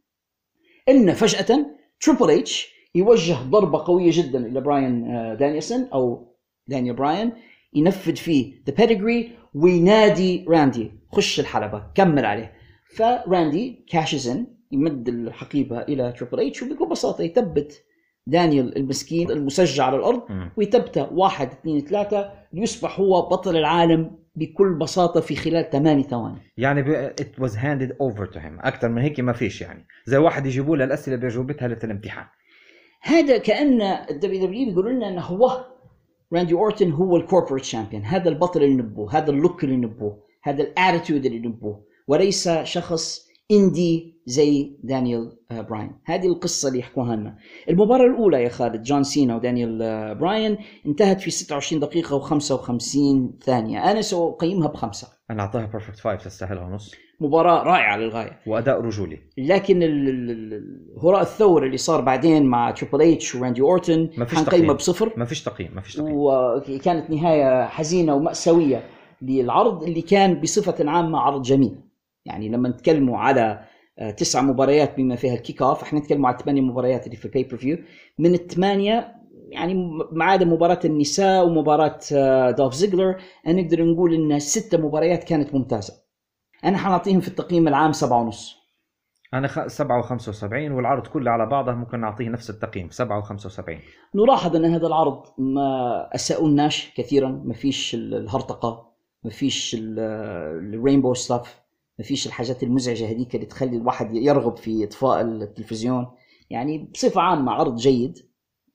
إن 0.89 1.13
فجأة 1.13 1.65
تريبل 2.01 2.31
اتش 2.31 2.73
يوجه 2.95 3.33
ضربة 3.49 3.83
قوية 3.85 4.11
جدا 4.13 4.45
إلى 4.47 4.61
براين 4.61 5.11
آه، 5.11 5.35
دانيلسون 5.35 5.93
أو 5.93 6.33
دانيال 6.67 6.95
براين 6.95 7.31
ينفذ 7.73 8.15
فيه 8.15 8.53
the 8.67 8.73
Pedigree 8.73 9.31
وينادي 9.55 10.45
راندي 10.49 10.91
خش 11.11 11.39
الحلبة 11.39 11.83
كمل 11.95 12.25
عليه 12.25 12.53
فراندي 12.95 13.85
cashes 13.89 14.27
in 14.29 14.47
يمد 14.71 15.09
الحقيبة 15.09 15.81
إلى 15.81 16.11
تريبل 16.19 16.47
اتش 16.47 16.63
وبكل 16.63 16.89
بساطة 16.89 17.21
يثبت 17.21 17.83
دانيال 18.27 18.77
المسكين 18.77 19.31
المسجى 19.31 19.83
على 19.85 19.95
الأرض. 19.97 20.21
ويثبته 20.57 21.13
واحد 21.13 21.47
اثنين 21.51 21.79
ثلاثة 21.81 22.31
ليصبح 22.53 22.99
هو 22.99 23.21
بطل 23.21 23.57
العالم 23.57 24.11
بكل 24.37 24.73
بساطة 24.73 25.19
في 25.19 25.35
خلال 25.35 25.69
ثماني 25.69 26.03
ثواني. 26.03 26.51
يعني 26.57 26.81
ب... 26.81 27.13
it 27.21 27.43
was 27.43 27.51
handed 27.51 27.91
over 27.91 28.33
to 28.33 28.37
him. 28.37 28.65
أكثر 28.65 28.89
من 28.89 29.01
هيك 29.01 29.19
ما 29.19 29.33
فيش 29.33 29.61
يعني. 29.61 29.85
زي 30.05 30.17
واحد 30.17 30.45
يجيبوا 30.45 30.77
له 30.77 30.83
الأسئلة 30.83 31.17
بيجاوبتها 31.17 31.67
ليلة 31.67 31.79
الامتحان. 31.83 32.25
هذا 33.01 33.37
كأن 33.37 33.81
ال 33.81 34.45
WW 34.45 34.65
بيقولوا 34.65 34.91
لنا 34.91 35.09
إنه 35.09 35.21
هو 35.21 35.65
راندي 36.33 36.53
أورتن 36.53 36.91
هو 36.91 37.17
ال 37.17 37.22
corporate 37.22 37.63
champion 37.63 38.03
هذا 38.05 38.29
البطل 38.29 38.63
اللي 38.63 38.75
نبوه 38.75 39.17
هذا 39.17 39.31
ال 39.31 39.38
look 39.38 39.63
اللي 39.63 39.77
نبوه 39.77 40.23
هذا 40.43 40.63
ال 40.63 40.70
attitude 40.70 41.25
اللي 41.25 41.47
نبوه. 41.47 41.83
وليس 42.07 42.49
شخص 42.49 43.26
indie 43.51 44.13
زي 44.25 44.71
دانيال 44.83 45.31
آه، 45.51 45.61
براين. 45.61 45.91
هذه 46.05 46.27
القصة 46.27 46.67
اللي 46.67 46.79
يحكوها 46.79 47.15
لنا. 47.15 47.35
المباراة 47.69 48.05
الأولى 48.05 48.43
يا 48.43 48.49
خالد 48.49 48.83
جون 48.83 49.03
سينا 49.03 49.35
ودانيال 49.35 49.81
آه، 49.81 50.13
براين 50.13 50.57
انتهت 50.85 51.21
في 51.21 51.31
26 51.31 51.79
دقيقة 51.81 52.19
و55 52.19 52.97
ثانية. 53.45 53.91
أنا 53.91 54.01
سأقيمها 54.01 54.67
بخمسة. 54.67 55.07
أنا 55.31 55.41
اعطاها 55.41 55.65
perfect 55.65 55.99
five 55.99 56.23
تستاهلها 56.23 56.63
ونص 56.63 56.95
مباراة 57.19 57.63
رائعة 57.63 57.97
للغاية. 57.97 58.39
وأداء 58.47 58.81
رجولي. 58.81 59.19
لكن 59.37 59.83
ال- 59.83 60.09
ال- 60.09 60.31
ال- 60.31 60.93
الهراء 60.97 61.21
الثور 61.21 61.65
اللي 61.65 61.77
صار 61.77 62.01
بعدين 62.01 62.45
مع 62.45 62.71
تريبل 62.71 63.01
اتش 63.01 63.35
وراندي 63.35 63.61
اورتن 63.61 64.09
ما 64.17 64.25
فيش 64.25 64.39
تقييم. 64.41 64.73
بصفر. 64.73 65.13
ما 65.17 65.25
فيش 65.25 65.43
تقييم 65.43 65.71
ما 65.75 65.81
فيش 65.81 65.95
تقييم. 65.95 66.13
وكانت 66.15 67.09
نهاية 67.09 67.65
حزينة 67.67 68.15
ومأساوية 68.15 68.83
للعرض 69.21 69.83
اللي 69.83 70.01
كان 70.01 70.41
بصفة 70.41 70.89
عامة 70.89 71.19
عرض 71.19 71.41
جميل. 71.41 71.75
يعني 72.27 72.49
لما 72.49 72.69
نتكلموا 72.69 73.17
على 73.17 73.63
آه، 73.99 74.11
تسع 74.11 74.41
مباريات 74.41 74.97
بما 74.97 75.15
فيها 75.15 75.33
ال 75.33 75.61
kick-off 75.61 75.83
إحنا 75.83 75.99
نتكلم 75.99 76.25
على 76.25 76.37
ثمانية 76.37 76.61
مباريات 76.61 77.05
اللي 77.05 77.17
في 77.17 77.25
ال 77.25 77.43
pay-per-view 77.43 77.77
من 78.19 78.33
الثمانية 78.33 79.13
يعني 79.49 79.73
ما 80.11 80.25
عدا 80.25 80.45
مباراة 80.45 80.79
النساء 80.85 81.45
ومباراة 81.47 81.99
آه، 82.13 82.51
دوف 82.51 82.73
زيجلر 82.73 83.15
نقدر 83.47 83.85
نقول 83.85 84.13
إن 84.13 84.39
ستة 84.39 84.77
مباريات 84.77 85.23
كانت 85.23 85.55
ممتازة. 85.55 85.93
أنا 86.65 86.77
حنعطيهم 86.77 87.19
في 87.19 87.27
التقييم 87.27 87.67
العام 87.67 87.91
سبعة 87.91 88.21
ونص. 88.21 88.57
أنا 89.33 89.47
خ... 89.47 89.67
7 89.67 90.01
و75 90.01 90.43
والعرض 90.53 91.07
كله 91.07 91.31
على 91.31 91.45
بعضه 91.45 91.71
ممكن 91.71 91.99
نعطيه 91.99 92.29
نفس 92.29 92.49
التقييم 92.49 92.89
7 92.89 93.21
و75 93.21 93.63
نلاحظ 94.15 94.55
إن 94.55 94.65
هذا 94.65 94.87
العرض 94.87 95.23
ما 95.37 96.09
أساءلناش 96.15 96.93
كثيرا 96.97 97.29
ما 97.45 97.53
فيش 97.53 97.95
ال- 97.95 98.13
الهرطقة 98.13 98.91
ما 99.23 99.29
فيش 99.31 99.75
ال 99.79 99.96
rainbow 99.96 101.13
stuff 101.13 101.61
ما 101.99 102.05
فيش 102.05 102.27
الحاجات 102.27 102.63
المزعجة 102.63 103.09
هذيك 103.11 103.35
اللي 103.35 103.45
تخلي 103.45 103.77
الواحد 103.77 104.15
يرغب 104.15 104.57
في 104.57 104.83
إطفاء 104.83 105.21
التلفزيون. 105.21 106.07
يعني 106.49 106.89
بصفة 106.93 107.21
عامة 107.21 107.51
عرض 107.51 107.75
جيد 107.75 108.17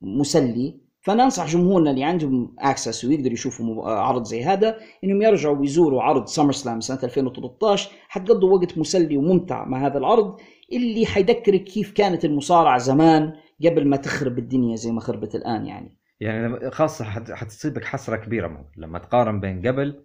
مسلي. 0.01 0.83
فأنا 1.01 1.25
أنصح 1.25 1.47
جمهورنا 1.47 1.91
اللي 1.91 2.05
عندهم 2.05 2.57
access 2.59 3.05
ويقدروا 3.05 3.33
يشوفوا 3.33 3.67
مب- 3.67 3.81
عرض 3.81 4.25
زي 4.25 4.45
هذا 4.45 4.79
إنهم 5.05 5.23
يرجعوا 5.23 5.57
ويزوروا 5.57 6.03
عرض 6.03 6.27
سمر 6.27 6.53
سلام 6.53 6.81
سنه 6.81 6.99
2013 7.05 7.91
حتقضوا 8.09 8.57
وقت 8.59 8.79
مسلي 8.79 9.17
وممتع 9.17 9.65
مع 9.65 9.87
هذا 9.87 9.99
العرض 9.99 10.37
اللي 10.73 11.07
حيذكرك 11.07 11.65
كيف 11.65 11.93
كانت 11.93 12.25
المصارعة 12.25 12.79
زمان 12.79 13.33
قبل 13.65 13.89
ما 13.89 13.97
تخرب 13.97 14.39
الدنيا 14.39 14.77
زي 14.77 14.93
ما 14.93 15.01
خربت 15.01 15.35
الآن 15.35 15.67
يعني. 15.67 15.99
يعني 16.21 16.71
خاصة 16.71 17.05
حت... 17.05 17.31
حتصيبك 17.31 17.85
حسرة 17.85 18.17
كبيرة. 18.17 18.71
لما 18.77 18.99
تقارن 18.99 19.41
بين 19.41 19.67
قبل 19.67 20.05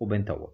وبين 0.00 0.24
توا 0.24 0.46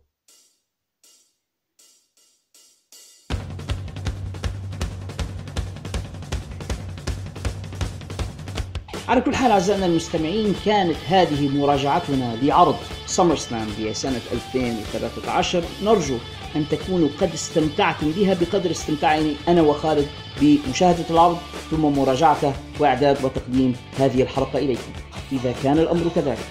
على 9.09 9.21
كل 9.21 9.35
حال 9.35 9.51
أعزائنا 9.51 9.87
المستمعين 9.87 10.55
كانت 10.65 10.97
هذه 11.09 11.49
مراجعتنا 11.49 12.37
لعرض 12.43 12.77
سمر 13.07 13.37
سلام 13.37 13.67
لسنه 13.79 14.21
2013 14.33 15.65
نرجو 15.83 16.17
أن 16.57 16.69
تكونوا 16.69 17.09
قد 17.21 17.33
استمتعتم 17.33 18.11
بها 18.11 18.35
بقدر 18.35 18.71
استمتاعي 18.71 19.37
أنا 19.49 19.63
وخالد 19.63 20.07
بمشاهدة 20.41 21.05
العرض 21.11 21.39
ثم 21.71 21.81
مراجعته 21.81 22.53
وإعداد 22.81 23.25
وتقديم 23.25 23.77
هذه 23.99 24.23
الحلقة 24.23 24.59
إليكم. 24.59 24.93
إذا 25.33 25.55
كان 25.63 25.79
الأمر 25.79 26.11
كذلك 26.15 26.47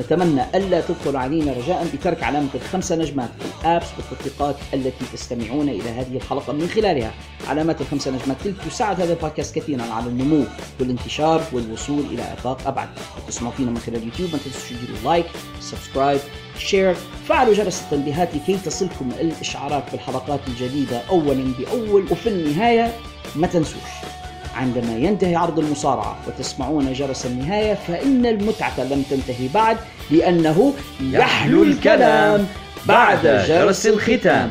نتمنى 0.00 0.42
ألا 0.54 0.80
تبخلوا 0.80 1.20
علينا 1.20 1.52
رجاء 1.52 1.86
بترك 1.94 2.22
علامة 2.22 2.48
الخمسة 2.54 2.96
نجمات 2.96 3.30
في 3.38 3.66
ال 3.66 3.70
apps 3.70 3.86
والتطبيقات 3.96 4.56
التي 4.74 5.04
تستمعون 5.12 5.68
إلى 5.68 5.90
هذه 5.90 6.16
الحلقة 6.16 6.52
من 6.52 6.68
خلالها. 6.68 7.12
علامات 7.48 7.80
الخمسة 7.80 8.10
نجمات 8.10 8.36
تلك 8.44 8.54
تساعد 8.70 9.00
هذا 9.00 9.12
البودكاست 9.12 9.54
كثيرا 9.54 9.82
على 9.82 10.06
النمو 10.06 10.44
والانتشار 10.80 11.42
والوصول 11.52 12.00
إلى 12.00 12.22
افاق 12.22 12.66
أبعد. 12.66 12.88
تسمعوا 13.28 13.52
فينا 13.54 13.70
من 13.70 13.78
خلال 13.78 13.96
اليوتيوب 13.96 14.30
ما 14.32 14.38
تنسوا 14.38 14.76
تديروا 14.76 14.98
like 15.04 15.26
subscribe 15.60 16.20
share 16.58 16.96
فعلوا 17.28 17.54
جرس 17.54 17.82
التنبيهات 17.82 18.28
لكي 18.34 18.56
تصلكم 18.56 19.10
الإشعارات 19.20 19.84
بالحلقات 19.92 20.40
الجديدة 20.48 21.00
اولا 21.10 21.52
بأول 21.58 22.02
وفي 22.10 22.28
النهاية. 22.28 22.96
ما 23.36 23.46
تنسوش. 23.46 24.21
عندما 24.54 24.96
ينتهي 24.96 25.36
عرض 25.36 25.58
المصارعة 25.58 26.16
وتسمعون 26.26 26.92
جرس 26.92 27.26
النهاية 27.26 27.74
فإن 27.74 28.26
المتعة 28.26 28.80
لم 28.80 29.02
تنتهي 29.10 29.48
بعد 29.54 29.76
لأنه 30.10 30.74
يحلو 31.00 31.62
الكلام 31.62 32.46
بعد 32.86 33.26
جرس 33.48 33.86
الختام. 33.86 34.50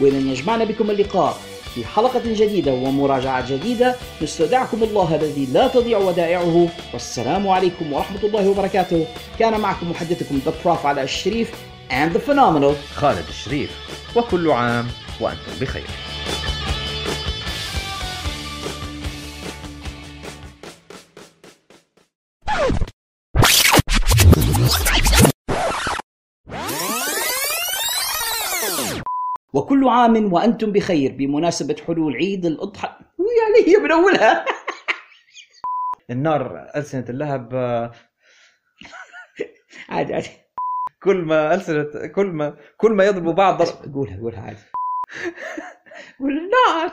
ولن 0.00 0.30
يجمعنا 0.30 0.64
بكم 0.64 0.90
اللقاء 0.90 1.36
في 1.74 1.84
حلقة 1.84 2.22
جديدة 2.24 2.72
ومراجعة 2.72 3.50
جديدة 3.50 3.94
نستودعكم 4.22 4.82
الله 4.82 5.14
الذي 5.14 5.46
لا 5.52 5.68
تضيع 5.68 5.98
ودائعه. 5.98 6.68
والسلام 6.92 7.48
عليكم 7.48 7.92
ورحمة 7.92 8.20
الله 8.24 8.48
وبركاته. 8.48 9.06
كان 9.38 9.60
معكم 9.60 9.90
محدثكم 9.90 10.40
ذا 10.44 10.52
بروف 10.64 10.86
على 10.86 11.02
الشريف 11.02 11.50
and 11.90 12.16
the 12.16 12.30
phenomenal. 12.30 12.74
خالد 12.94 13.24
الشريف. 13.28 13.70
وكل 14.16 14.50
عام. 14.50 14.86
وأنتم 15.20 15.52
بخير. 15.60 15.86
وكل 29.52 29.88
عام 29.88 30.32
وأنتم 30.32 30.72
بخير 30.72 31.12
بمناسبة 31.12 31.76
حلول 31.86 32.16
عيد 32.16 32.46
الأضحى. 32.46 32.88
يعني 33.18 33.68
هي 33.68 33.76
من 33.76 33.92
أولها. 33.92 34.44
النار 36.10 36.70
ألسنة 36.76 37.04
اللهب. 37.08 37.54
عادي 39.88 40.14
عادي. 40.14 40.30
كل 41.02 41.16
ما 41.16 41.54
ألسنة 41.54 42.06
كل 42.06 42.26
ما 42.26 42.56
كل 42.76 42.92
ما 42.92 43.04
يضربوا 43.04 43.32
بعض. 43.32 43.62
ضرب 43.62 43.94
قولها 43.94 44.20
قولها 44.20 44.40
عادي. 44.40 44.77
ولا 46.20 46.40
لا 46.40 46.92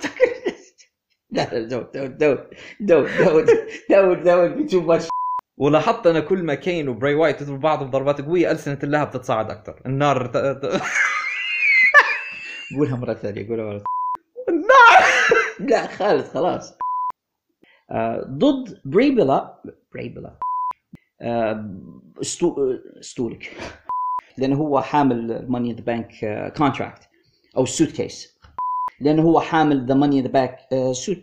لا 1.32 1.70
don't 1.70 1.94
don't 1.94 3.20
that 3.90 4.02
would 4.06 4.24
that 4.24 4.38
would 4.38 4.58
be 4.58 4.66
too 4.72 4.82
much. 4.82 5.08
ولاحظت 5.58 6.08
أنا 6.08 6.20
كل 6.20 6.44
ما 6.44 6.56
كين 6.56 6.90
وبراي 6.90 7.14
وايت 7.14 7.42
يضربوا 7.42 7.60
بعض 7.62 7.84
بضربات 7.84 8.22
قوية 8.22 8.52
ألسنة 8.52 8.80
اللهب 8.84 9.12
تتصاعد 9.12 9.52
أكثر. 9.52 9.82
النار. 9.86 10.32
قولها 12.78 12.96
مرة 12.96 13.14
ثانية 13.14 13.48
قولها 13.50 13.66
مرة 13.66 13.84
النار! 14.50 15.02
لا 15.70 15.88
خالد 15.88 16.26
خلاص. 16.26 16.78
آه، 17.92 18.22
ضد 18.28 18.82
بري 18.86 19.24
بيلا 19.24 19.62
بريبلا. 19.94 20.38
آه، 21.22 21.80
استو... 22.22 22.74
استولك 23.00 23.52
لأنه 24.38 24.56
هو 24.56 24.82
حامل 24.82 25.46
ماني 25.50 25.74
ذا 25.74 25.82
بانك 25.82 26.12
كونتراكت 26.58 27.05
أو 27.58 27.66
سوت 27.66 27.92
كيس 27.92 28.36
لأنه 29.00 29.22
هو 29.24 29.40
حامل 29.40 29.86
ذا 29.86 29.94
ماني 29.94 30.22
ذا 30.22 30.28
باك 30.28 30.60
سوت 30.92 31.18